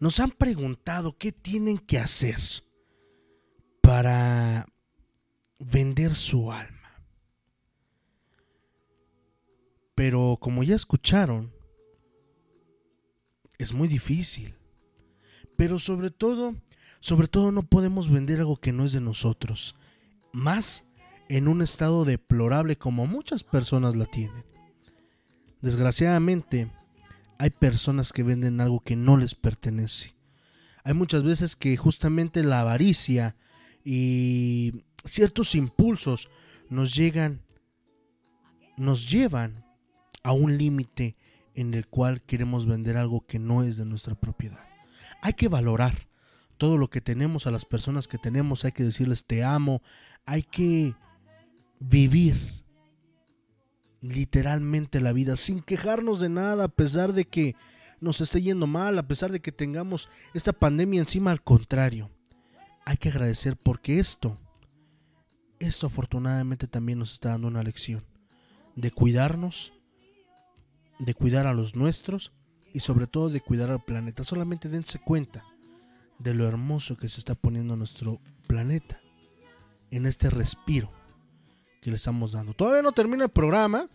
[0.00, 2.38] nos han preguntado qué tienen que hacer
[3.80, 4.66] para
[5.58, 7.02] vender su alma.
[9.94, 11.52] Pero como ya escucharon,
[13.58, 14.54] es muy difícil.
[15.56, 16.54] Pero sobre todo,
[17.00, 19.74] sobre todo no podemos vender algo que no es de nosotros.
[20.32, 20.84] Más
[21.28, 24.44] en un estado deplorable como muchas personas la tienen.
[25.60, 26.70] Desgraciadamente,
[27.38, 30.14] hay personas que venden algo que no les pertenece.
[30.84, 33.36] Hay muchas veces que justamente la avaricia
[33.84, 36.28] y ciertos impulsos
[36.68, 37.42] nos llegan,
[38.76, 39.64] nos llevan
[40.22, 41.16] a un límite
[41.54, 44.60] en el cual queremos vender algo que no es de nuestra propiedad.
[45.22, 46.08] Hay que valorar
[46.56, 49.80] todo lo que tenemos a las personas que tenemos, hay que decirles te amo,
[50.26, 50.94] hay que
[51.78, 52.36] vivir
[54.00, 57.56] literalmente la vida sin quejarnos de nada a pesar de que
[58.00, 62.10] nos esté yendo mal, a pesar de que tengamos esta pandemia encima, al contrario,
[62.84, 64.38] hay que agradecer porque esto,
[65.58, 68.04] esto afortunadamente también nos está dando una lección
[68.76, 69.72] de cuidarnos,
[71.00, 72.32] de cuidar a los nuestros
[72.72, 74.22] y sobre todo de cuidar al planeta.
[74.22, 75.44] Solamente dense cuenta
[76.18, 79.00] de lo hermoso que se está poniendo nuestro planeta
[79.90, 80.97] en este respiro
[81.80, 82.54] que le estamos dando.
[82.54, 83.88] Todavía no termina el programa.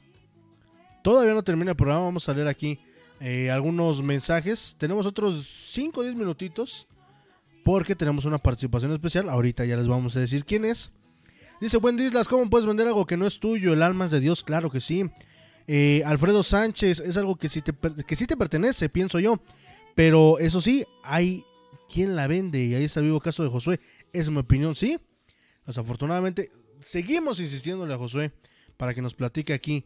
[1.03, 2.05] Todavía no termina el programa.
[2.05, 2.79] Vamos a leer aquí
[3.19, 4.75] eh, algunos mensajes.
[4.77, 6.87] Tenemos otros 5 o 10 minutitos.
[7.63, 9.29] Porque tenemos una participación especial.
[9.29, 10.91] Ahorita ya les vamos a decir quién es.
[11.61, 13.71] Dice Buen Dislas, ¿cómo puedes vender algo que no es tuyo?
[13.71, 15.09] El alma es de Dios, claro que sí.
[15.65, 17.71] Eh, Alfredo Sánchez, es algo que sí, te,
[18.05, 19.39] que sí te pertenece, pienso yo.
[19.95, 21.45] Pero eso sí, hay
[21.91, 22.63] quien la vende.
[22.65, 23.79] Y ahí está el vivo caso de Josué.
[24.11, 24.99] Es mi opinión, sí.
[25.65, 26.51] Desafortunadamente,
[26.83, 28.31] seguimos insistiéndole a Josué
[28.77, 29.85] para que nos platique aquí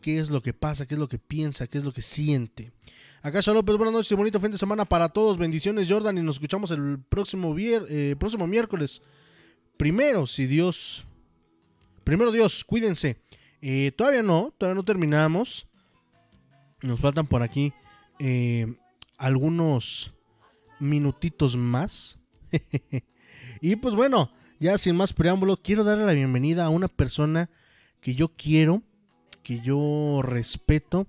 [0.00, 2.72] qué es lo que pasa, qué es lo que piensa, qué es lo que siente.
[3.22, 5.38] Acá López, buenas noches y bonito fin de semana para todos.
[5.38, 9.00] Bendiciones, Jordan, y nos escuchamos el próximo, eh, próximo miércoles.
[9.78, 11.06] Primero, si Dios.
[12.04, 13.16] Primero Dios, cuídense.
[13.62, 15.66] Eh, todavía no, todavía no terminamos.
[16.82, 17.72] Nos faltan por aquí
[18.18, 18.74] eh,
[19.16, 20.12] algunos
[20.78, 22.18] minutitos más.
[23.62, 24.30] y pues bueno,
[24.64, 27.50] ya sin más preámbulo, quiero darle la bienvenida a una persona
[28.00, 28.82] que yo quiero,
[29.42, 31.06] que yo respeto,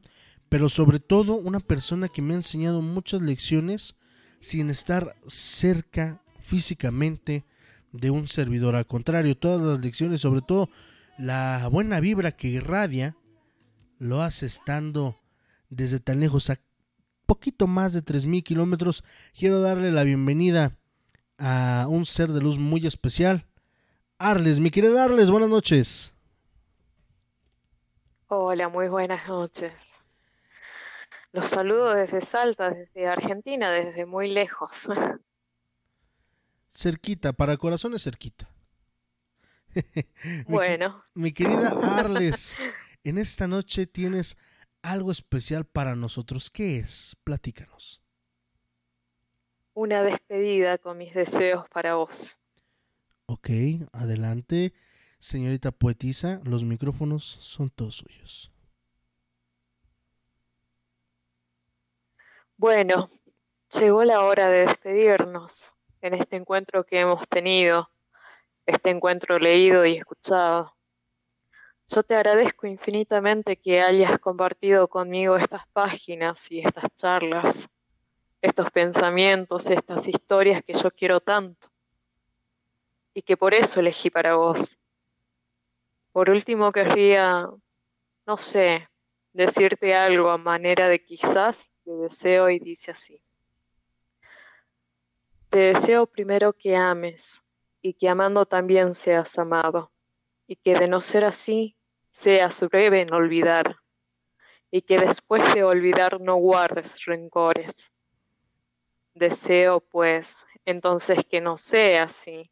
[0.50, 3.96] pero sobre todo una persona que me ha enseñado muchas lecciones
[4.42, 7.46] sin estar cerca físicamente
[7.94, 8.76] de un servidor.
[8.76, 10.70] Al contrario, todas las lecciones, sobre todo
[11.18, 13.16] la buena vibra que irradia,
[14.00, 15.22] lo hace estando
[15.70, 16.60] desde tan lejos, a
[17.26, 19.06] poquito más de 3.000 kilómetros.
[19.34, 20.78] Quiero darle la bienvenida
[21.38, 23.46] a un ser de luz muy especial.
[24.18, 26.14] Arles, mi querida Arles, buenas noches.
[28.28, 29.74] Hola, muy buenas noches.
[31.32, 34.88] Los saludo desde Salta, desde Argentina, desde muy lejos.
[36.74, 38.50] Cerquita, para corazones cerquita.
[40.48, 41.04] bueno.
[41.14, 42.58] Mi, querida Arles,
[43.04, 44.38] en esta noche tienes
[44.82, 46.50] algo especial para nosotros.
[46.50, 47.16] ¿Qué es?
[47.24, 48.05] Platícanos
[49.76, 52.38] una despedida con mis deseos para vos.
[53.28, 53.50] Ok,
[53.92, 54.74] adelante,
[55.20, 58.52] señorita poetisa, los micrófonos son todos suyos.
[62.58, 63.12] Bueno,
[63.78, 67.90] llegó la hora de despedirnos en este encuentro que hemos tenido,
[68.66, 70.74] este encuentro leído y escuchado.
[71.90, 77.68] Yo te agradezco infinitamente que hayas compartido conmigo estas páginas y estas charlas
[78.46, 81.70] estos pensamientos, estas historias que yo quiero tanto
[83.14, 84.78] y que por eso elegí para vos.
[86.12, 87.50] Por último, querría,
[88.28, 88.88] no sé,
[89.34, 93.22] decirte algo a manera de quizás te deseo y dice así.
[95.50, 97.42] Te deseo primero que ames
[97.82, 99.92] y que amando también seas amado
[100.48, 101.76] y que de no ser así
[102.12, 103.78] seas breve en olvidar
[104.70, 107.92] y que después de olvidar no guardes rencores
[109.16, 112.52] Deseo, pues, entonces que no sea así,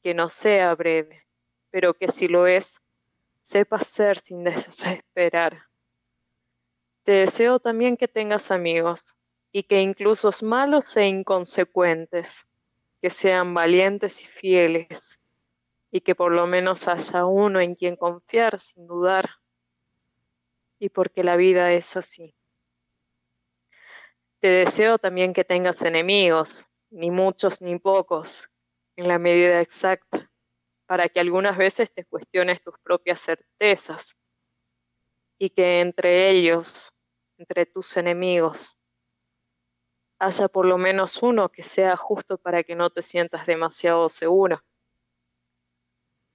[0.00, 1.26] que no sea breve,
[1.70, 2.80] pero que si lo es,
[3.42, 5.64] sepa ser sin desesperar.
[7.02, 9.18] Te deseo también que tengas amigos,
[9.50, 12.46] y que incluso malos e inconsecuentes,
[13.02, 15.18] que sean valientes y fieles,
[15.90, 19.30] y que por lo menos haya uno en quien confiar sin dudar,
[20.78, 22.36] y porque la vida es así.
[24.44, 28.50] Te deseo también que tengas enemigos, ni muchos ni pocos,
[28.94, 30.30] en la medida exacta,
[30.84, 34.14] para que algunas veces te cuestiones tus propias certezas
[35.38, 36.92] y que entre ellos,
[37.38, 38.76] entre tus enemigos,
[40.18, 44.62] haya por lo menos uno que sea justo para que no te sientas demasiado seguro.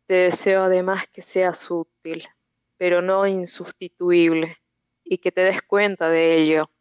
[0.07, 2.27] Te deseo además que seas útil,
[2.75, 4.57] pero no insustituible,
[5.03, 6.71] y que te des cuenta de ello,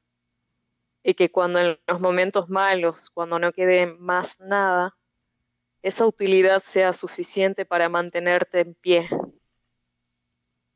[1.09, 4.95] y que cuando en los momentos malos, cuando no quede más nada,
[5.81, 9.09] esa utilidad sea suficiente para mantenerte en pie.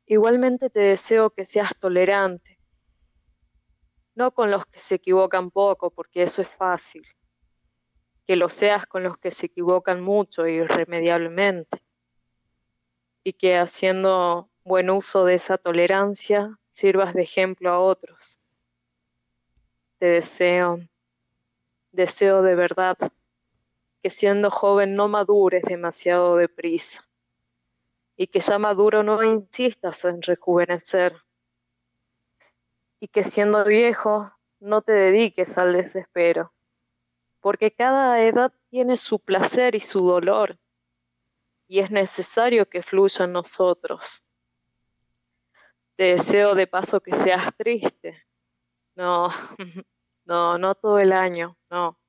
[0.07, 2.57] Igualmente te deseo que seas tolerante,
[4.15, 7.05] no con los que se equivocan poco, porque eso es fácil,
[8.25, 11.83] que lo seas con los que se equivocan mucho irremediablemente
[13.23, 18.39] y que haciendo buen uso de esa tolerancia sirvas de ejemplo a otros.
[20.03, 20.79] Te deseo,
[21.93, 22.97] deseo de verdad
[24.01, 27.07] que siendo joven no madures demasiado deprisa
[28.17, 31.15] y que ya maduro no insistas en rejuvenecer
[32.99, 36.53] y que siendo viejo no te dediques al desespero,
[37.39, 40.59] porque cada edad tiene su placer y su dolor
[41.65, 44.21] y es necesario que fluya en nosotros.
[45.95, 48.21] Te deseo de paso que seas triste.
[48.95, 49.29] No,
[50.25, 51.99] no, no todo el año, no,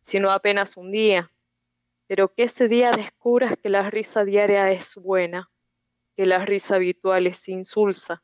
[0.00, 1.32] sino apenas un día.
[2.06, 5.50] Pero que ese día descubras que la risa diaria es buena,
[6.16, 8.22] que la risa habitual es insulsa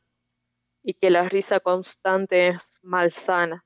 [0.83, 3.65] y que la risa constante es malsana.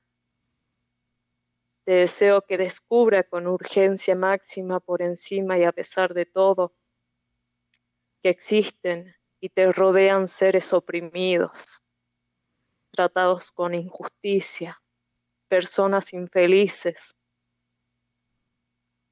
[1.84, 6.74] Te deseo que descubra con urgencia máxima por encima y a pesar de todo
[8.22, 11.82] que existen y te rodean seres oprimidos,
[12.92, 14.81] tratados con injusticia,
[15.52, 17.14] personas infelices.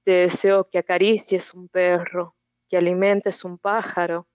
[0.05, 2.35] Te deseo que acaricies un perro,
[2.67, 4.27] que alimentes un pájaro,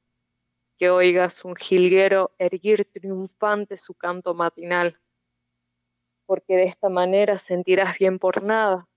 [0.78, 5.02] que oigas un jilguero erguir triunfante su canto matinal,
[6.28, 8.88] porque de esta manera sentirás bien por nada.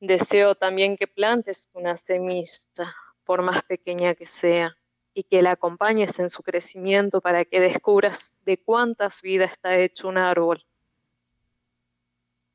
[0.00, 2.92] Deseo también que plantes una semilla,
[3.24, 4.76] por más pequeña que sea,
[5.14, 10.08] y que la acompañes en su crecimiento para que descubras de cuántas vidas está hecho
[10.08, 10.62] un árbol.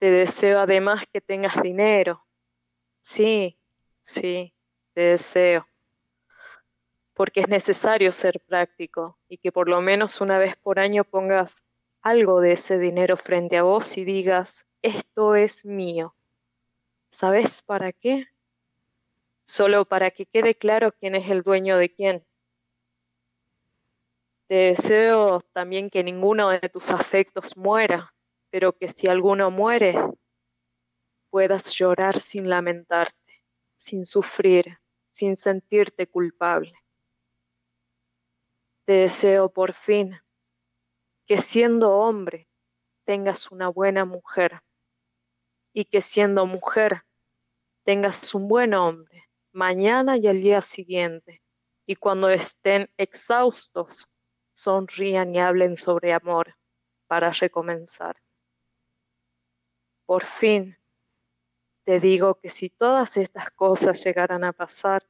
[0.02, 2.26] Te deseo además que tengas dinero.
[3.02, 3.56] Sí,
[4.02, 4.52] sí,
[4.96, 5.68] te deseo.
[7.14, 11.64] Porque es necesario ser práctico y que por lo menos una vez por año pongas
[12.02, 16.16] algo de ese dinero frente a vos y digas, esto es mío.
[17.12, 18.26] ¿Sabes para qué?
[19.44, 22.26] solo para que quede claro quién es el dueño de quién.
[24.48, 28.12] Te deseo también que ninguno de tus afectos muera,
[28.52, 29.96] pero que si alguno muere,
[31.32, 33.44] puedas llorar sin lamentarte,
[33.76, 34.78] sin sufrir,
[35.10, 36.74] sin sentirte culpable.
[38.86, 40.20] Te deseo por fin
[41.26, 42.48] que siendo hombre
[43.06, 44.62] tengas una buena mujer
[45.74, 47.04] y que siendo mujer
[47.84, 51.42] tengas un buen hombre mañana y al día siguiente,
[51.86, 54.08] y cuando estén exhaustos,
[54.54, 56.56] sonrían y hablen sobre amor
[57.08, 58.16] para recomenzar.
[60.12, 60.78] Por fin,
[61.86, 65.08] te digo que si todas estas cosas llegaran a pasar,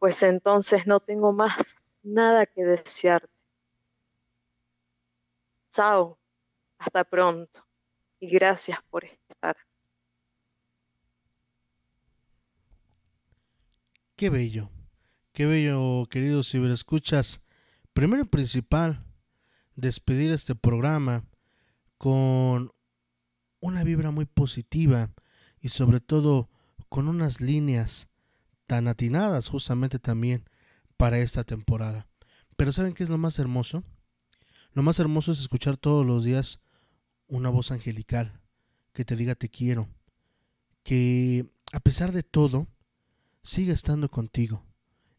[0.00, 3.32] pues entonces no tengo más nada que desearte.
[5.70, 6.18] Chao,
[6.78, 7.64] hasta pronto
[8.18, 9.56] y gracias por estar.
[14.16, 14.68] Qué bello,
[15.32, 17.40] qué bello, queridos ciberescuchas.
[17.92, 19.04] Primero y principal,
[19.76, 21.24] despedir este programa
[21.98, 22.72] con
[23.62, 25.10] una vibra muy positiva
[25.60, 26.50] y sobre todo
[26.90, 28.08] con unas líneas
[28.66, 30.44] tan atinadas justamente también
[30.98, 32.08] para esta temporada.
[32.56, 33.84] Pero ¿saben qué es lo más hermoso?
[34.72, 36.60] Lo más hermoso es escuchar todos los días
[37.28, 38.40] una voz angelical
[38.92, 39.88] que te diga te quiero,
[40.82, 42.66] que a pesar de todo,
[43.42, 44.66] siga estando contigo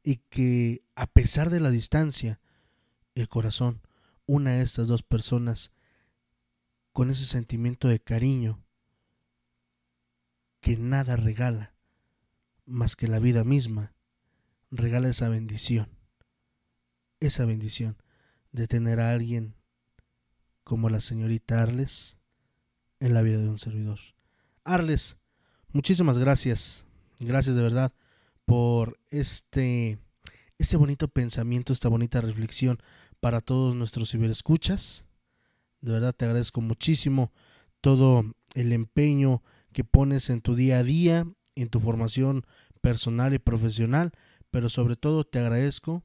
[0.04, 2.40] y que a pesar de la distancia,
[3.16, 3.82] el corazón
[4.26, 5.72] una a estas dos personas
[6.94, 8.64] con ese sentimiento de cariño
[10.62, 11.74] que nada regala
[12.66, 13.94] más que la vida misma,
[14.72, 15.90] regala esa bendición,
[17.20, 17.98] esa bendición
[18.52, 19.56] de tener a alguien
[20.64, 22.18] como la señorita Arles
[23.00, 24.00] en la vida de un servidor.
[24.64, 25.18] Arles,
[25.74, 26.86] muchísimas gracias,
[27.20, 27.92] gracias de verdad
[28.46, 29.98] por este,
[30.58, 32.80] este bonito pensamiento, esta bonita reflexión
[33.20, 35.06] para todos nuestros ciberescuchas.
[35.84, 37.34] De verdad te agradezco muchísimo
[37.82, 38.24] todo
[38.56, 39.44] el empeño
[39.74, 42.46] que pones en tu día a día, en tu formación
[42.80, 44.14] personal y profesional,
[44.50, 46.02] pero sobre todo te agradezco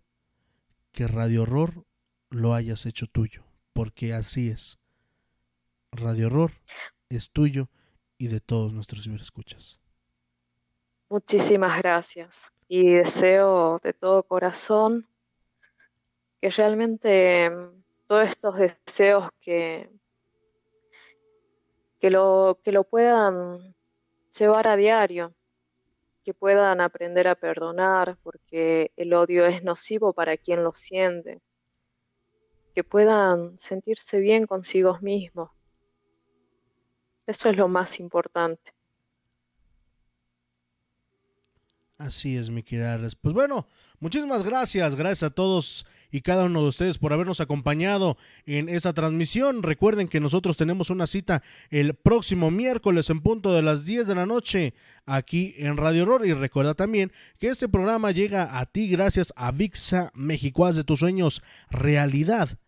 [0.91, 1.85] que Radio Horror
[2.29, 4.81] lo hayas hecho tuyo, porque así es.
[5.93, 6.51] Radio Horror
[7.09, 7.71] es tuyo
[8.19, 9.81] y de todos nuestros ciberescuchas.
[11.09, 15.07] Muchísimas gracias y deseo de todo corazón
[16.41, 17.49] que realmente
[18.09, 19.89] todos estos deseos que,
[22.01, 23.75] que, lo, que lo puedan
[24.37, 25.35] llevar a diario,
[26.25, 31.41] que puedan aprender a perdonar, porque el odio es nocivo para quien lo siente,
[32.75, 35.51] que puedan sentirse bien consigo mismos.
[37.27, 38.73] Eso es lo más importante.
[41.99, 42.97] Así es, mi querida.
[43.21, 43.67] Pues bueno,
[44.01, 44.95] muchísimas gracias.
[44.95, 48.17] Gracias a todos y cada uno de ustedes por habernos acompañado
[48.47, 49.63] en esta transmisión.
[49.63, 54.15] Recuerden que nosotros tenemos una cita el próximo miércoles en punto de las 10 de
[54.15, 54.75] la noche
[55.07, 56.27] aquí en Radio Horror.
[56.27, 60.67] Y recuerda también que este programa llega a ti gracias a VIXA México.
[60.67, 62.59] Haz de tus sueños realidad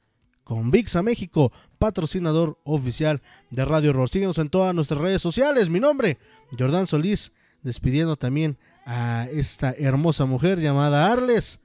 [0.45, 4.09] con VIXA México, patrocinador oficial de Radio Horror.
[4.09, 5.71] Síguenos en todas nuestras redes sociales.
[5.71, 6.19] Mi nombre,
[6.59, 11.61] Jordán Solís, despidiendo también a esta hermosa mujer llamada Arles.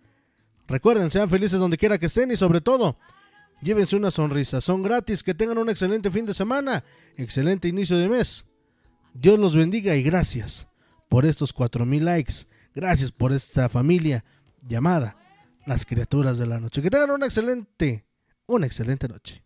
[0.68, 2.98] Recuerden, sean felices donde quiera que estén y sobre todo,
[3.62, 4.62] llévense una sonrisa.
[4.62, 6.84] Son gratis, que tengan un excelente fin de semana,
[7.18, 8.46] excelente inicio de mes.
[9.14, 10.68] Dios los bendiga y gracias
[11.08, 12.34] por estos 4000 likes.
[12.74, 14.26] Gracias por esta familia
[14.68, 15.16] llamada
[15.66, 16.82] las criaturas de la noche.
[16.82, 18.06] Que tengan una excelente,
[18.48, 19.45] una excelente noche.